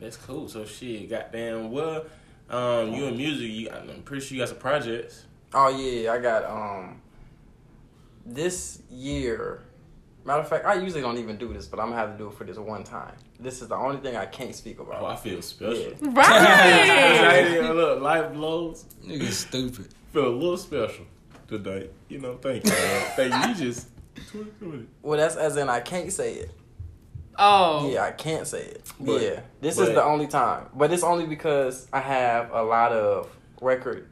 That's 0.00 0.16
cool. 0.16 0.48
So 0.48 0.64
shit, 0.64 1.10
goddamn. 1.10 1.70
Well, 1.70 2.04
um, 2.50 2.92
you 2.92 3.06
in 3.06 3.16
music, 3.16 3.50
you, 3.50 3.70
I'm 3.70 4.02
pretty 4.02 4.24
sure 4.24 4.36
you 4.36 4.42
got 4.42 4.48
some 4.48 4.58
projects. 4.58 5.26
Oh 5.52 5.68
yeah, 5.68 6.12
I 6.12 6.18
got 6.18 6.44
um 6.44 7.00
this 8.24 8.82
year. 8.90 9.62
Matter 10.24 10.40
of 10.40 10.48
fact, 10.48 10.66
I 10.66 10.74
usually 10.74 11.00
don't 11.00 11.18
even 11.18 11.38
do 11.38 11.52
this, 11.52 11.66
but 11.66 11.80
I'm 11.80 11.88
gonna 11.90 12.00
have 12.00 12.12
to 12.12 12.18
do 12.18 12.28
it 12.28 12.34
for 12.34 12.44
this 12.44 12.58
one 12.58 12.84
time. 12.84 13.14
This 13.40 13.62
is 13.62 13.68
the 13.68 13.76
only 13.76 13.98
thing 13.98 14.16
I 14.16 14.26
can't 14.26 14.54
speak 14.54 14.78
about. 14.78 15.00
Oh, 15.02 15.06
I 15.06 15.16
feel 15.16 15.40
special. 15.40 15.94
Yeah. 16.02 16.10
Right. 16.10 17.60
Look, 17.74 18.02
life 18.02 18.32
blows. 18.32 18.84
Nigga 19.04 19.30
stupid. 19.30 19.88
Feel 20.12 20.28
a 20.28 20.30
little 20.30 20.56
special 20.56 21.06
today. 21.46 21.90
You 22.08 22.18
know, 22.18 22.36
thank 22.36 22.64
you. 22.64 22.70
Man. 22.70 23.12
thank 23.16 23.34
you. 23.34 23.64
You 23.64 23.72
just. 23.72 23.88
Well, 25.00 25.16
that's 25.16 25.36
as 25.36 25.56
in 25.56 25.68
I 25.68 25.80
can't 25.80 26.12
say 26.12 26.34
it. 26.34 26.50
Oh. 27.38 27.90
Yeah, 27.90 28.02
I 28.04 28.10
can't 28.12 28.46
say 28.46 28.60
it. 28.62 28.82
But- 29.00 29.20
yeah, 29.22 29.40
this 29.60 29.76
but- 29.76 29.88
is 29.88 29.94
the 29.94 30.04
only 30.04 30.26
time. 30.26 30.66
But 30.74 30.92
it's 30.92 31.02
only 31.02 31.26
because 31.26 31.86
I 31.92 32.00
have 32.00 32.50
a 32.52 32.62
lot 32.62 32.92
of 32.92 33.28
record 33.60 34.08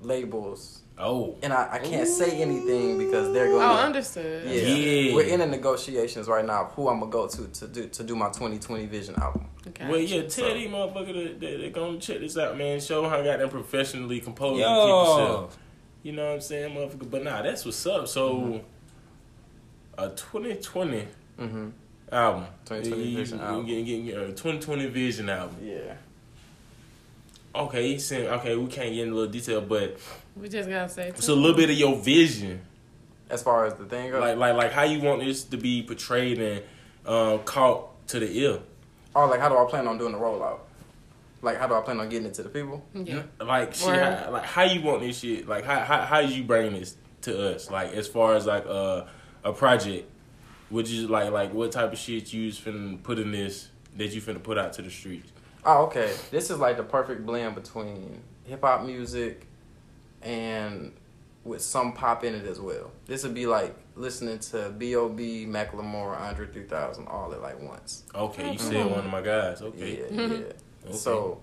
labels, 0.00 0.80
Oh. 0.98 1.36
and 1.42 1.52
I, 1.52 1.68
I 1.72 1.78
can't 1.78 2.06
say 2.08 2.40
anything 2.40 2.98
because 2.98 3.32
they're 3.32 3.48
going. 3.48 3.62
Oh, 3.62 3.76
to 3.76 3.82
understood. 3.82 4.46
Yeah. 4.46 4.60
Yeah. 4.62 5.14
we're 5.14 5.26
in 5.26 5.40
the 5.40 5.46
negotiations 5.46 6.28
right 6.28 6.44
now 6.44 6.64
of 6.66 6.72
who 6.72 6.88
I'm 6.88 7.00
gonna 7.00 7.10
go 7.10 7.26
to 7.26 7.48
to 7.48 7.66
do 7.66 7.88
to 7.88 8.02
do 8.04 8.14
my 8.14 8.28
2020 8.28 8.86
Vision 8.86 9.14
album. 9.16 9.46
Okay. 9.66 9.88
Well, 9.88 9.98
yeah, 9.98 10.20
tell 10.22 10.28
So- 10.30 10.54
these 10.54 10.68
motherfuckers 10.68 11.14
that 11.24 11.40
they, 11.40 11.56
they 11.56 11.70
gonna 11.70 11.98
check 11.98 12.20
this 12.20 12.36
out, 12.36 12.56
man. 12.58 12.78
Show 12.80 13.08
how 13.08 13.20
I 13.20 13.24
got 13.24 13.38
them 13.38 13.48
professionally 13.48 14.20
composed 14.20 14.52
and 14.52 14.60
Yo. 14.60 15.48
You 16.02 16.12
know 16.12 16.26
what 16.26 16.34
I'm 16.34 16.40
saying, 16.42 16.74
motherfucker? 16.76 17.10
But 17.10 17.24
nah, 17.24 17.40
that's 17.42 17.64
what's 17.64 17.86
up. 17.86 18.06
So, 18.08 18.34
Mm-hmm. 18.34 18.58
a 20.04 20.08
2020 20.10 21.08
Mm-hmm. 21.40 21.68
Album. 22.14 22.46
2020 22.66 23.02
You- 23.10 23.16
Vision 23.18 23.38
you- 23.38 23.44
album. 23.44 23.66
you 23.66 23.84
getting- 23.84 24.04
getting 24.06 24.20
a 24.20 24.32
2020 24.32 24.86
Vision 24.86 25.28
album. 25.28 25.56
Yeah. 25.62 25.94
Okay, 27.54 27.88
he 27.92 27.98
said, 27.98 28.26
okay, 28.38 28.56
we 28.56 28.66
can't 28.66 28.92
get 28.92 29.02
into 29.02 29.14
a 29.14 29.16
little 29.16 29.32
detail, 29.32 29.60
but 29.60 29.96
we 30.36 30.48
just 30.48 30.68
gotta 30.68 30.88
say. 30.88 31.08
it's 31.08 31.28
a 31.28 31.34
little 31.34 31.56
bit 31.56 31.70
of 31.70 31.76
your 31.76 31.96
vision. 31.96 32.60
As 33.30 33.42
far 33.42 33.66
as 33.66 33.74
the 33.74 33.84
thing 33.84 34.10
goes, 34.10 34.20
Like, 34.20 34.36
like, 34.36 34.54
like 34.56 34.72
how 34.72 34.82
you 34.82 35.00
want 35.00 35.20
this 35.22 35.44
to 35.44 35.56
be 35.56 35.82
portrayed 35.82 36.38
and 36.38 36.62
um, 37.06 37.38
caught 37.44 38.06
to 38.08 38.18
the 38.18 38.30
ear. 38.38 38.58
oh, 39.14 39.26
like 39.26 39.38
how 39.40 39.48
do 39.48 39.56
I 39.56 39.64
plan 39.70 39.86
on 39.86 39.98
doing 39.98 40.12
the 40.12 40.18
rollout? 40.18 40.58
Like 41.42 41.58
how 41.58 41.66
do 41.68 41.74
I 41.74 41.80
plan 41.82 42.00
on 42.00 42.08
getting 42.08 42.26
it 42.26 42.34
to 42.34 42.42
the 42.42 42.48
people? 42.48 42.84
Yeah. 42.94 43.22
Like, 43.40 43.74
shit, 43.74 43.86
Word. 43.86 43.98
how, 44.18 44.30
like 44.32 44.44
how 44.44 44.62
you 44.62 44.82
want 44.82 45.00
this 45.02 45.20
shit? 45.20 45.46
Like, 45.46 45.64
how 45.64 45.78
how 45.80 46.02
how 46.02 46.18
you 46.18 46.42
bring 46.42 46.72
this 46.72 46.96
to 47.22 47.54
us? 47.54 47.70
Like, 47.70 47.92
as 47.92 48.08
far 48.08 48.34
as 48.34 48.46
like 48.46 48.66
uh, 48.66 49.04
a 49.44 49.52
project, 49.52 50.10
would 50.70 50.88
you 50.88 51.06
like 51.08 51.30
like 51.30 51.52
what 51.52 51.72
type 51.72 51.92
of 51.92 51.98
shit 51.98 52.32
you 52.32 52.46
was 52.46 52.58
finna 52.58 53.02
put 53.02 53.18
in 53.18 53.32
this 53.32 53.68
that 53.96 54.12
you 54.12 54.20
finna 54.20 54.42
put 54.42 54.58
out 54.58 54.72
to 54.74 54.82
the 54.82 54.90
streets? 54.90 55.30
Oh, 55.64 55.84
okay. 55.84 56.12
This 56.30 56.50
is 56.50 56.58
like 56.58 56.76
the 56.76 56.82
perfect 56.82 57.24
blend 57.24 57.54
between 57.54 58.22
hip 58.44 58.62
hop 58.62 58.84
music 58.84 59.46
and 60.22 60.92
with 61.44 61.60
some 61.60 61.92
pop 61.92 62.24
in 62.24 62.34
it 62.34 62.46
as 62.46 62.60
well. 62.60 62.90
This 63.06 63.22
would 63.22 63.34
be 63.34 63.46
like 63.46 63.74
listening 63.96 64.38
to 64.38 64.70
B.O.B., 64.76 65.46
Macklemore, 65.46 66.18
Andre 66.18 66.46
3000 66.46 67.06
all 67.06 67.32
at 67.32 67.42
like 67.42 67.60
once. 67.60 68.04
Okay, 68.14 68.52
you 68.52 68.58
said 68.58 68.86
one 68.86 69.00
of 69.00 69.10
my 69.10 69.20
guys. 69.20 69.62
Okay, 69.62 70.06
Yeah, 70.10 70.20
yeah. 70.22 70.22
Okay. 70.86 70.92
So, 70.92 71.40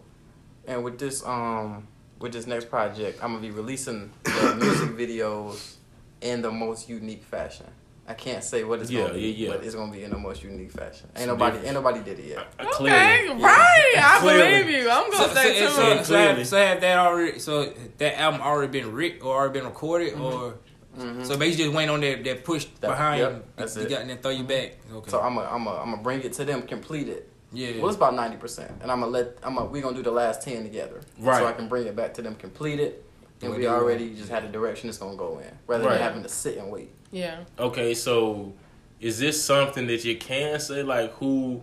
and 0.67 0.83
with 0.83 0.99
this 0.99 1.25
um 1.25 1.87
with 2.19 2.33
this 2.33 2.45
next 2.47 2.69
project, 2.69 3.23
I'm 3.23 3.31
gonna 3.33 3.41
be 3.41 3.51
releasing 3.51 4.11
the 4.23 4.55
music 4.59 4.89
videos 4.97 5.75
in 6.21 6.41
the 6.41 6.51
most 6.51 6.89
unique 6.89 7.23
fashion. 7.23 7.67
I 8.11 8.13
can't 8.13 8.43
say 8.43 8.63
what 8.65 8.79
it's 8.81 8.91
Yeah, 8.91 9.03
gonna 9.03 9.13
be, 9.13 9.21
yeah, 9.21 9.47
yeah. 9.47 9.55
but 9.55 9.65
it's 9.65 9.73
gonna 9.73 9.91
be 9.91 10.03
in 10.03 10.11
the 10.11 10.17
most 10.17 10.43
unique 10.43 10.71
fashion. 10.71 11.07
Ain't 11.15 11.19
Some 11.19 11.27
nobody, 11.29 11.57
difference. 11.59 11.65
ain't 11.67 11.83
nobody 11.85 11.99
did 12.03 12.19
it 12.19 12.25
yet. 12.25 12.37
Uh, 12.59 12.63
Okay, 12.63 12.71
clearly. 12.73 13.41
right. 13.43 13.93
I 13.97 14.17
Clearly. 14.19 14.63
believe 14.63 14.81
you. 14.83 14.89
I'm 14.89 15.09
gonna 15.11 15.23
so, 15.27 15.31
stay 15.33 15.59
so, 15.59 15.65
tuned. 15.65 15.75
so, 15.99 16.03
so, 16.03 16.17
have, 16.17 16.47
so 16.47 16.57
have 16.57 16.81
that 16.81 16.97
already? 16.97 17.39
So 17.39 17.73
that 17.99 18.19
album 18.19 18.41
already 18.41 18.71
been 18.71 18.91
written 18.91 19.21
or 19.21 19.33
already 19.35 19.53
been 19.59 19.65
recorded, 19.65 20.13
or 20.19 20.55
Mhm. 20.99 21.25
so 21.25 21.37
basically 21.37 21.65
just 21.65 21.75
waiting 21.75 21.89
on 21.89 22.01
that 22.01 22.21
that 22.25 22.43
push 22.43 22.65
That- 22.81 22.89
behind 22.89 23.19
yep, 23.21 23.31
you, 23.31 23.43
that's 23.55 23.75
you 23.77 23.83
it. 23.83 23.89
got 23.89 24.01
and 24.01 24.09
then 24.09 24.17
throw 24.17 24.31
you 24.31 24.43
back. 24.43 24.75
Okay. 24.93 25.09
So 25.09 25.21
I'm 25.21 25.35
gonna, 25.35 25.47
I'm 25.49 25.63
gonna, 25.63 25.79
I'm 25.79 25.91
gonna 25.91 26.03
bring 26.03 26.21
it 26.21 26.33
to 26.33 26.43
them 26.43 26.63
complete 26.63 27.07
it. 27.07 27.29
yeah. 27.53 27.77
Well, 27.79 27.87
it's 27.87 27.95
about 27.95 28.13
ninety 28.13 28.35
percent, 28.35 28.71
and 28.81 28.91
I'm 28.91 28.99
gonna 28.99 29.11
let, 29.11 29.37
I'm 29.41 29.55
gonna, 29.55 29.69
we 29.69 29.79
gonna 29.79 29.95
do 29.95 30.03
the 30.03 30.11
last 30.11 30.41
ten 30.41 30.63
together, 30.63 30.99
Right. 31.17 31.37
So 31.39 31.47
I 31.47 31.53
can 31.53 31.69
bring 31.69 31.87
it 31.87 31.95
back 31.95 32.13
to 32.15 32.21
them 32.21 32.35
complete 32.35 32.81
it, 32.81 33.05
and 33.41 33.51
Well, 33.51 33.57
we 33.59 33.63
they- 33.65 33.71
already 33.71 34.13
just 34.15 34.29
had 34.29 34.43
the 34.43 34.49
direction 34.49 34.89
it's 34.89 34.97
gonna 34.97 35.15
go 35.15 35.39
in, 35.39 35.47
rather 35.65 35.85
Right. 35.85 35.93
than 35.93 36.01
having 36.01 36.23
to 36.23 36.29
sit 36.29 36.57
and 36.57 36.69
wait. 36.69 36.91
Yeah. 37.11 37.43
Okay, 37.59 37.93
so 37.93 38.53
is 38.99 39.19
this 39.19 39.43
something 39.43 39.87
that 39.87 40.05
you 40.05 40.17
can 40.17 40.59
say 40.59 40.83
like 40.83 41.11
who, 41.13 41.61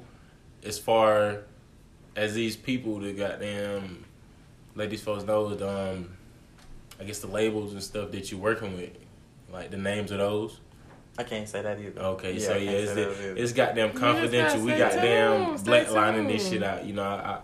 as 0.62 0.78
far 0.78 1.42
as 2.16 2.34
these 2.34 2.56
people 2.56 2.98
that 3.00 3.16
goddamn 3.16 4.04
let 4.74 4.90
these 4.90 5.02
folks 5.02 5.24
know 5.24 5.54
the, 5.54 5.68
um, 5.68 6.10
I 7.00 7.04
guess 7.04 7.20
the 7.20 7.26
labels 7.28 7.72
and 7.72 7.82
stuff 7.82 8.10
that 8.12 8.30
you're 8.30 8.40
working 8.40 8.76
with, 8.76 8.90
like 9.52 9.70
the 9.70 9.76
names 9.76 10.10
of 10.10 10.18
those. 10.18 10.60
I 11.16 11.24
can't 11.24 11.48
say 11.48 11.62
that 11.62 11.80
either. 11.80 12.00
Okay, 12.00 12.34
Yeah, 12.34 12.46
so 12.46 12.56
yeah, 12.56 12.70
can't 12.70 12.76
it's, 12.76 12.92
say 12.92 13.04
that 13.04 13.10
either. 13.10 13.36
it's 13.36 13.52
goddamn 13.52 13.92
confidential. 13.92 14.60
We 14.60 14.70
gotta 14.70 14.80
got 14.82 14.92
stay 14.92 15.02
damn 15.02 15.58
blacklining 15.58 16.28
this 16.28 16.48
shit 16.48 16.62
out. 16.62 16.84
You 16.84 16.94
know, 16.94 17.02
I, 17.02 17.14
I 17.14 17.40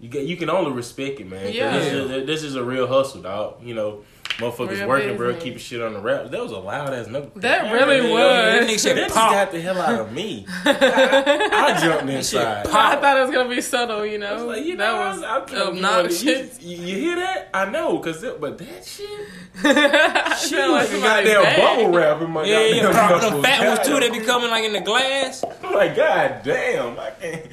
you 0.00 0.08
get 0.08 0.26
you 0.26 0.36
can 0.36 0.50
only 0.50 0.72
respect 0.72 1.20
it, 1.20 1.28
man. 1.28 1.52
Yeah. 1.52 1.78
This, 1.78 1.92
is, 1.92 2.26
this 2.26 2.42
is 2.42 2.54
a 2.56 2.64
real 2.64 2.86
hustle, 2.86 3.22
dog. 3.22 3.62
You 3.62 3.74
know, 3.74 4.04
Motherfuckers 4.38 4.78
Real 4.78 4.88
working, 4.88 5.16
bro, 5.16 5.34
keeping 5.34 5.58
shit 5.58 5.82
on 5.82 5.92
the 5.92 6.00
rap. 6.00 6.30
That 6.30 6.42
was 6.42 6.52
a 6.52 6.58
loud 6.58 6.92
ass 6.94 7.06
knuckle. 7.06 7.30
That 7.36 7.60
crack. 7.60 7.72
really 7.72 7.96
Yeah, 8.08 8.12
was. 8.14 8.20
That, 8.22 8.60
That 8.60 8.68
nigga 8.70 8.78
said 8.78 8.96
that 8.96 9.02
just 9.08 9.14
got 9.14 9.52
the 9.52 9.60
hell 9.60 9.80
out 9.80 10.00
of 10.00 10.12
me. 10.12 10.46
I, 10.64 11.74
I 11.76 11.80
jumped 11.80 12.06
shit 12.06 12.16
inside. 12.16 12.64
pop. 12.64 12.74
I 12.74 13.00
thought 13.00 13.18
it 13.18 13.20
was 13.22 13.30
gonna 13.30 13.48
be 13.48 13.60
subtle, 13.60 14.06
you 14.06 14.18
know. 14.18 14.26
I 14.28 14.32
was 14.34 14.42
like, 14.44 14.64
you 14.64 14.76
that 14.78 14.94
I 14.94 15.08
was 15.10 15.16
was, 15.20 15.24
I'm 15.24 15.46
trying 15.46 15.66
to 15.66 15.72
be 15.74 15.82
one 15.82 15.94
of 16.06 16.08
these- 16.10 16.22
obnoxious. 16.28 16.62
You, 16.62 16.76
you 16.78 16.96
hear 16.96 17.16
that? 17.16 17.50
I 17.54 17.70
know, 17.70 17.98
cause 17.98 18.22
it, 18.22 18.40
but 18.40 18.58
that 18.58 18.84
shit, 18.84 19.08
I 19.64 20.34
she 20.36 20.54
felt 20.54 20.72
like 20.72 20.82
like 20.82 20.88
a 20.88 20.92
somebody 20.92 21.26
goddamn 21.28 21.42
bad. 21.42 21.76
bubble 21.76 21.92
wrap 21.92 22.22
in 22.22 22.30
my 22.30 22.44
Yeah, 22.44 22.60
yeah, 22.60 22.74
yeah. 22.92 23.30
The 23.30 23.42
fat 23.42 23.68
ones 23.68 23.86
too. 23.86 24.00
They 24.00 24.10
be 24.10 24.20
coming 24.24 24.50
like 24.50 24.64
in 24.64 24.72
the 24.72 24.80
glass. 24.80 25.44
I'm 25.62 25.74
like, 25.74 25.94
god 25.94 26.40
damn, 26.42 26.98
I 26.98 27.10
can't. 27.10 27.46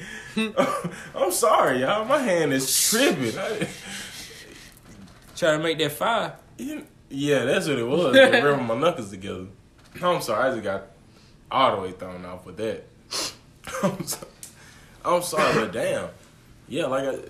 I'm 1.14 1.30
sorry, 1.32 1.80
y'all. 1.82 2.04
My 2.06 2.18
hand 2.18 2.52
is 2.52 2.88
tripping. 2.90 3.38
I, 3.38 3.68
Try 5.36 5.52
to 5.52 5.58
make 5.58 5.78
that 5.78 5.92
fire. 5.92 6.34
Yeah, 7.08 7.44
that's 7.44 7.66
what 7.68 7.78
it 7.78 7.86
was. 7.86 8.12
They 8.14 8.40
rubbing 8.42 8.66
my 8.66 8.76
knuckles 8.76 9.10
together. 9.10 9.46
I'm 10.02 10.20
sorry, 10.22 10.48
I 10.48 10.52
just 10.52 10.62
got 10.64 10.86
all 11.50 11.76
the 11.76 11.82
way 11.82 11.92
thrown 11.92 12.24
off 12.24 12.46
with 12.46 12.56
that. 12.58 12.84
I'm 13.82 14.04
sorry, 14.04 14.26
I'm 15.04 15.22
sorry 15.22 15.54
but 15.54 15.72
damn. 15.72 16.08
Yeah, 16.68 16.86
like 16.86 17.04
a 17.04 17.20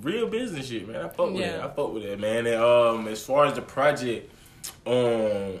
real 0.00 0.28
business 0.28 0.68
shit, 0.68 0.88
man. 0.88 1.04
I 1.04 1.08
fuck 1.08 1.30
with 1.32 1.40
Yeah. 1.40 1.56
it. 1.58 1.60
I 1.64 1.68
fuck 1.68 1.92
with 1.92 2.04
it, 2.04 2.18
man. 2.18 2.46
And 2.46 2.56
um, 2.62 3.08
as 3.08 3.22
far 3.24 3.44
as 3.46 3.54
the 3.54 3.62
project, 3.62 4.32
um, 4.86 5.58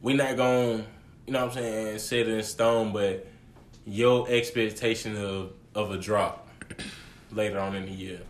we 0.00 0.14
not 0.14 0.36
gonna, 0.36 0.84
you 1.26 1.32
know 1.32 1.40
what 1.46 1.48
I'm 1.56 1.62
saying, 1.62 1.98
set 1.98 2.20
it 2.20 2.28
in 2.28 2.42
stone, 2.42 2.92
but 2.92 3.26
your 3.84 4.26
expectation 4.30 5.16
of 5.16 5.52
of 5.74 5.90
a 5.90 5.98
drop 5.98 6.48
later 7.30 7.58
on 7.58 7.74
in 7.76 7.84
the 7.86 7.92
year. 7.92 8.20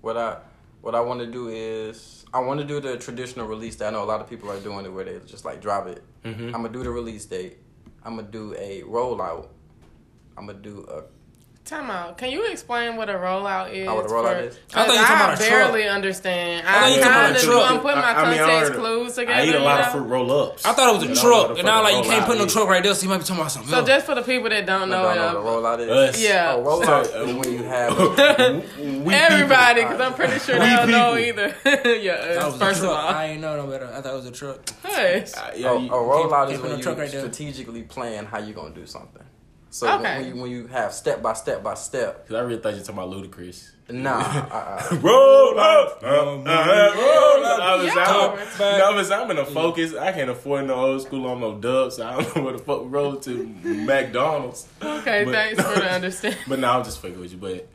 What 0.00 0.16
I 0.16 0.38
what 0.80 0.94
I 0.94 1.00
want 1.00 1.20
to 1.20 1.26
do 1.26 1.48
is 1.48 2.24
I 2.32 2.40
want 2.40 2.60
to 2.60 2.66
do 2.66 2.80
the 2.80 2.96
traditional 2.98 3.46
release 3.46 3.76
that 3.76 3.88
I 3.88 3.90
know 3.90 4.02
a 4.02 4.06
lot 4.06 4.20
of 4.20 4.28
people 4.28 4.50
are 4.50 4.60
doing 4.60 4.84
it 4.84 4.92
where 4.92 5.04
they 5.04 5.18
just 5.26 5.44
like 5.44 5.60
drop 5.60 5.86
it. 5.86 6.02
Mhm. 6.24 6.46
I'm 6.46 6.62
gonna 6.62 6.68
do 6.70 6.82
the 6.82 6.90
release 6.90 7.24
date. 7.24 7.58
I'm 8.04 8.16
gonna 8.16 8.28
do 8.28 8.54
a 8.56 8.82
rollout. 8.82 9.48
I'm 10.36 10.46
gonna 10.46 10.58
do 10.58 10.86
a 10.88 11.02
Time 11.68 11.90
out. 11.90 12.16
Can 12.16 12.30
you 12.30 12.46
explain 12.50 12.96
what 12.96 13.10
a 13.10 13.12
rollout 13.12 13.74
is? 13.74 13.86
Oh, 13.86 13.96
what 13.96 14.06
a 14.06 14.08
rollout 14.08 14.36
for- 14.38 14.40
is? 14.40 14.58
I 14.74 14.86
thought 14.86 14.94
you 14.94 15.00
were 15.00 15.04
I 15.04 15.08
talking 15.08 15.16
about 15.16 15.34
a 15.34 15.38
barely 15.50 15.86
understand. 15.86 16.66
thought 16.66 16.88
you 16.88 16.96
were 16.96 17.02
talking 17.02 17.12
about 17.12 17.36
a 17.36 17.44
truck. 17.46 17.70
I'm 17.70 17.80
putting 17.80 17.98
my 17.98 18.04
I- 18.04 18.14
I 18.14 18.30
mean, 18.30 18.38
context 18.38 18.72
heard- 18.72 18.78
clues 18.80 19.14
together. 19.16 19.38
I 19.38 19.44
eat 19.44 19.54
a 19.54 19.58
lot 19.58 19.78
you 19.80 19.84
of 19.84 19.92
fruit 19.92 20.02
roll 20.04 20.32
ups. 20.32 20.64
I 20.64 20.72
thought 20.72 20.88
it 20.88 20.92
was 20.94 21.02
a 21.04 21.06
You 21.08 21.14
truck, 21.14 21.48
what 21.50 21.58
and 21.58 21.68
I 21.68 21.80
like, 21.80 21.96
you 22.04 22.10
can't 22.10 22.24
put 22.24 22.38
no 22.38 22.44
rollout 22.46 22.52
truck 22.54 22.68
right 22.70 22.82
there, 22.82 22.94
so 22.94 23.02
you 23.02 23.08
might 23.10 23.18
be 23.18 23.24
talking 23.24 23.40
about 23.40 23.52
something 23.52 23.70
So 23.70 23.76
else. 23.80 23.86
just 23.86 24.06
for 24.06 24.14
the 24.14 24.22
people 24.22 24.48
that 24.48 24.64
don't 24.64 24.88
know, 24.88 25.02
don't 25.02 25.16
know 25.34 25.42
what 25.42 25.78
a 25.78 25.84
rollout 25.84 26.04
is. 26.08 26.14
Us. 26.16 26.22
Yeah. 26.22 26.54
Oh, 26.56 26.62
rollout 26.80 27.28
is 27.28 27.34
when 27.36 27.52
you 27.52 27.62
have 27.64 27.98
We 29.04 29.14
everybody, 29.14 29.82
because 29.82 30.00
I'm 30.00 30.14
pretty 30.14 30.38
sure 30.38 30.58
they 30.58 30.70
don't 30.74 30.90
know 30.90 31.18
either. 31.18 31.54
yeah, 31.66 32.34
That 32.34 32.46
was 32.46 32.56
first 32.56 32.82
of 32.82 32.88
all, 32.88 32.96
I 32.96 33.26
ain't 33.26 33.42
know 33.42 33.56
no 33.56 33.66
better. 33.66 33.92
I 33.94 34.00
thought 34.00 34.14
it 34.14 34.16
was 34.16 34.24
a 34.26 34.32
truck. 34.32 34.60
Hush. 34.82 35.34
Uh, 35.36 35.50
a, 35.52 35.58
yeah, 35.58 35.72
a 35.72 35.78
you- 35.78 35.90
rollout 35.90 36.50
is 36.50 36.60
when 36.62 36.78
you 36.78 36.82
strategically 36.82 37.82
plan 37.82 38.24
how 38.24 38.38
you 38.38 38.52
are 38.52 38.56
gonna 38.56 38.74
do 38.74 38.86
something. 38.86 39.22
So 39.70 39.86
Okay. 39.98 40.18
when, 40.22 40.26
you, 40.36 40.42
when 40.42 40.50
you 40.50 40.66
have 40.68 40.92
step 40.94 41.22
by 41.22 41.34
step 41.34 41.62
by 41.62 41.74
step, 41.74 42.26
Cause 42.26 42.36
I 42.36 42.40
really 42.40 42.60
thought 42.60 42.70
you 42.74 42.80
were 42.80 42.84
talking 42.86 43.02
about 43.02 43.10
Ludacris. 43.10 43.70
nah, 43.90 44.18
uh, 44.50 44.88
uh, 44.90 44.96
Roll 44.96 45.58
up, 45.60 46.02
roll 46.02 46.40
up. 46.48 46.96
I 47.60 47.74
was 47.76 47.94
Yeah. 47.94 48.04
out. 48.08 48.36
Back. 48.36 48.78
No, 48.78 48.92
but 48.94 49.12
I'm 49.12 49.30
in 49.30 49.38
a 49.38 49.44
focus. 49.44 49.94
I 49.94 50.12
can't 50.12 50.30
afford 50.30 50.66
no 50.66 50.74
old 50.74 51.02
school 51.02 51.26
on 51.26 51.40
no 51.40 51.58
dubs. 51.58 51.96
So 51.96 52.06
I 52.06 52.12
don't 52.22 52.36
know 52.36 52.42
where 52.44 52.52
the 52.54 52.58
fuck 52.60 52.82
we 52.82 52.88
roll 52.88 53.16
to 53.16 53.46
McDonald's. 53.62 54.66
Okay, 54.82 55.24
But- 55.24 55.32
thanks 55.34 55.62
for 55.62 55.80
the 55.80 55.90
understanding. 55.92 56.40
But 56.48 56.58
no, 56.60 56.70
I'm 56.70 56.84
just 56.84 57.00
fucking 57.00 57.18
with 57.20 57.32
you. 57.32 57.38
But 57.38 57.68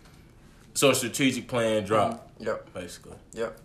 so 0.74 0.90
a 0.90 0.96
strategic 0.96 1.48
plan 1.48 1.84
drop 1.84 2.32
yep, 2.40 2.74
basically. 2.74 3.18
yep. 3.34 3.60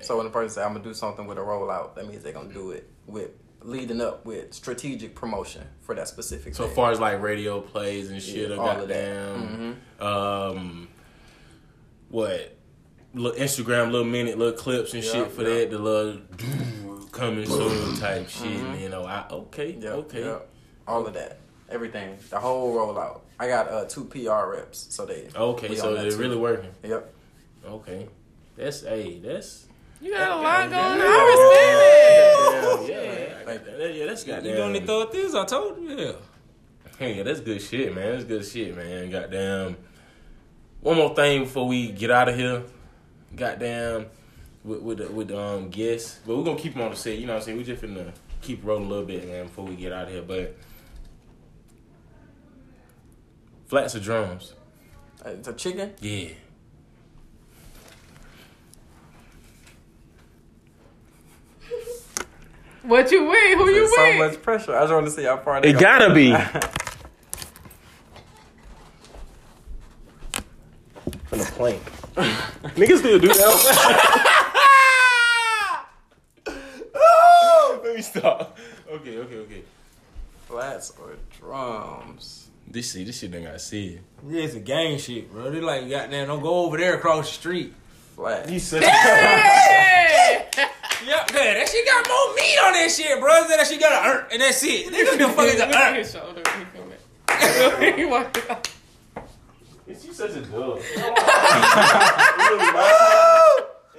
So 0.00 0.16
when 0.16 0.24
the 0.26 0.32
person 0.32 0.50
say 0.50 0.62
I'm 0.62 0.72
gonna 0.72 0.82
do 0.82 0.94
something 0.94 1.26
with 1.26 1.38
a 1.38 1.42
rollout, 1.42 1.94
that 1.94 2.08
means 2.08 2.22
they're 2.24 2.32
gonna 2.32 2.52
do 2.52 2.70
it 2.70 2.88
with 3.06 3.30
leading 3.62 4.00
up 4.00 4.24
with 4.24 4.52
strategic 4.54 5.14
promotion 5.14 5.62
for 5.80 5.94
that 5.94 6.08
specific. 6.08 6.54
So 6.54 6.66
thing. 6.66 6.74
far 6.74 6.90
as 6.92 7.00
like 7.00 7.20
radio 7.20 7.60
plays 7.60 8.10
and 8.10 8.22
shit, 8.22 8.50
Yeah, 8.50 8.56
or 8.56 8.60
all 8.60 8.80
of 8.82 8.88
that. 8.88 9.34
goddamn, 9.34 9.76
um, 10.00 10.88
what, 12.08 12.56
little 13.14 13.38
Instagram, 13.40 13.90
little 13.90 14.04
minute, 14.06 14.38
little 14.38 14.56
clips 14.58 14.94
and 14.94 15.02
Yeah, 15.02 15.12
shit 15.12 15.30
for 15.32 15.42
yeah. 15.42 15.48
that, 15.60 15.70
the 15.70 15.78
little 15.78 16.20
coming 17.12 17.46
soon 17.46 17.96
type 17.96 18.28
shit. 18.28 18.80
You 18.80 18.88
know, 18.88 19.04
I 19.04 19.26
okay, 19.30 19.72
Yep, 19.72 19.92
okay. 19.92 20.24
yep. 20.24 20.48
all 20.86 21.06
of 21.06 21.14
that, 21.14 21.38
everything, 21.68 22.16
the 22.30 22.38
whole 22.38 22.74
rollout. 22.74 23.20
I 23.38 23.48
got 23.48 23.68
uh, 23.68 23.84
two 23.86 24.04
PR 24.04 24.50
reps, 24.52 24.86
so 24.94 25.04
they 25.04 25.28
Okay, 25.34 25.68
we 25.68 25.76
so 25.76 25.94
they're 25.94 26.10
too. 26.10 26.16
really 26.16 26.36
working. 26.36 26.70
Yep. 26.82 27.12
Okay, 27.66 28.08
that's 28.56 28.82
hey, 28.82 29.18
that's 29.18 29.66
You 30.00 30.12
got 30.12 30.30
a 30.30 30.36
lot 30.40 30.70
going 30.70 30.74
on. 30.74 31.00
I 31.00 31.24
respect 31.34 31.82
it. 31.82 31.95
Yeah, 32.88 33.02
yeah, 33.02 33.44
got 33.44 33.64
that. 33.64 33.94
yeah, 33.94 34.06
that's 34.06 34.26
You 34.26 34.32
goddamn. 34.34 34.60
only 34.60 34.80
thought 34.80 35.12
this? 35.12 35.34
I 35.34 35.44
told 35.44 35.80
you. 35.82 35.90
Yeah. 35.98 36.12
Hey, 36.98 37.16
yeah, 37.16 37.22
that's 37.24 37.40
good 37.40 37.60
shit, 37.60 37.94
man. 37.94 38.12
That's 38.12 38.24
good 38.24 38.44
shit, 38.44 38.74
man. 38.76 39.10
Goddamn. 39.10 39.76
One 40.80 40.96
more 40.96 41.14
thing 41.14 41.44
before 41.44 41.66
we 41.68 41.88
get 41.92 42.10
out 42.10 42.28
of 42.28 42.36
here. 42.36 42.62
Goddamn. 43.34 44.06
With 44.64 44.80
with 44.82 44.98
the- 44.98 45.08
with 45.12 45.30
um 45.30 45.68
guests, 45.70 46.18
but 46.26 46.36
we're 46.36 46.44
gonna 46.44 46.58
keep 46.58 46.72
them 46.72 46.82
on 46.82 46.90
the 46.90 46.96
set. 46.96 47.18
You 47.18 47.26
know 47.26 47.34
what 47.34 47.38
I'm 47.40 47.44
saying? 47.44 47.56
We're 47.58 47.64
just 47.64 47.82
finna 47.82 48.12
keep 48.42 48.64
rolling 48.64 48.86
a 48.86 48.88
little 48.88 49.04
bit, 49.04 49.26
man, 49.28 49.46
before 49.46 49.64
we 49.64 49.76
get 49.76 49.92
out 49.92 50.08
of 50.08 50.12
here. 50.12 50.22
But 50.22 50.56
flats 53.66 53.94
or 53.94 54.00
drums? 54.00 54.54
Uh, 55.24 55.30
It's 55.30 55.48
a 55.48 55.52
chicken. 55.52 55.92
Yeah. 56.00 56.30
What 62.86 63.10
you 63.10 63.24
with? 63.26 63.58
Who 63.58 63.66
you 63.68 63.74
There's 63.74 63.94
so 63.94 64.04
with? 64.08 64.18
much 64.32 64.42
pressure. 64.42 64.76
I 64.76 64.80
just 64.82 64.92
want 64.92 65.06
to 65.06 65.10
see 65.12 65.24
how 65.24 65.36
far. 65.38 65.60
they 65.60 65.70
It 65.70 65.72
go. 65.74 65.80
gotta 65.80 66.14
be. 66.14 66.30
From 71.26 71.38
the 71.38 71.44
plank. 71.56 71.82
Niggas 72.76 72.98
still 72.98 73.18
do 73.18 73.28
that. 73.28 74.22
Let 77.84 77.94
me 77.96 78.02
stop. 78.02 78.58
Okay, 78.90 79.18
okay, 79.18 79.36
okay. 79.36 79.62
Flats 80.46 80.92
or 81.00 81.16
drums. 81.38 82.48
This 82.68 82.92
shit, 82.92 83.06
this 83.06 83.18
shit 83.18 83.30
done 83.30 83.44
got 83.44 83.60
said. 83.60 84.00
Yeah, 84.28 84.42
it's 84.42 84.54
a 84.54 84.60
gang 84.60 84.98
shit, 84.98 85.30
bro. 85.32 85.50
They 85.50 85.60
like, 85.60 85.88
goddamn, 85.88 86.26
don't 86.28 86.42
go 86.42 86.64
over 86.64 86.76
there 86.76 86.94
across 86.96 87.28
the 87.28 87.34
street. 87.34 87.74
Flats. 88.16 88.50
You 88.50 88.58
said 88.58 88.82
Hey! 88.82 90.15
Yep, 91.04 91.30
yeah, 91.34 91.54
that 91.54 91.68
shit 91.68 91.84
got 91.86 92.08
more 92.08 92.34
meat 92.34 92.58
on 92.64 92.72
that 92.72 92.90
shit, 92.90 93.20
bro. 93.20 93.46
That 93.48 93.66
shit 93.66 93.80
got 93.80 93.92
a 93.92 94.08
er, 94.08 94.26
and 94.32 94.40
that's 94.40 94.62
it. 94.64 94.86
Nigga, 94.92 95.18
the 95.18 95.28
fuck 95.28 95.46
is 95.46 95.60
a 95.60 95.66
Look 95.66 95.76
er. 95.76 95.94
his 95.94 96.12
shoulder. 96.12 96.42
He. 96.56 97.92
He 97.96 98.04
walked 98.04 98.36
it 98.38 98.50
off. 98.50 98.62
You 99.86 99.94
such 100.12 100.30
a 100.30 100.40
dub. 100.40 100.78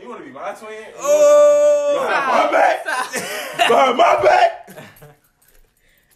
you 0.02 0.10
wanna 0.10 0.24
be 0.26 0.32
my 0.32 0.54
twin? 0.54 0.86
Oh, 0.98 2.08
Behind 2.08 2.28
my 2.32 2.52
back. 2.52 2.84
Behind 3.68 3.98
my 3.98 4.24
back. 4.24 4.70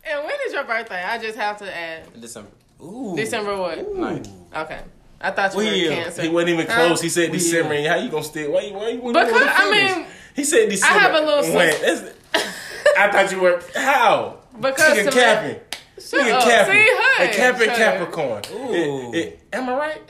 And 0.03 0.25
when 0.25 0.33
is 0.47 0.53
your 0.53 0.63
birthday? 0.65 1.01
I 1.03 1.19
just 1.19 1.37
have 1.37 1.57
to 1.59 1.73
add. 1.77 2.19
December. 2.19 2.49
Ooh. 2.81 3.13
December 3.15 3.55
what? 3.55 3.95
Ninth. 3.95 4.27
Okay. 4.53 4.81
I 5.21 5.29
thought 5.31 5.51
you 5.53 5.57
were 5.59 5.63
Will. 5.63 5.89
cancer. 5.93 6.21
He 6.23 6.27
wasn't 6.29 6.49
even 6.49 6.65
Huh? 6.67 6.87
close. 6.87 7.01
He 7.01 7.07
said 7.09 7.31
December. 7.31 7.75
And 7.75 7.85
how 7.87 7.95
you 7.97 8.09
gonna 8.09 8.23
still? 8.23 8.51
Why 8.51 8.61
you? 8.61 8.73
Why 8.73 8.89
you? 8.89 8.99
Why 8.99 9.11
Because, 9.13 9.31
wanna 9.31 9.51
I 9.55 9.71
mean- 9.71 10.05
he 10.35 10.43
said 10.43 10.69
December. 10.69 10.95
I 10.95 10.99
have 11.01 11.15
a 11.23 11.25
little 11.25 11.55
When? 11.55 11.71
sis- 11.73 12.13
I 12.97 13.11
thought 13.11 13.31
you 13.31 13.39
were 13.39 13.61
how? 13.75 14.37
Because 14.59 14.97
Nigga 14.97 15.05
to- 15.05 15.11
capping. 15.11 15.59
Shut 15.99 16.21
Nigga 16.25 16.33
up. 16.33 16.43
capping. 16.43 16.73
See, 16.73 17.23
A 17.23 17.27
hey, 17.27 17.33
Capper 17.35 17.65
shut 17.65 17.75
Capricorn. 17.77 18.41
Ooh. 18.53 19.13
It- 19.13 19.17
it- 19.17 19.39
am 19.53 19.69
I 19.69 19.73
right? 19.77 20.01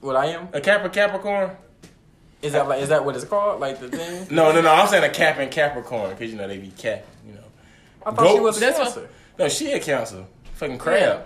What 0.00 0.16
I 0.16 0.26
am? 0.26 0.48
A 0.52 0.60
Capper 0.60 0.88
Capricorn? 0.88 1.56
Is 2.40 2.52
that 2.52 2.66
like? 2.68 2.82
Is 2.82 2.88
that 2.88 3.04
what 3.04 3.14
it's 3.14 3.24
called? 3.24 3.60
Like 3.60 3.78
the 3.80 3.88
thing? 3.88 4.26
No, 4.34 4.52
no, 4.52 4.60
no. 4.60 4.70
I'm 4.72 4.88
saying 4.88 5.04
a 5.04 5.10
Cap 5.10 5.38
and 5.38 5.50
Capricorn 5.50 6.10
because 6.10 6.30
you 6.32 6.36
know 6.38 6.48
they 6.48 6.58
be 6.58 6.72
capping. 6.76 7.04
You 7.26 7.34
know. 7.34 7.40
I 8.04 8.10
thought 8.10 8.26
she 8.28 8.34
Goat. 8.36 8.42
was 8.42 8.56
a 8.56 8.60
That's 8.60 8.78
what- 8.78 8.84
cancer. 8.94 9.08
No, 9.38 9.48
she 9.48 9.72
a 9.72 9.80
cancer. 9.80 10.24
Fucking 10.54 10.78
crab. 10.78 11.24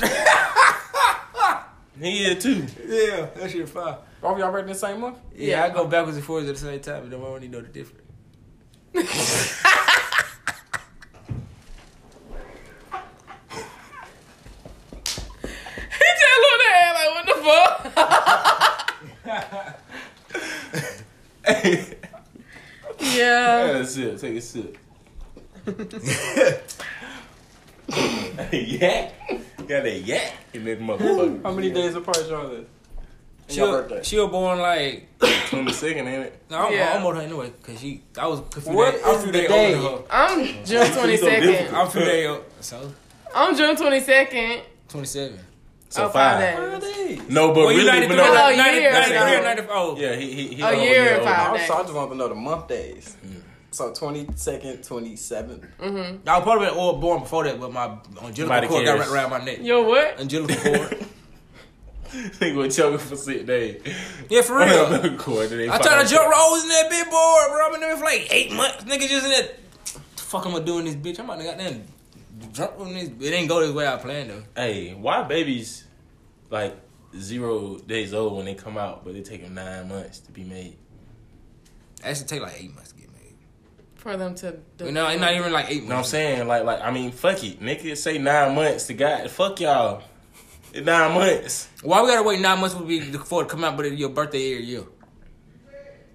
he 2.00 2.24
is 2.24 2.42
too. 2.42 2.66
Yeah, 2.86 3.26
that 3.36 3.50
shit 3.50 3.68
fire. 3.68 3.96
Both 4.24 4.38
y'all 4.38 4.50
ready 4.50 4.68
the 4.68 4.74
same 4.74 5.00
month? 5.02 5.18
Yeah, 5.36 5.64
I 5.64 5.68
go 5.68 5.86
backwards 5.86 6.16
and 6.16 6.24
forwards 6.24 6.48
at 6.48 6.54
the 6.54 6.60
same 6.62 6.80
time, 6.80 7.02
but 7.02 7.10
don't 7.10 7.20
really 7.22 7.46
know 7.46 7.60
the 7.60 7.68
difference. 7.68 8.00
He 8.94 9.02
just 9.02 9.18
looked 16.40 16.64
at 16.64 16.72
her 16.80 16.94
like, 16.94 17.10
what 17.14 17.26
the 17.28 17.34
fuck? 17.44 17.76
yeah. 23.14 23.66
Take 23.66 23.76
a 23.76 23.86
sip. 23.86 24.18
Take 24.20 24.36
a 24.36 24.40
sip. 24.40 24.78
yak. 28.52 29.12
Got 29.58 29.82
that 29.82 30.00
yak 30.02 30.32
in 30.54 30.64
that 30.64 30.80
motherfucker. 30.80 31.42
How 31.42 31.52
many 31.52 31.70
days 31.70 31.94
apart 31.94 32.26
y'all 32.26 32.52
is? 32.52 32.64
She 33.48 33.56
Your 33.58 33.68
was, 33.68 33.80
birthday. 33.82 34.02
she 34.02 34.18
was 34.18 34.30
born 34.30 34.58
like 34.58 35.08
Twenty 35.48 35.72
second, 35.72 36.08
ain't 36.08 36.22
it? 36.24 36.42
no, 36.50 36.58
I'm, 36.66 36.72
Yeah. 36.72 36.94
I'm 36.96 37.04
older 37.04 37.18
than 37.20 37.28
her 37.28 37.34
anyway 37.34 37.52
because 37.60 37.80
she 37.80 38.02
I 38.18 38.26
was 38.26 38.40
a 38.40 38.60
few 38.60 38.72
What 38.72 38.92
days, 38.92 39.02
I 39.04 39.08
was 39.12 39.18
a 39.18 39.22
few 39.22 39.32
the 39.32 39.38
days 39.38 39.48
day? 39.48 39.74
older 39.74 39.96
than 39.96 39.98
her. 39.98 40.04
I'm 40.10 40.64
June 40.64 40.92
twenty 40.98 41.16
so 41.18 41.26
second. 41.26 41.46
difficult. 41.48 41.74
I'm 41.80 41.86
a 41.86 41.90
few 41.90 42.00
days 42.04 42.26
old. 42.28 42.44
So 42.60 42.92
I'm 43.34 43.56
June 43.56 43.76
twenty 43.76 44.00
second. 44.00 44.62
twenty 44.88 45.06
seven. 45.06 45.38
So 45.90 46.06
oh, 46.06 46.08
five 46.08 46.56
five. 46.56 46.80
days. 46.80 47.20
No, 47.28 47.48
but 47.48 47.56
Well, 47.56 47.72
you 47.72 47.78
really, 47.78 47.90
93, 48.08 48.08
but 48.08 48.16
no. 48.16 48.30
Oh, 48.32 48.56
90, 48.56 48.80
years 48.80 48.92
93 48.94 49.42
90 49.42 49.62
oh. 49.70 49.96
Yeah, 49.96 50.16
he 50.16 50.32
he 50.32 50.54
he. 50.56 50.62
A 50.62 50.66
a 50.68 50.82
year 50.82 51.14
and 51.16 51.24
five. 51.24 51.38
I, 51.38 51.52
was, 51.52 51.60
days. 51.60 51.70
I 51.70 51.82
just 51.82 51.94
want 51.94 52.10
to 52.10 52.16
know 52.16 52.28
the 52.28 52.34
month 52.34 52.66
days. 52.68 53.16
Mm-hmm. 53.24 53.38
So 53.70 53.92
twenty 53.92 54.26
second, 54.34 54.82
twenty 54.84 55.14
seventh. 55.16 55.64
Mm-hmm. 55.80 56.28
I 56.28 56.36
was 56.38 56.42
probably 56.44 56.66
been 56.68 56.76
or 56.76 56.98
born 56.98 57.20
before 57.20 57.44
that, 57.44 57.60
but 57.60 57.72
my 57.72 57.84
umbilical 57.86 58.34
Somebody 58.34 58.66
cord 58.68 58.84
got 58.84 58.96
cares. 58.96 59.10
wrapped 59.10 59.12
around 59.12 59.30
my 59.30 59.44
neck. 59.44 59.58
Yo, 59.62 59.82
what? 59.82 60.20
Umbilical 60.20 60.56
cord. 60.56 61.03
Nigga 62.14 62.54
was 62.54 62.76
choking 62.76 62.98
for 62.98 63.16
six 63.16 63.44
days. 63.44 63.82
yeah, 64.30 64.42
for 64.42 64.56
real. 64.56 65.16
Cord, 65.18 65.50
they 65.50 65.68
I 65.68 65.72
find 65.72 65.82
tried 65.82 65.98
out. 65.98 66.06
to 66.06 66.14
jump 66.14 66.32
rolls 66.32 66.62
in 66.62 66.68
that 66.68 66.86
big 66.88 67.10
board, 67.10 67.48
bro. 67.50 67.66
I've 67.66 67.72
been 67.72 67.80
there 67.80 67.96
for 67.96 68.04
like 68.04 68.28
eight 68.32 68.52
months. 68.52 68.84
Nigga 68.84 69.08
just 69.08 69.24
in 69.24 69.30
that. 69.30 69.58
Fuck, 70.16 70.46
am 70.46 70.54
I 70.54 70.60
doing 70.60 70.84
this, 70.84 70.94
bitch? 70.94 71.18
I'm 71.18 71.26
about 71.26 71.38
to 71.38 71.44
goddamn 71.44 71.84
jump 72.52 72.78
on 72.78 72.94
this. 72.94 73.08
It 73.08 73.18
didn't 73.18 73.48
go 73.48 73.60
this 73.60 73.72
way 73.72 73.86
I 73.86 73.96
planned 73.96 74.30
though. 74.30 74.42
Hey, 74.56 74.94
why 74.94 75.22
babies 75.24 75.84
like 76.50 76.76
zero 77.18 77.78
days 77.78 78.14
old 78.14 78.36
when 78.36 78.46
they 78.46 78.54
come 78.54 78.78
out, 78.78 79.04
but 79.04 79.14
it 79.16 79.24
take 79.24 79.42
them 79.42 79.54
nine 79.54 79.88
months 79.88 80.20
to 80.20 80.32
be 80.32 80.44
made? 80.44 80.76
It 81.98 82.04
actually 82.04 82.26
take 82.26 82.42
like 82.42 82.54
eight 82.60 82.74
months 82.74 82.92
to 82.92 83.00
get 83.00 83.12
made. 83.12 83.34
For 83.96 84.16
them 84.16 84.34
to. 84.36 84.56
You 84.84 84.92
know, 84.92 85.08
it's 85.08 85.20
not 85.20 85.34
even 85.34 85.52
like 85.52 85.70
eight 85.70 85.82
You 85.82 85.88
know 85.88 85.96
what 85.96 85.98
I'm 86.00 86.04
saying? 86.04 86.46
Like, 86.46 86.64
like 86.64 86.80
I 86.80 86.90
mean, 86.90 87.10
fuck 87.10 87.42
it, 87.42 87.60
nigga. 87.60 87.96
Say 87.96 88.18
nine 88.18 88.54
months 88.54 88.86
to 88.88 88.94
God. 88.94 89.30
Fuck 89.30 89.60
y'all. 89.60 90.02
It's 90.74 90.84
nine 90.84 91.14
months. 91.14 91.68
Why 91.82 92.02
we 92.02 92.08
gotta 92.08 92.24
wait 92.24 92.40
nine 92.40 92.58
months 92.60 92.74
would 92.74 92.88
be 92.88 93.00
for 93.00 93.42
it 93.42 93.44
to 93.44 93.50
come 93.50 93.62
out, 93.62 93.76
but 93.76 93.86
it's 93.86 93.96
your 93.96 94.08
birthday 94.08 94.54
every 94.54 94.64
year? 94.64 94.82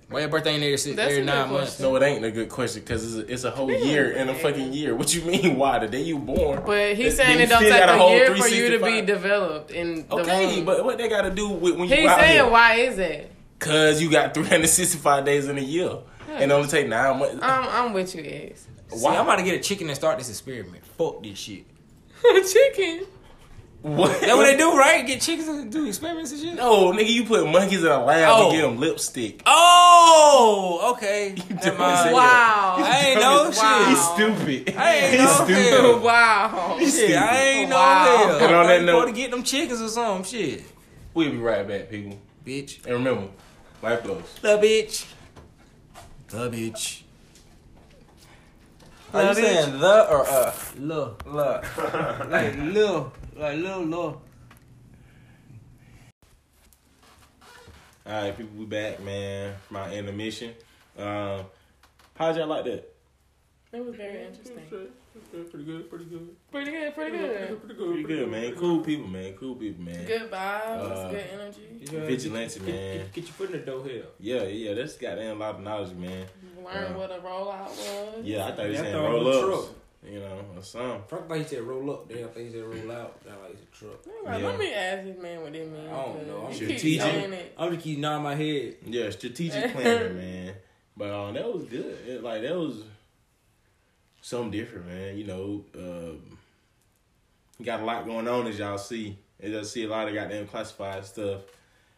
Why 0.10 0.22
your 0.22 0.30
birthday 0.30 0.56
ain't 0.56 0.64
every, 0.64 0.78
six, 0.78 0.96
That's 0.98 1.12
every 1.12 1.22
a 1.22 1.26
good 1.26 1.32
nine 1.32 1.52
months? 1.52 1.76
question. 1.78 1.84
No, 1.86 1.96
it 1.96 2.04
ain't 2.04 2.26
a 2.26 2.32
good 2.32 2.50
question 2.50 2.82
because 2.82 3.16
it's 3.16 3.30
a, 3.30 3.34
it's 3.34 3.44
a 3.46 3.52
whole 3.52 3.72
year 3.72 4.12
in 4.12 4.28
a 4.28 4.34
fucking 4.36 4.74
year. 4.74 4.96
What 4.96 5.14
you 5.16 5.22
mean? 5.22 5.56
Why 5.56 5.80
the 5.80 5.88
day 5.88 6.02
you 6.02 6.18
born? 6.20 6.64
But 6.66 6.96
he's 6.96 7.16
saying 7.16 7.38
you 7.38 7.44
it 7.46 7.50
don't 7.50 7.60
still 7.60 7.72
take 7.72 7.80
got 7.80 7.90
a 7.90 7.94
a 7.94 7.98
whole 7.98 8.10
year 8.12 8.36
for 8.36 8.48
you 8.48 8.78
to 8.78 8.84
be 8.84 9.02
developed 9.02 9.72
in 9.72 10.08
the 10.08 10.16
Okay, 10.16 10.56
womb. 10.58 10.66
but 10.66 10.84
what 10.84 10.98
they 10.98 11.08
got 11.08 11.22
to 11.22 11.30
do 11.30 11.48
with 11.50 11.76
when 11.78 11.88
you 11.88 11.96
He's 11.96 12.08
out 12.10 12.20
saying 12.20 12.34
here? 12.34 12.50
why 12.50 12.74
is 12.76 12.98
it? 12.98 13.32
Cause 13.60 14.02
you 14.02 14.10
got 14.12 14.34
365 14.34 15.24
days 15.26 15.48
in 15.48 15.58
a 15.58 15.62
year, 15.62 15.92
and 16.30 16.52
it 16.52 16.54
only 16.54 16.68
take 16.68 16.88
nine 16.88 17.18
months. 17.20 17.38
I'm 17.42 17.68
I'm 17.88 17.94
with 17.94 18.14
you, 18.16 18.24
X. 18.26 18.68
See, 18.90 19.06
I'm 19.08 19.24
about 19.26 19.36
to 19.38 19.44
get 19.44 19.56
a 19.56 19.60
chicken 19.60 19.88
and 19.88 19.96
start 19.96 20.18
this 20.18 20.30
experiment. 20.30 20.84
Fuck 20.98 21.22
this 21.24 21.38
shit. 21.38 21.66
Chicken. 22.52 23.06
What? 23.82 24.20
That's 24.20 24.34
what 24.36 24.44
they 24.44 24.58
do, 24.58 24.76
right? 24.78 25.08
Get 25.08 25.22
chickens 25.22 25.48
and 25.48 25.72
do 25.72 25.86
experiments 25.88 26.32
and 26.34 26.42
shit. 26.42 26.54
No, 26.56 26.92
nigga, 26.92 27.08
you 27.10 27.24
put 27.24 27.48
monkeys 27.48 27.80
in 27.82 27.90
a 27.90 28.04
lab 28.04 28.30
Oh. 28.30 28.50
and 28.50 28.52
get 28.58 28.62
them 28.64 28.78
lipstick. 28.78 29.42
Oh, 29.46 30.94
okay. 30.96 31.34
Never 31.50 31.62
dumb 31.64 31.78
mind. 31.78 31.94
as 31.94 32.04
hell. 32.06 32.14
Wow. 32.14 32.76
I 32.80 33.00
ain't 33.08 33.20
know 33.22 33.52
Wow. 33.56 33.86
He's 33.88 34.36
stupid. 34.36 34.76
I 34.76 34.96
ain't 34.96 35.12
He's 35.14 35.24
know 35.24 35.34
stupid. 35.46 35.56
hell. 35.56 36.00
wow. 36.02 36.78
Shit, 36.80 37.16
I 37.18 37.38
ain't 37.42 37.70
know 37.70 37.76
Wow. 37.78 38.06
hell. 38.28 38.38
And 38.46 38.56
on 38.56 38.68
that 38.68 38.80
I'm 38.82 38.86
note- 38.86 39.06
to 39.06 39.12
get 39.14 39.32
them 39.32 39.44
chickens 39.44 39.82
or 39.82 39.88
something. 39.88 40.26
Shit, 40.26 40.64
We'll 41.14 41.32
be 41.32 41.38
right 41.38 41.66
back, 41.66 41.90
people. 41.90 42.20
bitch. 42.46 42.84
And 42.86 42.94
remember, 42.96 43.30
life 43.82 44.04
goes. 44.04 44.24
The 44.42 44.58
bitch. 44.58 45.06
The 46.28 46.50
bitch. 46.50 47.02
Are 49.14 49.22
you 49.22 49.28
Love 49.30 49.36
saying 49.38 49.80
the 49.80 50.10
or 50.12 50.28
uh? 50.30 50.54
Love. 50.78 51.16
Look. 51.26 51.78
Like 52.30 52.58
little. 52.58 53.14
Like 53.40 53.58
little 53.58 53.86
love. 53.86 54.18
All 58.06 58.12
right, 58.12 58.36
people, 58.36 58.52
we 58.58 58.66
back, 58.66 59.00
man. 59.00 59.56
My 59.70 59.94
intermission. 59.94 60.54
Um, 60.98 61.46
how'd 62.16 62.36
y'all 62.36 62.48
like 62.48 62.66
that? 62.66 62.94
It 63.72 63.86
was 63.86 63.96
very 63.96 64.26
interesting. 64.26 64.60
Pretty 64.66 65.64
good, 65.64 65.90
pretty 65.90 66.06
good. 66.06 66.36
Pretty 66.52 66.72
good, 66.72 66.94
pretty 66.94 67.18
good. 67.18 67.78
Pretty 67.78 68.04
good, 68.04 68.30
man. 68.30 68.56
Cool 68.56 68.82
people, 68.82 69.08
man. 69.08 69.34
Cool 69.36 69.56
people, 69.56 69.86
man. 69.86 70.06
Good 70.06 70.30
vibes, 70.30 70.92
Uh, 70.92 71.10
good 71.10 71.26
energy. 71.32 71.62
Vigilante, 71.82 72.60
man. 72.60 72.98
Get, 72.98 73.14
get 73.14 73.24
your 73.24 73.34
foot 73.34 73.52
in 73.52 73.60
the 73.62 73.66
door 73.66 73.86
here. 73.86 74.04
Yeah, 74.20 74.44
yeah, 74.44 74.74
that's 74.74 74.98
goddamn 74.98 75.38
a 75.38 75.40
lot 75.40 75.56
of 75.56 75.62
knowledge, 75.62 75.94
man. 75.94 76.26
Learn 76.58 76.92
uh, 76.92 76.98
what 76.98 77.10
a 77.10 77.22
rollout 77.22 77.70
was. 77.70 78.22
Yeah, 78.22 78.48
I 78.48 78.52
thought 78.52 78.66
you 78.66 78.74
Yeah, 78.74 78.80
I 78.80 78.84
saying 78.84 78.96
roll 78.98 79.24
was 79.24 79.60
ups. 79.60 79.70
Truck. 80.02 80.14
You 80.14 80.20
know, 80.20 80.46
or 80.56 80.62
something. 80.64 81.02
Frank 81.08 81.28
thought 81.28 81.38
he 81.38 81.44
said 81.44 81.62
roll 81.64 81.92
up. 81.92 82.08
Then 82.08 82.24
I 82.24 82.28
think 82.28 82.48
he 82.48 82.54
said 82.54 82.64
roll 82.64 82.92
out. 82.92 83.24
Then 83.24 83.34
like 83.42 83.52
it's 83.52 83.62
a 83.62 83.80
truck. 83.80 84.06
Like, 84.24 84.42
Yeah. 84.42 84.48
Let 84.48 84.60
me 84.60 84.74
ask 84.74 85.04
this 85.04 85.22
man 85.22 85.42
what 85.42 85.56
it 85.56 85.72
means. 85.72 85.90
I 85.90 85.92
don't 86.04 86.28
know. 86.28 86.46
I'm 86.48 86.54
Strategic. 86.54 86.82
keep 86.82 87.02
saying 87.02 87.34
it. 87.34 87.56
I'm 87.58 87.72
just 87.74 87.84
keep 87.84 88.00
nodding 88.00 88.24
my 88.24 88.36
head. 88.36 88.76
Yeah, 88.86 89.10
strategic 89.10 89.74
planning, 89.74 90.18
man. 90.18 90.54
But 90.96 91.12
um, 91.12 91.34
that 91.34 91.54
was 91.54 91.64
good. 91.66 91.98
It, 92.08 92.24
like 92.24 92.42
that 92.42 92.56
was 92.56 92.84
something 94.22 94.52
different, 94.52 94.88
man. 94.88 95.18
You 95.18 95.26
know, 95.26 95.66
um, 95.76 96.38
got 97.64 97.82
a 97.82 97.86
lot 97.86 98.06
going 98.06 98.28
on 98.28 98.48
as 98.48 98.58
y'all 98.60 98.78
see. 98.78 99.18
As 99.42 99.52
y'all 99.52 99.64
see 99.64 99.84
a 99.84 99.88
lot 99.90 100.08
of 100.08 100.14
goddamn 100.14 100.48
classified 100.48 101.06
stuff. 101.06 101.42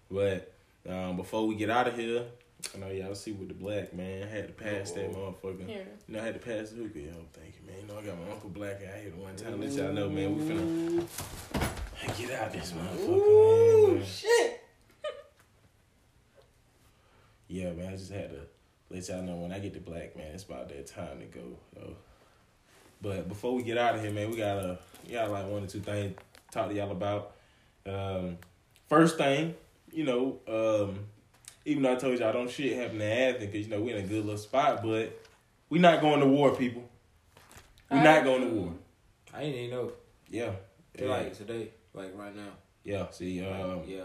But 0.10 0.52
um, 0.88 1.18
before 1.18 1.48
we 1.48 1.56
get 1.56 1.70
out 1.70 1.88
of 1.88 1.96
here, 1.98 2.24
I 2.74 2.78
know 2.78 2.90
y'all 2.90 3.16
see 3.16 3.32
with 3.32 3.48
the 3.50 3.54
black 3.54 3.94
man. 3.94 4.24
I 4.24 4.28
had 4.28 4.48
to 4.48 4.54
pass 4.54 4.92
that 4.92 5.12
motherfucker. 5.12 5.68
Here. 5.68 5.88
You 6.08 6.16
know, 6.16 6.22
I 6.22 6.26
had 6.26 6.34
to 6.36 6.40
pass 6.40 6.70
the 6.70 6.78
hookah. 6.84 7.00
Yo, 7.00 7.14
thank 7.34 7.56
you, 7.60 7.68
man. 7.68 7.82
You 7.82 7.88
know, 7.88 8.00
I 8.00 8.04
got 8.04 8.20
my 8.20 8.32
uncle 8.32 8.50
black 8.50 8.76
out 8.76 9.02
here 9.02 9.12
the 9.12 9.22
one 9.22 9.36
time. 9.36 9.60
Let 9.60 9.72
y'all 9.72 9.94
know, 9.94 10.10
man. 10.10 10.38
We 10.38 10.54
finna 10.54 12.18
get 12.18 12.40
out 12.40 12.52
this 12.54 12.72
motherfucker, 12.74 13.94
man. 13.96 14.06
shit. 14.06 14.58
Yeah, 17.48 17.74
man, 17.74 17.94
I 17.94 17.98
just 17.98 18.14
had 18.14 18.30
to 18.30 18.40
let 18.90 19.10
y'all 19.10 19.22
know 19.24 19.36
when 19.36 19.52
I 19.52 19.60
get 19.60 19.74
to 19.74 19.82
black, 19.82 20.16
man, 20.16 20.28
it's 20.34 20.44
about 20.46 20.70
that 20.70 20.88
time 20.88 21.20
to 21.20 21.26
go. 21.26 21.58
But 23.02 23.28
before 23.28 23.56
we 23.56 23.64
get 23.64 23.78
out 23.78 23.96
of 23.96 24.02
here, 24.02 24.12
man, 24.12 24.30
we 24.30 24.38
got 24.38 24.58
a 24.58 24.78
we 25.06 25.14
got 25.14 25.32
like 25.32 25.48
one 25.48 25.64
or 25.64 25.68
two 25.68 25.80
things 25.80 26.16
to 26.16 26.24
talk 26.52 26.70
to 26.70 26.76
y'all 26.76 26.92
about. 26.92 27.34
Um, 27.86 28.38
first 28.88 29.18
thing, 29.18 29.56
you 29.92 30.06
know, 30.06 30.40
um, 30.48 31.00
even 31.66 31.84
though 31.84 31.94
I 31.94 31.96
told 31.96 32.20
y'all 32.20 32.34
don't 32.34 32.50
shit 32.50 32.76
happen 32.78 33.00
to 33.00 33.06
Athens 33.06 33.46
because 33.46 33.68
you 33.68 33.72
know 33.76 33.82
we 33.82 33.92
in 33.92 34.04
a 34.04 34.08
good 34.08 34.26
little 34.26 34.38
spot, 34.38 34.82
but 34.84 35.20
we 35.70 35.80
not 35.80 36.02
going 36.02 36.20
to 36.20 36.26
war, 36.28 36.56
people. 36.56 36.90
We 37.90 38.00
not 38.00 38.24
going 38.24 38.42
to 38.42 38.48
war. 38.48 38.74
I 39.34 39.44
ain't 39.44 39.56
even 39.56 39.72
know. 39.78 39.92
Yeah, 40.30 40.52
yeah, 40.98 41.08
Like 41.08 41.38
today, 41.38 41.72
like 41.94 42.12
right 42.18 42.36
now. 42.36 42.52
yeah. 42.84 43.10
See, 43.12 43.46
um, 43.46 43.84
yeah. 43.86 44.04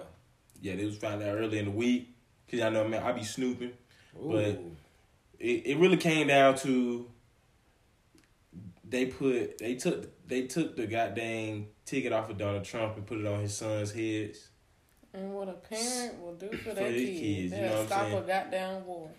yeah, 0.61 0.75
they 0.77 0.85
was 0.85 0.97
found 0.97 1.23
out 1.23 1.37
early 1.37 1.59
in 1.59 1.67
the 1.67 1.71
week 1.71 2.09
because 2.45 2.61
y'all 2.61 2.71
know, 2.73 2.87
man, 2.87 3.03
I 3.03 3.13
be 3.13 3.25
snooping. 3.25 3.73
Ooh. 4.21 4.33
But- 4.33 4.61
it, 5.39 5.67
it 5.67 5.79
really 5.79 5.99
came 5.99 6.29
down 6.29 6.57
to 6.57 7.11
they 8.89 9.07
put 9.07 9.59
they 9.59 9.75
took 9.75 10.27
they 10.27 10.47
took 10.47 10.77
the 10.77 10.87
goddamn 10.87 11.67
ticket 11.85 12.13
off 12.13 12.31
of 12.31 12.39
Donald 12.39 12.65
Trump 12.65 12.97
and 12.97 13.07
put 13.07 13.19
it 13.19 13.27
on 13.27 13.41
his 13.41 13.55
son's 13.57 13.93
heads. 13.93 14.49
And 15.17 15.33
what 15.35 15.49
a 15.49 15.55
parent 15.55 16.21
will 16.21 16.35
do 16.35 16.51
for, 16.51 16.57
For 16.59 16.75
their 16.75 16.91
their 16.91 16.93
kids. 16.93 17.21
kids, 17.21 17.43
you 17.45 17.49
They'll 17.51 17.61
know 17.63 17.71
what 17.73 17.81
I'm 17.81 17.87
stop 17.87 18.03
saying? 18.03 18.19
a 18.19 18.21
goddamn 18.27 18.87
war. 18.87 19.11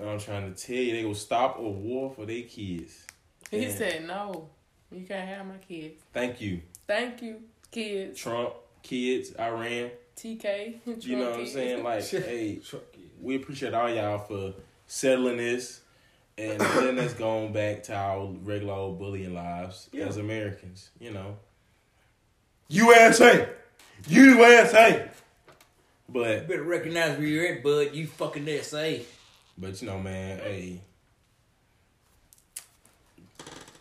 I'm 0.00 0.18
trying 0.18 0.54
to 0.54 0.66
tell 0.66 0.76
you, 0.76 0.92
they 0.96 1.04
will 1.04 1.14
stop 1.14 1.58
a 1.58 1.62
war 1.68 2.10
for 2.16 2.24
their 2.24 2.42
kids. 2.42 3.06
He 3.50 3.64
Yeah. 3.66 3.74
said, 3.74 4.06
no, 4.06 4.48
you 4.90 5.04
can't 5.06 5.28
have 5.28 5.46
my 5.46 5.58
kids. 5.58 6.00
Thank 6.14 6.40
you, 6.40 6.62
Thank 6.86 7.20
you, 7.20 7.42
kids. 7.70 8.18
Trump, 8.18 8.54
kids, 8.82 9.34
Iran. 9.38 9.90
TK. 10.16 10.80
You 11.06 11.16
know 11.18 11.30
what 11.32 11.40
I'm 11.40 11.46
saying? 11.46 11.84
Like, 11.84 12.04
hey, 12.08 12.60
we 13.20 13.36
appreciate 13.36 13.74
all 13.74 13.90
y'all 13.92 14.18
for 14.18 14.54
settling 14.86 15.36
this 15.36 15.80
and 16.38 16.58
letting 16.58 16.98
us 16.98 17.12
go 17.12 17.44
on 17.44 17.52
back 17.52 17.82
to 17.84 17.94
our 17.94 18.26
regular 18.42 18.72
old 18.74 18.98
bullying 18.98 19.34
lives 19.34 19.90
Yeah. 19.92 20.06
as 20.06 20.16
Americans, 20.16 20.90
you 20.98 21.10
know. 21.12 21.36
USA! 22.68 23.48
USA! 24.08 25.08
You 26.14 26.20
But 26.20 26.48
better 26.48 26.62
recognize 26.62 27.18
where 27.18 27.26
you're 27.26 27.46
at, 27.46 27.62
bud. 27.62 27.94
You 27.94 28.06
fucking 28.06 28.44
there, 28.44 28.62
say. 28.62 29.04
but 29.56 29.80
you 29.80 29.88
know, 29.88 29.98
man, 29.98 30.38
hey. 30.38 30.80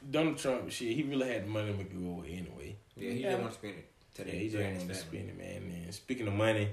Donald 0.09 0.37
Trump, 0.37 0.69
shit, 0.71 0.95
he 0.95 1.03
really 1.03 1.27
had 1.29 1.43
the 1.45 1.47
money 1.49 1.71
to 1.73 1.83
go 1.83 2.09
away 2.11 2.31
anyway. 2.33 2.75
Yeah, 2.97 3.11
he 3.11 3.19
Yeah. 3.21 3.31
just 3.31 3.41
want 3.41 3.51
to 3.53 3.57
spend 3.57 3.73
it 3.77 3.85
Yeah, 4.17 4.23
today. 4.23 4.37
he 4.39 4.49
just 4.49 4.63
wanted 4.63 4.87
to 4.87 4.95
spend 4.95 5.29
it, 5.29 5.37
man. 5.37 5.83
And 5.85 5.93
speaking 5.93 6.27
of 6.27 6.33
money, 6.33 6.69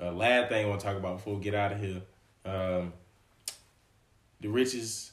uh, 0.00 0.12
last 0.12 0.48
thing 0.50 0.66
I 0.66 0.68
want 0.68 0.80
to 0.80 0.86
talk 0.86 0.96
about 0.96 1.16
before 1.18 1.36
we 1.36 1.42
get 1.42 1.54
out 1.54 1.72
of 1.72 1.80
here, 1.80 2.02
um, 2.44 2.92
the 4.40 4.48
richest 4.48 5.12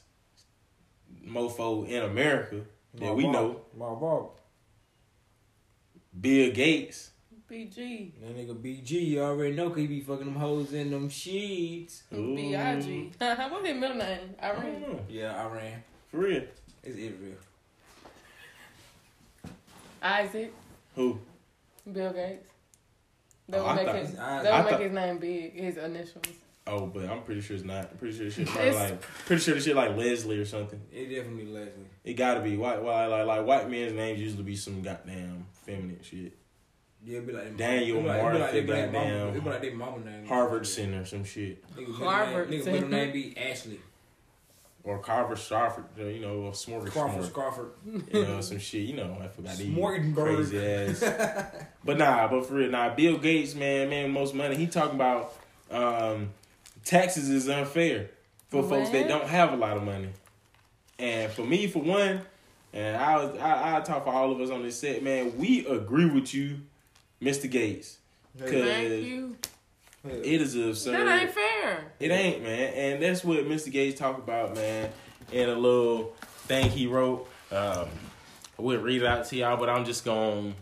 mofo 1.24 1.88
in 1.88 2.04
America 2.04 2.62
that 2.96 3.16
we 3.16 3.28
know, 3.28 3.62
Bob. 3.74 4.32
Bill 6.20 6.52
Gates. 6.52 7.12
BG. 7.52 8.12
That 8.22 8.36
nigga 8.36 8.56
BG, 8.56 8.92
you 8.92 9.22
already 9.22 9.56
know 9.56 9.70
'cause 9.70 9.78
he 9.80 9.88
be 9.88 10.02
fucking 10.02 10.26
them 10.26 10.36
hoes 10.36 10.74
in 10.74 10.90
them 10.92 11.10
sheets. 11.10 12.04
Ooh. 12.14 12.36
B.I.G. 12.36 13.12
What's 13.20 13.68
his 13.68 13.76
middle 13.80 13.98
name? 13.98 14.36
I 14.42 14.48
don't 14.52 14.60
Irene. 14.66 14.82
know. 14.82 15.00
Yeah, 15.10 15.44
I 15.44 15.54
ran. 15.54 15.84
For 16.10 16.18
real. 16.18 16.44
It's 16.84 16.98
Israel. 16.98 17.38
Isaac. 20.02 20.54
Who? 20.96 21.20
Bill 21.92 22.14
Gates. 22.14 22.48
That 23.50 23.60
Oh, 23.60 23.64
would 23.64 23.70
I 23.70 23.76
make 23.94 23.96
his 24.06 24.16
that 24.16 24.44
would 24.44 24.44
make 24.64 24.72
thought- 24.72 24.82
his 24.82 24.92
name 24.92 25.18
big, 25.20 25.54
his 25.54 25.78
initials. 25.78 26.26
Oh, 26.68 26.88
but 26.88 27.08
I'm 27.08 27.22
pretty 27.22 27.42
sure 27.42 27.56
it's 27.56 27.64
not. 27.66 27.92
I'm 27.92 27.98
pretty 28.00 28.18
sure 28.18 28.26
it's 28.26 28.36
shit 28.36 28.74
like 28.76 29.02
pretty 29.02 29.42
sure 29.44 29.54
the 29.54 29.62
shit 29.62 29.76
like 29.76 29.96
Leslie 29.96 30.40
or 30.40 30.46
something. 30.46 30.82
It 30.92 31.10
definitely 31.14 31.46
Leslie. 31.46 31.86
It 32.04 32.14
gotta 32.16 32.42
be 32.42 32.58
white. 32.58 32.82
White 32.82 33.06
like 33.06 33.26
like 33.28 33.46
white 33.46 33.70
men's 33.70 33.94
names 33.94 34.20
usually 34.20 34.42
be 34.44 34.56
some 34.56 34.82
goddamn 34.82 35.46
feminine 35.64 36.00
shit. 36.02 36.36
Yeah, 37.06 37.18
it'd 37.18 37.28
be 37.28 37.34
like 37.34 37.56
Daniel 37.58 37.98
it'd 37.98 38.04
be 38.04 38.08
like, 38.10 38.18
it'd 38.18 38.24
like, 38.24 38.40
Martha, 38.40 38.58
it'd 38.58 38.66
be 38.68 38.74
like 38.74 38.92
mama- 38.92 39.06
goddamn. 39.06 39.28
it'd 39.30 39.44
be 39.44 39.50
like 39.50 39.62
their 39.62 39.76
mama 39.76 40.00
name. 40.06 40.26
Harvard 40.26 40.68
Center, 40.68 41.06
some 41.06 41.24
shit, 41.24 41.76
Nigga, 41.76 41.96
Harvard 41.96 42.50
name, 42.50 42.60
nigga, 42.60 42.64
Center. 42.64 42.76
middle 42.88 42.90
name 42.90 43.12
be 43.14 43.38
Ashley. 43.38 43.80
or 44.84 45.00
Carver 45.00 45.36
Strawford. 45.36 45.84
You 45.98 46.20
know, 46.20 46.36
or 46.44 46.52
Smorgasbord. 46.52 46.92
Crawford, 46.92 47.34
Crawford. 47.34 47.72
You 48.12 48.24
know, 48.24 48.42
some 48.42 48.60
shit. 48.60 48.82
You 48.88 48.96
know, 48.96 49.18
I 49.22 49.28
forgot 49.28 49.56
these 49.58 49.68
Smorgasburg. 49.68 50.16
crazy 50.16 50.66
ass. 50.66 51.54
but 51.84 51.98
nah, 51.98 52.28
but 52.28 52.46
for 52.46 52.56
real, 52.56 52.70
nah. 52.72 52.94
Bill 52.96 53.18
Gates, 53.18 53.54
man, 53.56 53.90
man, 53.90 54.12
most 54.12 54.34
money. 54.36 54.56
He 54.56 54.68
talking 54.68 54.96
about 54.96 55.34
um, 55.72 56.30
taxes 56.84 57.30
is 57.30 57.50
unfair 57.50 58.10
for 58.50 58.62
folks 58.64 58.90
that 58.92 59.08
don't 59.08 59.28
have 59.28 59.54
a 59.54 59.58
lot 59.58 59.78
of 59.78 59.84
money. 59.84 60.10
And 61.00 61.32
for 61.32 61.44
me, 61.44 61.68
for 61.68 61.82
one, 61.82 62.22
and 62.74 62.96
I 62.98 63.18
was 63.24 63.38
I, 63.40 63.78
I 63.78 63.82
talk 63.82 64.06
for 64.06 64.14
all 64.14 64.32
of 64.32 64.40
us 64.40 64.50
on 64.50 64.64
this 64.64 64.80
set, 64.80 65.04
man. 65.04 65.38
We 65.38 65.66
agree 65.66 66.06
with 66.06 66.34
you, 66.34 66.60
Mr. 67.26 67.50
Gates. 67.50 67.98
Thank 68.38 68.52
Cause 68.52 68.92
you. 69.04 69.36
it 70.06 70.42
is 70.42 70.56
absurd. 70.56 71.08
That 71.08 71.22
ain't 71.22 71.32
fair. 71.32 71.92
It 72.00 72.12
ain't, 72.12 72.44
man. 72.44 72.74
And 72.74 73.04
that's 73.04 73.24
what 73.24 73.40
Mr. 73.46 73.72
Gates 73.72 74.00
talked 74.00 74.20
about, 74.20 74.54
man, 74.54 74.92
in 75.32 75.50
a 75.50 75.56
little 75.56 76.14
thing 76.48 76.70
he 76.70 76.86
wrote. 76.86 77.28
Um, 77.52 77.88
I 78.58 78.62
wouldn't 78.62 78.84
read 78.84 79.02
it 79.02 79.08
out 79.08 79.26
to 79.26 79.36
y'all, 79.36 79.58
but 79.58 79.70
I'm 79.70 79.86
just 79.86 80.06
going 80.06 80.54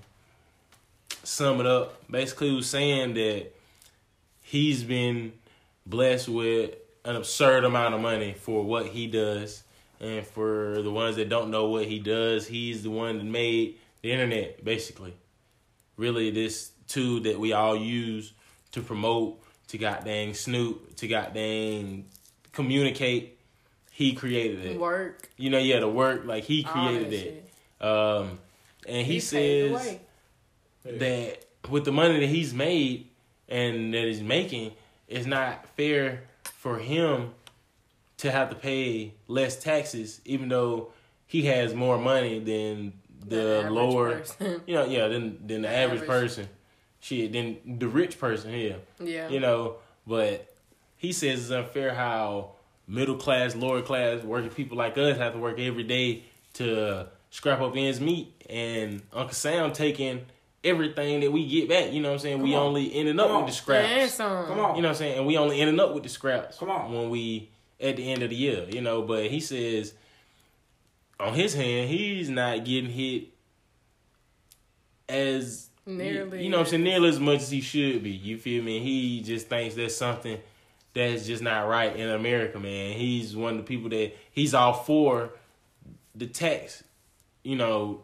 to 1.09 1.17
sum 1.27 1.59
it 1.59 1.65
up. 1.65 2.09
Basically, 2.09 2.49
he 2.49 2.55
was 2.55 2.69
saying 2.69 3.15
that 3.15 3.53
he's 4.41 4.83
been 4.83 5.33
blessed 5.85 6.29
with 6.29 6.75
an 7.03 7.17
absurd 7.17 7.65
amount 7.65 7.93
of 7.93 7.99
money 7.99 8.33
for 8.33 8.63
what 8.63 8.85
he 8.87 9.07
does. 9.07 9.63
And 9.99 10.25
for 10.25 10.81
the 10.81 10.91
ones 10.91 11.17
that 11.17 11.27
don't 11.29 11.51
know 11.51 11.67
what 11.67 11.85
he 11.85 11.99
does, 11.99 12.47
he's 12.47 12.83
the 12.83 12.89
one 12.89 13.17
that 13.17 13.25
made 13.25 13.77
the 14.01 14.11
internet, 14.11 14.63
basically. 14.63 15.13
Really, 15.97 16.31
this 16.31 16.71
tool 16.87 17.21
that 17.21 17.39
we 17.39 17.53
all 17.53 17.75
use 17.75 18.33
to 18.71 18.81
promote, 18.81 19.41
to 19.67 19.77
goddamn 19.77 20.33
snoop, 20.33 20.95
to 20.97 21.07
goddamn 21.07 22.05
communicate. 22.51 23.39
He 23.91 24.13
created 24.13 24.65
it. 24.65 24.79
Work. 24.79 25.29
You 25.37 25.49
know, 25.49 25.59
yeah, 25.59 25.79
the 25.79 25.87
work, 25.87 26.25
like 26.25 26.43
he 26.45 26.63
created 26.63 27.13
it. 27.13 27.19
shit. 27.79 27.87
Um, 27.87 28.39
and 28.87 29.05
he, 29.05 29.19
paved 29.19 29.31
the 29.31 29.77
says 29.77 29.97
that 30.83 31.45
with 31.69 31.85
the 31.85 31.91
money 31.91 32.19
that 32.19 32.27
he's 32.27 32.53
made 32.53 33.09
and 33.47 33.93
that 33.93 34.05
he's 34.05 34.21
making, 34.21 34.71
it's 35.07 35.27
not 35.27 35.67
fair 35.77 36.23
for 36.43 36.79
him 36.79 37.31
to 38.17 38.31
have 38.31 38.49
to 38.49 38.55
pay 38.55 39.13
less 39.27 39.61
taxes, 39.61 40.21
even 40.25 40.49
though 40.49 40.91
he 41.27 41.43
has 41.43 41.73
more 41.73 41.97
money 41.97 42.39
than 42.39 42.93
the 43.27 43.67
lower, 43.69 44.17
person. 44.19 44.61
you 44.67 44.73
know, 44.75 44.85
yeah, 44.85 45.07
than 45.07 45.45
than 45.47 45.61
the, 45.63 45.67
The 45.67 45.73
average, 45.73 46.01
average. 46.03 46.09
person. 46.09 46.49
Shit, 46.99 47.33
than 47.33 47.77
the 47.79 47.87
rich 47.87 48.17
person 48.17 48.51
here, 48.53 48.77
yeah. 48.99 49.27
you 49.27 49.39
know. 49.41 49.75
But 50.07 50.53
he 50.97 51.11
says 51.11 51.41
it's 51.41 51.51
unfair 51.51 51.93
how 51.93 52.51
middle 52.87 53.15
class, 53.15 53.55
lower 53.55 53.81
class, 53.81 54.23
working 54.23 54.49
people 54.49 54.77
like 54.77 54.97
us 54.97 55.17
have 55.17 55.33
to 55.33 55.39
work 55.39 55.59
every 55.59 55.83
day 55.83 56.23
to 56.53 57.07
scrap 57.29 57.59
up 57.59 57.75
ends 57.75 57.99
meet, 57.99 58.33
and 58.49 59.01
Uncle 59.11 59.33
Sam 59.33 59.73
taking 59.73 60.25
everything 60.63 61.19
that 61.21 61.31
we 61.31 61.45
get 61.45 61.67
back. 61.67 61.91
You 61.91 62.01
know 62.01 62.09
what 62.09 62.13
I'm 62.13 62.19
saying? 62.19 62.41
we 62.41 62.55
on. 62.55 62.67
only 62.67 62.93
ended 62.95 63.19
up 63.19 63.27
Come 63.27 63.37
with 63.43 63.47
the 63.47 63.53
scraps. 63.53 64.17
Come 64.17 64.31
on. 64.31 64.75
You 64.77 64.81
know 64.81 64.87
what 64.87 64.93
I'm 64.93 64.95
saying? 64.95 65.17
And 65.17 65.27
we 65.27 65.37
only 65.37 65.59
ended 65.59 65.79
up 65.79 65.93
with 65.93 66.03
the 66.03 66.09
scraps 66.09 66.57
Come 66.57 66.69
on. 66.69 66.93
when 66.93 67.09
we 67.09 67.49
at 67.81 67.97
the 67.97 68.11
end 68.13 68.23
of 68.23 68.29
the 68.29 68.35
year, 68.35 68.65
you 68.69 68.79
know, 68.81 69.01
but 69.01 69.25
he 69.25 69.41
says 69.41 69.93
on 71.23 71.33
his 71.33 71.53
hand, 71.53 71.89
he's 71.89 72.29
not 72.29 72.65
getting 72.65 72.89
hit 72.89 73.29
as 75.07 75.69
Nearly 75.85 76.43
you 76.43 76.49
know 76.49 76.61
I'm 76.61 76.65
saying, 76.65 76.83
nearly 76.83 77.09
as 77.09 77.19
much 77.19 77.41
as 77.41 77.51
he 77.51 77.59
should 77.59 78.03
be. 78.03 78.11
You 78.11 78.37
feel 78.37 78.63
me? 78.63 78.79
He 78.79 79.21
just 79.21 79.47
thinks 79.47 79.75
that's 79.75 79.95
something 79.95 80.39
that's 80.93 81.25
just 81.25 81.43
not 81.43 81.67
right 81.67 81.93
in 81.93 82.09
America, 82.09 82.59
man. 82.59 82.93
He's 82.93 83.35
one 83.35 83.53
of 83.53 83.57
the 83.57 83.63
people 83.63 83.89
that 83.89 84.15
he's 84.31 84.53
all 84.53 84.73
for 84.73 85.31
the 86.15 86.27
tax, 86.27 86.83
you 87.43 87.57
know, 87.57 88.03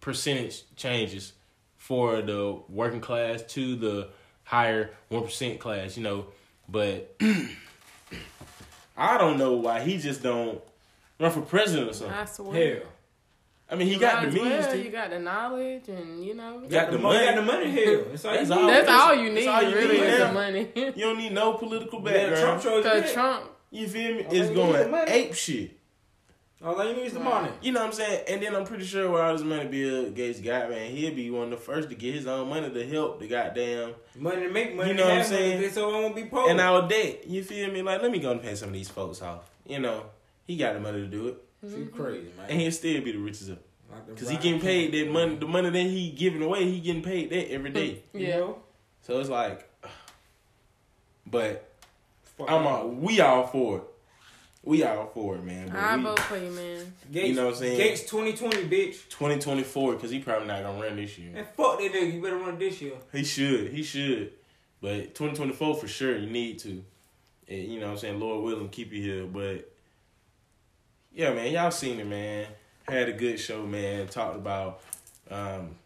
percentage 0.00 0.62
changes 0.76 1.32
for 1.76 2.22
the 2.22 2.58
working 2.68 3.00
class 3.00 3.42
to 3.42 3.76
the 3.76 4.08
higher 4.44 4.90
one 5.08 5.24
percent 5.24 5.60
class, 5.60 5.98
you 5.98 6.02
know. 6.02 6.26
But 6.66 7.14
I 8.96 9.18
don't 9.18 9.36
know 9.36 9.52
why 9.52 9.80
he 9.80 9.98
just 9.98 10.22
don't 10.22 10.62
run 11.18 11.30
for 11.30 11.40
president 11.42 11.90
or 11.90 11.92
something. 11.94 12.16
I 12.16 12.24
swear. 12.24 12.74
Hell. 12.76 12.86
I 13.70 13.74
mean, 13.74 13.86
he 13.88 13.94
You 13.94 14.00
got 14.00 14.22
the 14.24 14.30
means 14.30 14.40
well. 14.64 14.70
to. 14.72 14.78
You 14.82 14.90
got 14.90 15.10
the 15.10 15.18
knowledge, 15.18 15.88
and 15.88 16.24
you 16.24 16.34
know. 16.34 16.62
Got 16.68 16.90
the 16.90 16.96
mo- 16.98 17.12
money. 17.12 17.26
got 17.26 17.34
the 17.36 17.42
money. 17.42 17.70
Hell, 17.70 18.04
that's 18.10 18.24
all. 18.24 18.32
That's 18.32 18.48
you 18.48 18.54
all. 18.54 18.62
need. 18.62 18.70
That's 18.70 18.86
That's- 18.86 19.02
all 19.08 19.14
you 19.14 19.30
need, 19.30 19.46
all 19.48 19.62
you 19.62 19.74
really, 19.76 20.00
need 20.00 20.06
is 20.06 20.18
now. 20.20 20.26
the 20.28 20.32
money. 20.32 20.68
You 20.76 20.92
don't 21.04 21.18
need 21.18 21.32
no 21.32 21.52
political 21.54 21.98
Yeah, 21.98 22.12
background. 22.12 22.40
Trump 22.40 22.62
chose 22.62 22.84
Cause 22.84 23.10
it. 23.10 23.12
Trump, 23.12 23.44
You 23.70 23.86
feel 23.88 24.14
me? 24.14 24.24
All 24.24 24.32
It's 24.32 24.34
you 24.34 24.42
need 24.48 24.54
going 24.54 24.74
is 24.76 24.84
the 24.84 24.90
money. 24.90 25.10
ape 25.10 25.34
shit. 25.34 25.70
All 26.64 26.84
you 26.84 26.92
need 26.96 27.02
is 27.06 27.12
the 27.12 27.20
money. 27.20 27.50
You 27.62 27.70
know 27.72 27.80
what 27.80 27.86
I'm 27.88 27.92
saying? 27.92 28.24
And 28.26 28.42
then 28.42 28.56
I'm 28.56 28.64
pretty 28.64 28.84
sure 28.84 29.08
where 29.10 29.22
all 29.22 29.32
this 29.34 29.44
money 29.44 29.68
Bill 29.68 30.06
uh, 30.06 30.08
Gates 30.08 30.40
got, 30.40 30.70
man, 30.70 30.90
he'll 30.90 31.14
be 31.14 31.30
one 31.30 31.44
of 31.44 31.50
the 31.50 31.56
first 31.58 31.88
to 31.90 31.94
get 31.94 32.14
his 32.14 32.26
own 32.26 32.48
money 32.48 32.68
to 32.70 32.86
help 32.88 33.20
the 33.20 33.28
goddamn 33.28 33.92
Money 34.16 34.42
to 34.42 34.48
make 34.50 34.74
money. 34.74 34.88
You 34.88 34.94
know 34.96 35.04
what 35.04 35.12
I'm 35.12 35.18
have 35.20 35.30
money, 35.30 35.42
saying? 35.60 35.70
So 35.72 35.90
I 35.94 36.00
won't 36.00 36.16
be 36.16 36.24
poor. 36.24 36.48
and 36.50 36.58
our 36.60 36.88
debt. 36.88 37.28
You 37.28 37.44
feel 37.44 37.70
me? 37.70 37.82
Like, 37.82 38.02
let 38.02 38.10
me 38.10 38.18
go 38.18 38.32
and 38.32 38.42
pay 38.42 38.54
some 38.56 38.70
of 38.70 38.74
these 38.74 38.88
folks 38.88 39.22
off. 39.22 39.48
You 39.68 39.78
know, 39.78 40.06
he 40.48 40.56
got 40.56 40.72
the 40.74 40.80
money 40.80 41.02
to 41.02 41.06
do 41.06 41.28
it, 41.28 41.36
You 41.62 41.68
mm-hmm. 41.68 41.96
crazy, 41.96 42.30
man. 42.36 42.46
and 42.48 42.60
he'll 42.60 42.72
still 42.72 43.00
be 43.02 43.12
the 43.12 43.18
richest 43.18 43.50
of. 43.50 43.58
Cause 44.16 44.28
he 44.28 44.36
getting 44.36 44.60
paid 44.60 44.92
that 44.92 45.10
money, 45.10 45.36
the 45.36 45.46
money 45.46 45.70
that 45.70 45.78
he 45.78 46.10
giving 46.10 46.42
away, 46.42 46.64
he 46.64 46.80
getting 46.80 47.02
paid 47.02 47.30
that 47.30 47.50
every 47.50 47.70
day. 47.70 47.90
Mm-hmm. 47.90 48.18
You 48.18 48.26
yeah. 48.26 48.36
know? 48.36 48.58
So 49.02 49.20
it's 49.20 49.28
like, 49.30 49.70
but 51.26 51.72
Fuck 52.36 52.50
I'm 52.50 52.66
all, 52.66 52.88
we 52.88 53.20
all 53.20 53.46
for 53.46 53.78
it. 53.78 53.84
We 54.62 54.82
all 54.84 55.06
for 55.06 55.36
it, 55.36 55.44
man. 55.44 55.68
But 55.68 55.78
I 55.78 55.96
we, 55.96 56.02
vote 56.02 56.18
for 56.20 56.36
you, 56.36 56.50
man. 56.50 56.92
Gates, 57.10 57.28
You 57.28 57.34
know 57.34 57.46
what 57.46 57.54
I'm 57.54 57.60
saying? 57.60 57.76
Gates 57.78 58.02
2020, 58.02 58.64
bitch. 58.68 59.08
2024, 59.08 59.94
because 59.94 60.10
he 60.10 60.18
probably 60.18 60.46
not 60.46 60.62
gonna 60.62 60.82
run 60.82 60.96
this 60.96 61.16
year. 61.16 61.32
And 61.34 61.46
fuck 61.56 61.78
that 61.78 61.92
nigga. 61.92 62.12
You 62.12 62.22
better 62.22 62.36
run 62.36 62.58
this 62.58 62.80
year. 62.82 62.92
He 63.12 63.24
should. 63.24 63.72
He 63.72 63.82
should. 63.82 64.32
But 64.80 65.14
2024 65.14 65.76
for 65.76 65.88
sure, 65.88 66.16
you 66.16 66.28
need 66.28 66.58
to. 66.60 66.84
And, 67.48 67.64
you 67.72 67.80
know 67.80 67.86
what 67.86 67.92
I'm 67.92 67.98
saying? 67.98 68.20
Lord 68.20 68.44
willing, 68.44 68.68
keep 68.68 68.92
you 68.92 69.02
here. 69.02 69.24
But 69.26 69.72
yeah, 71.12 71.32
man, 71.32 71.52
y'all 71.52 71.70
seen 71.70 72.00
it, 72.00 72.06
man. 72.06 72.46
Had 72.86 73.08
a 73.08 73.12
good 73.12 73.38
show, 73.38 73.66
man. 73.66 74.06
Talked 74.06 74.36
about 74.36 74.80
um, 75.30 75.76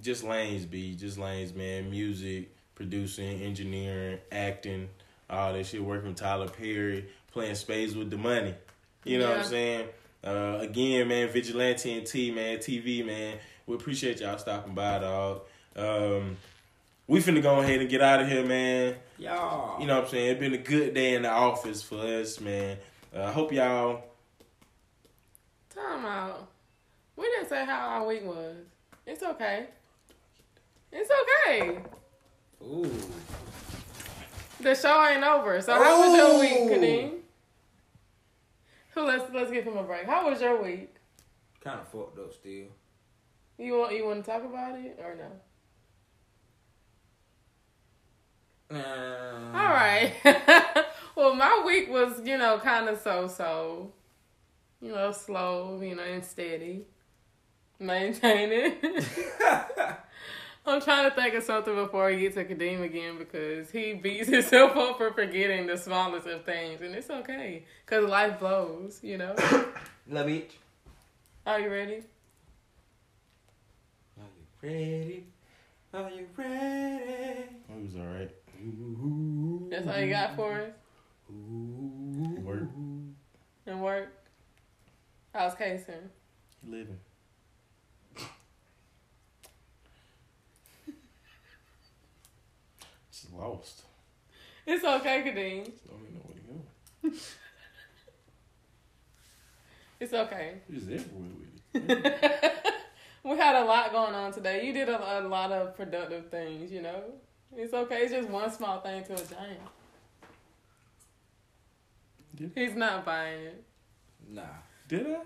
just 0.00 0.24
lanes, 0.24 0.64
B. 0.64 0.94
Just 0.94 1.18
lanes, 1.18 1.54
man. 1.54 1.90
Music, 1.90 2.50
producing, 2.74 3.42
engineering, 3.42 4.18
acting, 4.32 4.88
all 5.28 5.52
that 5.52 5.66
shit. 5.66 5.82
Working 5.82 6.08
with 6.08 6.18
Tyler 6.18 6.48
Perry, 6.48 7.06
playing 7.32 7.54
spades 7.54 7.94
with 7.94 8.10
the 8.10 8.16
money. 8.16 8.54
You 9.04 9.18
know 9.18 9.30
what 9.30 9.40
I'm 9.40 9.44
saying? 9.44 9.88
Uh, 10.24 10.58
again, 10.60 11.06
man, 11.08 11.28
Vigilante 11.28 11.96
and 11.96 12.06
T, 12.06 12.30
man, 12.30 12.58
TV, 12.58 13.04
man. 13.04 13.38
We 13.66 13.76
appreciate 13.76 14.20
y'all 14.20 14.38
stopping 14.38 14.74
by, 14.74 14.98
dog. 14.98 15.42
Um, 15.76 16.36
we 17.06 17.20
finna 17.20 17.42
go 17.42 17.60
ahead 17.60 17.80
and 17.80 17.88
get 17.88 18.00
out 18.02 18.20
of 18.20 18.28
here, 18.28 18.44
man. 18.44 18.96
Y'all. 19.18 19.80
You 19.80 19.86
know 19.86 19.96
what 19.96 20.04
I'm 20.04 20.10
saying? 20.10 20.30
It's 20.30 20.40
been 20.40 20.54
a 20.54 20.58
good 20.58 20.94
day 20.94 21.14
in 21.14 21.22
the 21.22 21.30
office 21.30 21.82
for 21.82 21.98
us, 21.98 22.40
man. 22.40 22.78
I 23.14 23.18
uh, 23.18 23.32
hope 23.32 23.52
y'all. 23.52 24.02
Time 25.76 26.06
out. 26.06 26.48
We 27.16 27.24
didn't 27.24 27.48
say 27.48 27.64
how 27.66 27.88
our 27.88 28.06
week 28.06 28.24
was. 28.24 28.56
It's 29.06 29.22
okay. 29.22 29.66
It's 30.90 31.10
okay. 31.10 31.78
Ooh. 32.62 32.90
The 34.60 34.74
show 34.74 35.06
ain't 35.06 35.22
over. 35.22 35.60
So 35.60 35.74
how 35.74 36.00
was 36.00 36.16
your 36.16 36.40
week. 36.40 36.72
Kadeem? 36.72 37.18
Who 38.94 39.02
let's 39.02 39.30
let's 39.34 39.50
give 39.50 39.64
him 39.64 39.76
a 39.76 39.82
break. 39.82 40.06
How 40.06 40.30
was 40.30 40.40
your 40.40 40.62
week? 40.62 40.94
Kind 41.62 41.80
of 41.80 41.88
fucked 41.88 42.18
up 42.18 42.32
still. 42.32 42.68
You 43.58 43.78
want 43.78 43.94
you 43.94 44.06
want 44.06 44.24
to 44.24 44.30
talk 44.30 44.44
about 44.44 44.78
it 44.78 44.98
or 44.98 45.14
no? 45.16 45.30
Uh, 48.68 49.56
All 49.56 49.68
right. 49.68 50.12
well, 51.14 51.34
my 51.34 51.62
week 51.64 51.88
was, 51.90 52.20
you 52.24 52.36
know, 52.36 52.58
kind 52.58 52.88
of 52.88 52.98
so 53.00 53.28
so. 53.28 53.92
You 54.80 54.92
know, 54.92 55.12
slow, 55.12 55.80
you 55.82 55.94
know, 55.94 56.02
and 56.02 56.24
steady. 56.24 56.84
Maintaining. 57.78 58.74
I'm 60.66 60.80
trying 60.80 61.08
to 61.08 61.14
think 61.14 61.34
of 61.34 61.44
something 61.44 61.74
before 61.74 62.08
I 62.08 62.14
get 62.14 62.34
to 62.34 62.44
Kadeem 62.44 62.82
again 62.82 63.18
because 63.18 63.70
he 63.70 63.94
beats 63.94 64.28
himself 64.30 64.76
up 64.76 64.98
for 64.98 65.12
forgetting 65.12 65.66
the 65.66 65.76
smallest 65.76 66.26
of 66.26 66.44
things, 66.44 66.80
and 66.80 66.94
it's 66.94 67.08
okay 67.08 67.64
because 67.84 68.08
life 68.08 68.40
blows, 68.40 68.98
you 69.02 69.16
know. 69.16 69.34
Love 70.08 70.28
it. 70.28 70.52
Are 71.46 71.60
you 71.60 71.70
ready? 71.70 72.02
Are 74.18 74.24
you 74.24 74.46
ready? 74.62 75.26
Are 75.94 76.10
you 76.10 76.26
ready? 76.36 77.44
I 77.72 77.82
was 77.82 77.94
alright. 77.96 78.30
That's 79.70 79.86
all 79.86 80.00
you 80.00 80.10
got 80.10 80.34
for 80.34 80.52
us? 80.60 80.70
Work. 81.28 82.68
And 83.66 83.82
work? 83.82 84.25
How's 85.36 85.54
Kason? 85.54 86.08
Living. 86.66 86.98
Just 93.12 93.32
lost. 93.34 93.82
It's 94.66 94.82
okay, 94.82 95.22
Kadeem. 95.22 95.64
Don't 95.86 96.00
even 96.00 96.14
know 96.14 96.20
where 96.24 97.10
to 97.10 97.10
go. 97.10 97.16
It's 99.98 100.12
okay. 100.12 100.56
He's 100.70 100.82
everywhere 100.82 101.30
with 101.72 101.90
it. 101.90 102.52
we 103.24 103.30
had 103.38 103.56
a 103.56 103.64
lot 103.64 103.92
going 103.92 104.14
on 104.14 104.30
today. 104.30 104.66
You 104.66 104.74
did 104.74 104.90
a, 104.90 105.20
a 105.20 105.26
lot 105.26 105.52
of 105.52 105.74
productive 105.74 106.28
things, 106.30 106.70
you 106.70 106.82
know? 106.82 107.02
It's 107.56 107.72
okay. 107.72 108.02
It's 108.02 108.12
just 108.12 108.28
one 108.28 108.50
small 108.52 108.80
thing 108.80 109.02
to 109.04 109.14
a 109.14 109.16
giant. 109.16 109.60
Did- 112.34 112.52
He's 112.54 112.74
not 112.74 113.06
buying 113.06 113.40
it. 113.40 113.64
Nah. 114.28 114.42
Did 114.88 115.06
I? 115.06 115.20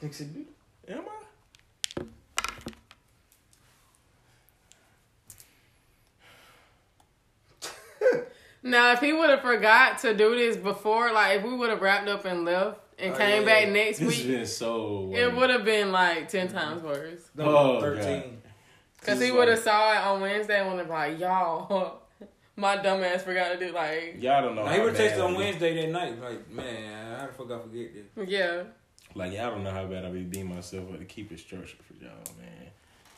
Kicks 0.00 0.20
it 0.20 0.32
good. 0.34 0.46
Am 0.88 1.04
I? 1.08 2.04
Now, 8.62 8.92
if 8.92 9.00
he 9.00 9.12
would 9.12 9.30
have 9.30 9.42
forgot 9.42 9.98
to 10.00 10.12
do 10.14 10.34
this 10.34 10.56
before, 10.56 11.12
like 11.12 11.38
if 11.38 11.44
we 11.44 11.54
would 11.54 11.70
have 11.70 11.80
wrapped 11.80 12.08
up 12.08 12.24
and 12.24 12.44
left 12.44 12.80
and 12.98 13.14
Oh, 13.14 13.16
came 13.16 13.42
yeah. 13.42 13.46
back 13.46 13.68
next 13.68 13.98
This 13.98 14.08
week, 14.18 14.26
been 14.26 14.46
so. 14.46 15.12
it 15.14 15.32
would 15.36 15.50
have 15.50 15.64
been 15.64 15.92
like 15.92 16.28
10 16.28 16.48
times 16.48 16.82
worse. 16.82 17.30
Oh, 17.38 17.80
13. 17.80 18.42
Because 18.98 19.20
he 19.20 19.30
would 19.30 19.46
have 19.48 19.60
saw 19.60 19.92
it 19.92 19.98
on 19.98 20.20
Wednesday 20.20 20.58
and 20.60 20.68
would 20.70 20.78
have 20.80 20.88
like, 20.90 21.20
y'all, 21.20 22.00
my 22.56 22.76
dumb 22.76 23.04
ass 23.04 23.22
forgot 23.22 23.48
to 23.52 23.58
do 23.58 23.72
like, 23.72 24.16
Y'all 24.18 24.42
don't 24.42 24.56
know. 24.56 24.64
Now, 24.64 24.68
how 24.68 24.74
he 24.74 24.80
would 24.80 24.96
have 24.96 25.10
bad 25.10 25.20
on 25.20 25.34
Wednesday 25.34 25.74
that 25.82 25.92
night. 25.92 26.20
Like, 26.20 26.50
man, 26.50 27.18
how 27.20 27.26
the 27.26 27.32
fuck 27.32 27.50
I 27.50 27.62
forget 27.62 27.90
this? 27.94 28.28
yeah. 28.28 28.62
Like 29.14 29.32
y'all 29.32 29.50
don't 29.50 29.64
know 29.64 29.70
how 29.70 29.86
bad 29.86 30.04
I 30.04 30.10
be 30.10 30.22
beating 30.24 30.54
myself 30.54 30.92
up 30.92 30.98
to 30.98 31.04
keep 31.06 31.32
it 31.32 31.38
structured 31.38 31.80
for 31.82 31.94
y'all, 31.94 32.12
man. 32.38 32.70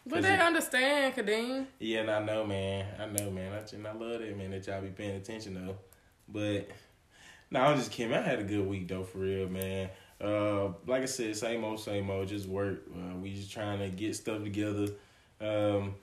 But 0.06 0.22
they 0.22 0.34
it- 0.34 0.40
understand, 0.40 1.14
Kadeem. 1.14 1.66
Yeah, 1.78 2.00
and 2.00 2.10
I 2.10 2.24
know, 2.24 2.44
man. 2.46 2.86
I 3.00 3.06
know, 3.06 3.30
man. 3.30 3.52
I, 3.52 3.74
and 3.74 3.86
I 3.86 3.92
love 3.92 4.20
that, 4.20 4.36
man, 4.36 4.50
that 4.52 4.66
y'all 4.66 4.80
be 4.80 4.88
paying 4.88 5.16
attention, 5.16 5.54
though. 5.54 5.76
But, 6.28 6.68
no, 7.50 7.60
I'm 7.60 7.76
just 7.76 7.90
kidding. 7.90 8.14
I 8.14 8.20
had 8.22 8.38
a 8.38 8.44
good 8.44 8.66
week, 8.66 8.88
though, 8.88 9.02
for 9.02 9.18
real, 9.18 9.48
man. 9.48 9.90
Uh, 10.20 10.68
like 10.86 11.02
I 11.02 11.06
said, 11.06 11.36
same 11.36 11.64
old, 11.64 11.80
same 11.80 12.10
old, 12.10 12.28
just 12.28 12.48
work. 12.48 12.84
Uh, 12.94 13.16
we 13.16 13.34
just 13.34 13.50
trying 13.52 13.78
to 13.80 13.88
get 13.88 14.16
stuff 14.16 14.42
together. 14.42 14.88
Um, 15.40 15.94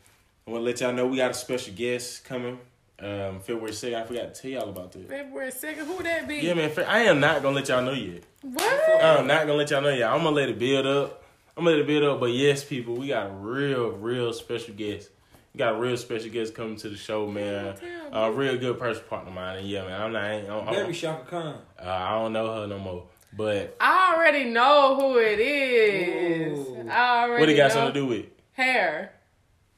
I 0.48 0.52
want 0.52 0.62
to 0.62 0.66
let 0.66 0.82
y'all 0.82 0.94
know 0.94 1.08
we 1.08 1.18
got 1.18 1.32
a 1.32 1.34
special 1.34 1.74
guest 1.74 2.26
coming 2.26 2.60
um, 3.00 3.40
February 3.42 3.72
2nd. 3.72 3.96
I 3.96 4.04
forgot 4.06 4.34
to 4.34 4.42
tell 4.42 4.52
y'all 4.52 4.70
about 4.70 4.92
that. 4.94 5.10
February 5.10 5.52
2nd, 5.52 5.86
who 5.86 6.04
that 6.04 6.28
be? 6.28 6.38
Yeah, 6.38 6.54
man. 6.54 6.70
Fe- 6.70 6.84
I 6.86 7.00
am 7.04 7.20
not 7.20 7.42
going 7.42 7.54
to 7.56 7.60
let 7.60 7.70
y'all 7.70 7.84
know 7.84 7.92
yet. 7.94 8.24
What? 8.42 9.04
I'm 9.04 9.28
not 9.28 9.46
going 9.48 9.50
to 9.50 9.54
let 9.56 9.70
y'all 9.72 9.82
know 9.82 9.90
yet. 9.90 10.10
I'm 10.12 10.22
going 10.24 10.34
to 10.36 10.42
let 10.42 10.50
it 10.50 10.60
build 10.60 10.86
up. 10.86 11.24
I'm 11.58 11.64
going 11.64 11.76
to 11.78 11.82
let 11.82 11.86
it 11.86 11.88
build 11.88 12.04
up. 12.04 12.20
But, 12.20 12.32
yes, 12.32 12.64
people, 12.64 12.96
we 12.96 13.08
got 13.08 13.28
a 13.28 13.34
real, 13.34 13.92
real 13.92 14.32
special 14.34 14.74
guest. 14.74 15.10
We 15.54 15.58
got 15.60 15.76
a 15.76 15.78
real 15.78 15.96
special 15.98 16.30
guest 16.30 16.54
coming 16.54 16.76
to 16.78 16.90
the 16.90 16.98
show, 16.98 17.28
man. 17.28 17.76
A 18.12 18.32
real 18.32 18.58
good 18.58 18.78
personal 18.78 19.08
partner 19.08 19.30
of 19.30 19.36
mine. 19.36 19.58
And 19.60 19.68
yeah, 19.68 19.84
man, 19.86 20.02
I'm 20.02 20.12
not. 20.12 20.24
I, 20.24 20.32
ain't- 20.34 20.50
I'm, 20.50 20.68
I'm, 20.68 20.88
be 20.88 20.94
Chaka 20.94 21.26
Khan. 21.30 21.56
uh, 21.80 21.90
I 21.90 22.12
don't 22.12 22.34
know 22.34 22.54
her 22.62 22.68
no 22.68 22.78
more. 22.78 23.04
But 23.38 23.76
I 23.82 24.14
already 24.16 24.46
know 24.46 24.96
who 25.00 25.18
it 25.18 25.40
is. 25.40 26.58
Ooh. 26.60 26.90
I 26.90 27.24
already 27.24 27.40
what 27.42 27.50
it 27.50 27.56
got 27.56 27.68
know. 27.70 27.74
something 27.74 27.94
to 27.94 28.00
do 28.00 28.06
with? 28.06 28.26
Hair. 28.54 29.12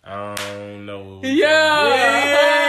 I 0.03 0.36
don't 0.36 0.86
know. 0.86 1.22
Yeah. 1.24 2.66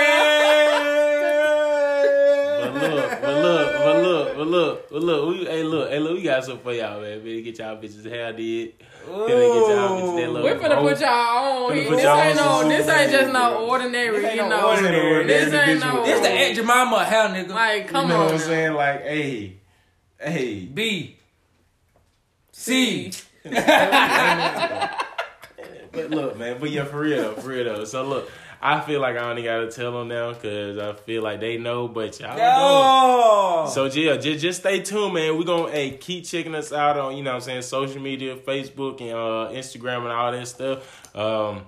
But 3.29 3.43
look, 3.43 3.73
but 3.75 4.03
look, 4.03 4.37
but 4.37 4.47
look, 4.47 4.91
but 4.91 5.03
look, 5.03 5.29
we, 5.29 5.45
hey, 5.45 5.63
look, 5.63 5.91
hey, 5.91 5.99
look, 5.99 6.15
we 6.17 6.23
got 6.23 6.45
something 6.45 6.63
for 6.63 6.73
y'all, 6.73 7.01
man. 7.01 7.19
Better 7.21 7.41
get 7.41 7.59
y'all 7.59 7.77
bitches 7.77 8.05
hair 8.09 8.33
did. 8.33 8.79
Better 8.79 9.27
get 9.29 9.29
y'all 9.29 10.01
bitches 10.01 10.17
that 10.17 10.31
little. 10.33 10.43
We're 10.43 10.55
finna 10.59 10.81
put 10.81 11.01
roll. 11.01 11.01
y'all 11.01 11.65
on. 11.67 11.73
Finna 11.73 11.75
This 11.75 11.89
put 11.89 12.03
y'all 12.03 12.21
ain't 12.21 12.39
on 12.41 12.69
no. 12.69 12.77
This 12.77 12.89
ain't 12.89 13.11
just 13.11 13.33
no 13.33 13.67
ordinary. 13.69 14.17
This 14.21 14.25
ain't 14.25 14.37
You 14.37 14.43
no 14.43 14.49
know. 14.49 14.69
ordinary 14.71 15.25
This 15.27 15.53
ain't 15.53 15.55
individual. 15.69 15.95
no. 15.95 16.05
This 16.07 16.21
the 16.21 16.29
Aunt 16.29 16.57
Jemima 16.57 17.05
hair, 17.05 17.29
nigga. 17.29 17.49
Like, 17.51 17.89
come 17.89 18.03
you 18.05 18.09
know 18.15 18.21
on. 18.21 18.25
what 18.27 18.35
I'm 18.35 18.39
saying? 18.41 18.73
Like, 18.75 19.03
hey, 19.03 19.57
hey. 20.21 20.61
B. 20.73 21.17
C. 22.53 23.13
But 25.91 26.11
look, 26.11 26.39
man, 26.39 26.59
but 26.61 26.71
yeah, 26.71 26.85
for 26.85 27.01
real, 27.01 27.23
though, 27.35 27.41
for 27.41 27.49
real 27.49 27.65
though. 27.65 27.85
So 27.85 28.05
look, 28.07 28.31
I 28.61 28.81
feel 28.81 29.01
like 29.01 29.17
I 29.17 29.31
only 29.31 29.43
gotta 29.45 29.71
tell 29.71 29.93
them 29.93 30.09
now 30.09 30.33
because 30.33 30.79
I 30.79 30.93
feel 30.93 31.23
like 31.23 31.39
they 31.41 31.59
know, 31.59 31.87
but 31.87 32.19
y'all 32.19 32.37
don't. 32.37 32.41
Oh. 32.43 33.71
So 33.73 33.85
yeah, 33.87 34.17
just 34.17 34.41
just 34.41 34.61
stay 34.61 34.81
tuned, 34.81 35.15
man. 35.15 35.37
We 35.37 35.45
gonna 35.45 35.71
hey 35.71 35.93
keep 35.97 36.25
checking 36.25 36.55
us 36.55 36.73
out 36.73 36.99
on 36.99 37.17
you 37.17 37.23
know 37.23 37.31
what 37.31 37.37
I'm 37.37 37.41
saying 37.43 37.63
social 37.63 38.01
media, 38.03 38.37
Facebook 38.37 39.01
and 39.01 39.11
uh, 39.13 39.57
Instagram 39.57 39.99
and 40.03 40.09
all 40.13 40.33
that 40.33 40.49
stuff. 40.49 41.17
Um, 41.17 41.63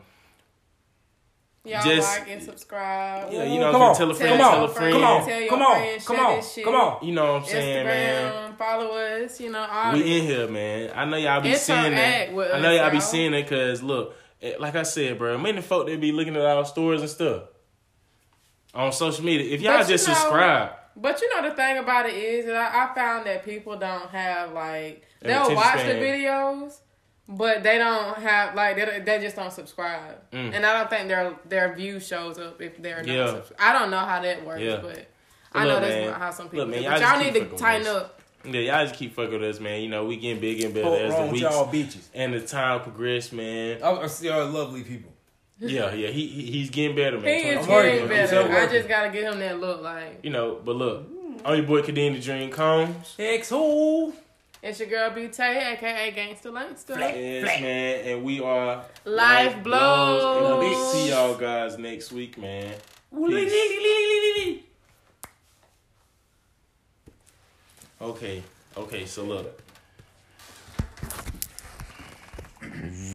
Y'all 1.62 1.82
Just- 1.84 2.18
like 2.20 2.30
and 2.30 2.42
subscribe. 2.42 3.30
yeah, 3.30 3.44
you 3.44 3.60
know, 3.60 3.70
Come 3.70 3.82
if 3.82 3.86
on. 3.86 3.90
you 3.92 3.98
tell 3.98 4.10
a 4.10 4.14
friend, 4.14 4.36
Come 4.38 4.46
on. 4.46 4.54
tell 4.54 4.64
a 4.64 4.68
friend. 4.68 4.92
Come 4.94 5.02
on. 5.04 5.28
Tell 5.28 5.40
your 5.40 5.48
Come 5.50 5.60
on. 5.62 5.76
friends, 5.76 6.06
Come 6.06 6.16
on. 6.20 6.42
shit. 6.42 6.64
Come 6.64 6.74
on. 6.74 7.06
You 7.06 7.12
know 7.12 7.32
what 7.34 7.42
I'm 7.42 7.48
saying, 7.48 7.86
Instagram, 7.86 8.40
man. 8.48 8.54
follow 8.56 8.96
us. 8.96 9.40
You 9.40 9.50
know, 9.50 9.66
all 9.70 9.92
We 9.92 10.00
in 10.20 10.24
here, 10.26 10.48
man. 10.48 10.90
I 10.94 11.04
know 11.04 11.18
y'all 11.18 11.42
be 11.42 11.54
seeing 11.54 11.78
Interact 11.84 12.34
that. 12.34 12.54
I 12.54 12.60
know 12.60 12.72
y'all 12.72 12.90
be 12.90 13.00
seeing 13.00 13.34
it 13.34 13.42
because 13.42 13.82
look, 13.82 14.16
like 14.58 14.74
I 14.76 14.82
said, 14.84 15.18
bro, 15.18 15.36
many 15.38 15.60
folk 15.60 15.86
they 15.86 15.96
be 15.96 16.12
looking 16.12 16.36
at 16.36 16.42
our 16.44 16.64
stories 16.64 17.00
and 17.00 17.10
stuff 17.10 17.42
on 18.74 18.92
social 18.92 19.24
media. 19.24 19.52
If 19.54 19.60
y'all 19.60 19.78
But 19.78 19.88
you 19.88 19.94
just 19.94 20.08
know- 20.08 20.14
subscribe, 20.14 20.72
But 20.96 21.20
you 21.20 21.34
know 21.34 21.48
the 21.48 21.54
thing 21.54 21.78
about 21.78 22.06
it 22.08 22.14
is 22.14 22.46
that 22.46 22.56
I, 22.56 22.84
I 22.90 22.94
found 22.94 23.26
that 23.26 23.44
people 23.44 23.76
don't 23.76 24.08
have 24.10 24.52
like 24.52 25.06
they'll 25.20 25.54
watch 25.54 25.78
the 25.84 25.92
videos, 25.94 26.78
but 27.28 27.62
they 27.62 27.78
don't 27.78 28.16
have 28.18 28.54
like 28.54 28.76
they, 28.76 29.00
they 29.00 29.18
just 29.20 29.36
don't 29.36 29.52
subscribe, 29.52 30.18
Mm. 30.32 30.54
and 30.54 30.66
I 30.66 30.78
don't 30.78 30.90
think 30.90 31.08
their 31.08 31.34
their 31.48 31.74
view 31.74 32.00
shows 32.00 32.38
up 32.38 32.60
if 32.60 32.80
they're 32.82 32.98
not. 33.02 33.06
Yeah. 33.06 33.40
I 33.58 33.72
don't 33.72 33.90
know 33.90 33.98
how 33.98 34.20
that 34.20 34.44
works, 34.44 34.60
Yeah. 34.62 34.76
but 34.82 35.06
But 35.52 35.58
I 35.58 35.64
know 35.64 35.80
that's 35.80 35.94
man. 35.94 36.12
how 36.12 36.30
some 36.30 36.48
people. 36.48 36.66
Look, 36.66 36.68
man, 36.70 36.82
do. 36.82 36.88
y'all 36.88 37.00
y'all 37.00 37.18
need 37.24 37.34
to 37.34 37.56
tighten 37.56 37.86
up. 37.86 38.19
Yeah, 38.44 38.60
y'all 38.60 38.86
just 38.86 38.94
keep 38.98 39.14
fucking 39.14 39.32
with 39.32 39.42
us, 39.42 39.60
man. 39.60 39.80
You 39.82 39.88
know, 39.88 40.04
we 40.06 40.16
getting 40.16 40.40
bigger 40.40 40.66
and 40.66 40.74
better 40.74 40.88
What's 40.90 41.02
as 41.02 41.14
the 41.14 41.22
with 41.22 41.30
weeks 41.32 41.42
y'all 41.42 41.66
bitches? 41.72 42.08
and 42.14 42.34
the 42.34 42.40
time 42.40 42.80
progress, 42.80 43.32
man. 43.32 43.82
I, 43.82 43.90
I 43.92 44.06
see 44.06 44.28
y'all 44.28 44.46
lovely 44.48 44.82
people. 44.82 45.12
Yeah, 45.58 45.92
yeah, 45.92 46.08
he, 46.08 46.26
he 46.26 46.42
he's 46.50 46.70
getting 46.70 46.96
better, 46.96 47.18
man. 47.20 47.24
He 47.38 47.50
is 47.50 47.58
I'm 47.58 47.64
Twenty- 47.66 47.74
working. 47.74 47.92
getting 47.94 48.08
better. 48.08 48.26
still 48.26 48.52
I 48.52 48.66
just 48.66 48.88
gotta 48.88 49.10
get 49.10 49.24
him 49.32 49.38
that 49.40 49.60
look 49.60 49.82
like. 49.82 50.20
You 50.22 50.30
know, 50.30 50.58
but 50.64 50.74
look, 50.76 51.06
I'm 51.44 51.56
your 51.58 51.66
boy 51.66 51.82
Kadeem 51.82 52.14
the 52.14 52.20
Dream 52.20 52.50
Combs. 52.50 53.14
X 53.18 53.50
who? 53.50 54.14
It's 54.62 54.78
your 54.78 54.88
girl 54.88 55.10
B 55.10 55.28
Tay, 55.28 55.72
aka 55.72 56.12
Gangsta 56.12 56.46
Langster. 56.50 56.98
Yes, 56.98 57.60
man, 57.60 58.00
and 58.06 58.24
we 58.24 58.40
are 58.40 58.84
Life 59.04 59.54
And 59.54 59.64
blows. 59.64 60.58
we'll 60.58 60.92
see 60.92 61.10
y'all 61.10 61.34
guys 61.34 61.76
next 61.78 62.10
week, 62.12 62.38
man. 62.38 62.72
Okay. 68.00 68.42
Okay. 68.76 69.04
So 69.06 69.24
look. 69.24 69.62